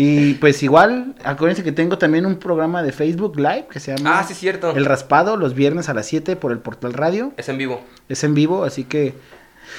Y 0.00 0.34
pues 0.34 0.62
igual, 0.62 1.16
acuérdense 1.24 1.64
que 1.64 1.72
tengo 1.72 1.98
también 1.98 2.24
un 2.24 2.36
programa 2.36 2.84
de 2.84 2.92
Facebook 2.92 3.36
Live 3.36 3.66
que 3.68 3.80
se 3.80 3.96
llama 3.96 4.20
Ah, 4.20 4.22
sí, 4.24 4.32
cierto. 4.34 4.70
El 4.76 4.84
Raspado, 4.84 5.36
los 5.36 5.54
viernes 5.54 5.88
a 5.88 5.94
las 5.94 6.06
7 6.06 6.36
por 6.36 6.52
el 6.52 6.58
Portal 6.58 6.92
Radio. 6.92 7.32
Es 7.36 7.48
en 7.48 7.58
vivo. 7.58 7.80
Es 8.08 8.22
en 8.22 8.32
vivo, 8.34 8.62
así 8.64 8.84
que 8.84 9.14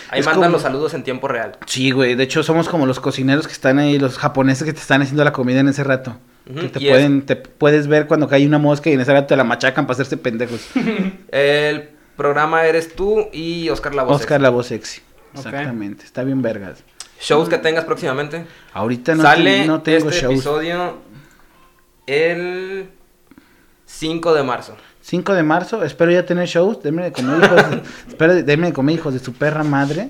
Ahí 0.10 0.20
Es 0.20 0.26
mandan 0.26 0.42
como- 0.44 0.54
los 0.54 0.62
saludos 0.62 0.94
en 0.94 1.04
tiempo 1.04 1.30
real. 1.30 1.54
sí, 1.68 1.92
güey. 1.92 2.16
De 2.16 2.24
hecho, 2.24 2.44
somos 2.44 2.68
como 2.68 2.86
los 2.86 3.00
cocineros 3.00 3.48
que 3.48 3.54
están 3.54 3.80
ahí, 3.80 3.98
los 3.98 4.18
japoneses 4.18 4.66
que 4.66 4.74
te 4.74 4.82
están 4.82 5.02
haciendo 5.02 5.24
la 5.24 5.32
comida 5.32 5.62
en 5.62 5.70
ese 5.70 5.86
rato. 5.86 6.18
Que 6.54 6.68
te 6.70 6.80
es- 6.80 6.90
pueden, 6.90 7.22
te 7.26 7.36
puedes 7.36 7.88
ver 7.88 8.08
cuando 8.08 8.28
cae 8.28 8.46
una 8.48 8.58
mosca 8.58 8.90
y 8.90 8.94
en 8.94 9.02
ese 9.02 9.14
rato 9.14 9.28
te 9.28 9.36
la 9.36 9.44
machacan 9.44 9.86
para 9.86 9.94
hacerse 9.94 10.18
pendejos. 10.18 10.62
El 11.32 11.90
programa 12.18 12.66
eres 12.66 12.96
tú 12.96 13.28
y 13.32 13.70
Oscar 13.70 13.94
La 13.96 14.04
Voz. 14.04 14.20
Oscar 14.22 14.42
la 14.42 14.50
voz 14.50 14.68
sexy. 14.68 15.02
Exactamente, 15.34 16.04
está 16.06 16.24
bien 16.24 16.42
vergas. 16.42 16.84
Shows 17.22 17.50
que 17.50 17.58
tengas 17.60 17.86
próximamente. 17.86 18.46
Ahorita 18.74 19.14
no, 19.16 19.22
Sale 19.24 19.62
te- 19.62 19.68
no 19.68 19.82
tengo 19.82 20.10
este 20.10 20.22
shows. 20.22 20.34
episodio 20.34 20.98
el 22.08 22.90
5 23.86 24.34
de 24.34 24.44
marzo. 24.44 24.76
5 25.02 25.34
de 25.34 25.44
marzo, 25.44 25.84
espero 25.84 26.12
ya 26.12 26.26
tener 26.26 26.48
shows. 26.48 26.82
Denme 26.82 27.04
de 27.04 27.12
comer, 27.12 27.44
hijos. 27.44 27.70
de- 27.72 27.82
espero, 28.08 28.34
denme 28.44 28.68
de 28.68 28.74
comer, 28.74 28.96
hijos 28.96 29.14
de 29.14 29.20
su 29.20 29.34
perra 29.34 29.64
madre. 29.64 30.10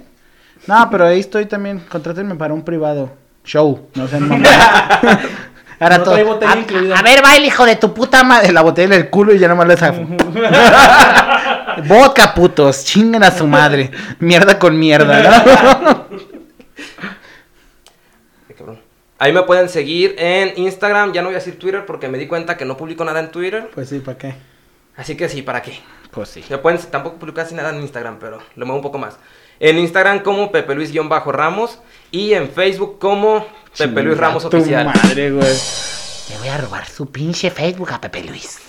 No, 0.68 0.88
pero 0.92 1.06
ahí 1.06 1.20
estoy 1.20 1.46
también. 1.46 1.80
Contrátenme 1.90 2.36
para 2.36 2.54
un 2.54 2.64
privado. 2.64 3.12
Show, 3.44 3.88
no 3.96 4.08
sean. 4.08 4.30
Ahora 5.80 5.98
No 5.98 6.04
todo. 6.04 6.14
trae 6.16 6.24
botella 6.26 6.52
a, 6.52 6.58
incluida. 6.58 6.98
a 7.00 7.02
ver, 7.02 7.22
baile, 7.22 7.48
hijo 7.48 7.66
de 7.66 7.76
tu 7.78 7.94
puta 7.94 8.24
madre. 8.24 8.52
La 8.52 8.62
botella 8.62 8.96
del 8.96 9.10
culo 9.10 9.34
y 9.34 9.40
ya 9.40 9.48
nomás 9.48 9.68
le 9.68 9.78
zafo. 9.78 10.02
Vodka, 11.86 12.34
putos. 12.34 12.84
Chinguen 12.84 13.24
a 13.24 13.32
su 13.32 13.48
madre. 13.48 13.90
Mierda 14.20 14.60
con 14.60 14.78
mierda. 14.78 16.06
Ahí 19.18 19.34
me 19.34 19.44
pueden 19.44 19.68
seguir 19.70 20.16
en 20.18 20.54
Instagram. 20.58 21.12
Ya 21.14 21.22
no 21.22 21.28
voy 21.28 21.36
a 21.36 21.40
decir 21.40 21.60
Twitter 21.60 21.86
porque 21.86 22.08
me 22.08 22.18
di 22.18 22.28
cuenta 22.28 22.56
que 22.58 22.66
no 22.66 22.78
publico 22.78 23.04
nada 23.04 23.20
en 23.20 23.32
Twitter. 23.32 23.70
Pues 23.74 23.90
sí, 23.90 24.00
¿para 24.00 24.18
qué? 24.18 24.34
Así 24.96 25.16
que 25.18 25.28
sí, 25.30 25.42
¿para 25.42 25.62
qué? 25.62 25.80
pues 26.12 26.30
sí. 26.30 26.44
Me 26.50 26.58
pueden, 26.58 26.80
tampoco 26.90 27.18
publico 27.18 27.36
casi 27.38 27.54
nada 27.54 27.70
en 27.70 27.82
Instagram, 27.82 28.18
pero 28.20 28.40
lo 28.56 28.66
muevo 28.66 28.78
un 28.80 28.84
poco 28.84 28.98
más. 28.98 29.18
En 29.60 29.78
Instagram 29.78 30.20
como 30.20 30.52
Pepe 30.52 30.74
Luis-Ramos 30.74 31.80
y 32.12 32.34
en 32.34 32.50
Facebook 32.50 32.98
como 32.98 33.46
Pepe 33.78 34.04
Luis 34.04 34.18
Ramos 34.18 34.50
tu 34.50 34.58
Oficial. 34.58 34.86
madre, 34.86 35.32
güey. 35.32 35.48
Le 36.30 36.38
voy 36.40 36.48
a 36.50 36.58
robar 36.58 36.86
su 36.88 37.10
pinche 37.12 37.50
Facebook 37.52 37.92
a 37.94 38.02
Pepe 38.02 38.24
Luis. 38.24 38.60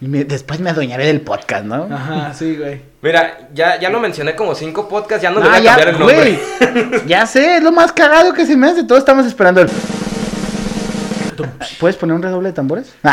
Y 0.00 0.06
me- 0.08 0.24
después 0.24 0.60
me 0.60 0.70
adueñaré 0.70 1.06
del 1.06 1.20
podcast, 1.20 1.64
¿no? 1.64 1.88
Ajá, 1.90 2.34
sí, 2.34 2.56
güey. 2.56 2.82
Mira, 3.00 3.48
ya, 3.54 3.78
ya 3.78 3.88
lo 3.90 4.00
mencioné 4.00 4.34
como 4.34 4.54
cinco 4.54 4.88
podcasts, 4.88 5.22
ya 5.22 5.30
no 5.30 5.40
le 5.40 5.46
Ah, 5.46 5.50
voy 5.50 5.58
a 5.58 5.60
ya, 5.60 5.70
cambiar 5.76 5.88
el 5.94 5.98
nombre. 5.98 6.38
güey. 6.60 7.02
Ya 7.06 7.26
sé, 7.26 7.56
es 7.58 7.62
lo 7.62 7.72
más 7.72 7.92
cagado 7.92 8.32
que 8.34 8.44
se 8.44 8.56
me 8.56 8.66
hace. 8.68 8.84
Todos 8.84 8.98
estamos 9.00 9.24
esperando 9.26 9.60
el. 9.62 9.70
¿Puedes 11.80 11.96
poner 11.96 12.14
un 12.16 12.22
redoble 12.22 12.48
de 12.50 12.54
tambores? 12.54 12.94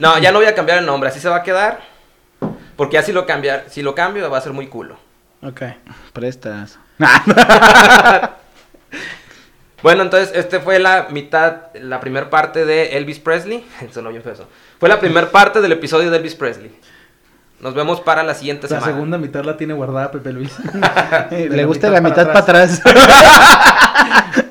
No, 0.00 0.18
ya 0.18 0.32
no 0.32 0.38
voy 0.38 0.46
a 0.48 0.54
cambiar 0.54 0.78
el 0.78 0.86
nombre, 0.86 1.08
así 1.08 1.20
se 1.20 1.28
va 1.28 1.36
a 1.36 1.42
quedar. 1.42 1.78
Porque 2.76 2.94
ya 2.94 3.02
si 3.02 3.12
lo, 3.12 3.26
cambiar, 3.26 3.66
si 3.68 3.82
lo 3.82 3.94
cambio 3.94 4.28
va 4.30 4.38
a 4.38 4.40
ser 4.40 4.52
muy 4.52 4.66
culo. 4.66 4.96
Ok. 5.42 5.62
Prestas. 6.12 6.78
Bueno, 9.82 10.02
entonces, 10.02 10.32
este 10.34 10.58
fue 10.58 10.78
la 10.80 11.06
mitad, 11.10 11.72
la 11.74 12.00
primera 12.00 12.30
parte 12.30 12.64
de 12.64 12.96
Elvis 12.96 13.20
Presley. 13.20 13.64
Sonó 13.92 14.10
bien 14.10 14.22
feo 14.22 14.32
eso. 14.32 14.48
Fue 14.80 14.88
la 14.88 14.98
primera 14.98 15.30
parte 15.30 15.60
del 15.60 15.72
episodio 15.72 16.10
de 16.10 16.16
Elvis 16.16 16.34
Presley. 16.34 16.72
Nos 17.60 17.74
vemos 17.74 18.00
para 18.00 18.22
la 18.22 18.34
siguiente 18.34 18.62
La 18.64 18.68
semana. 18.68 18.86
segunda 18.86 19.18
mitad 19.18 19.44
la 19.44 19.56
tiene 19.56 19.74
guardada 19.74 20.10
Pepe 20.10 20.32
Luis. 20.32 20.52
Le 21.30 21.64
gusta 21.64 21.90
la 21.90 22.00
mitad 22.00 22.26
para 22.26 22.40
atrás. 22.40 22.82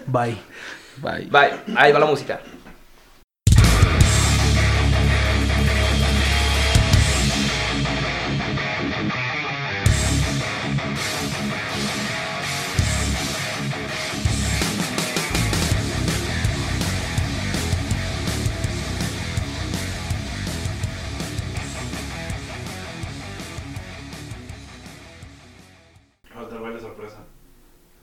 Bye. 0.06 0.38
Bye. 0.98 1.26
Bye. 1.26 1.76
Ahí 1.76 1.92
va 1.92 2.00
la 2.00 2.06
música. 2.06 2.40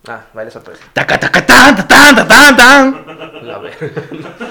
Ah, 0.06 0.20
baile 0.34 0.50
sorpresa. 0.50 0.84
Taca, 0.92 1.16
taca, 1.18 1.40
tan, 1.46 1.76
tan, 1.76 1.86
tan, 1.88 2.28
tan, 2.28 2.56
tan. 2.56 2.84
La 3.42 3.58
ver. 3.58 3.74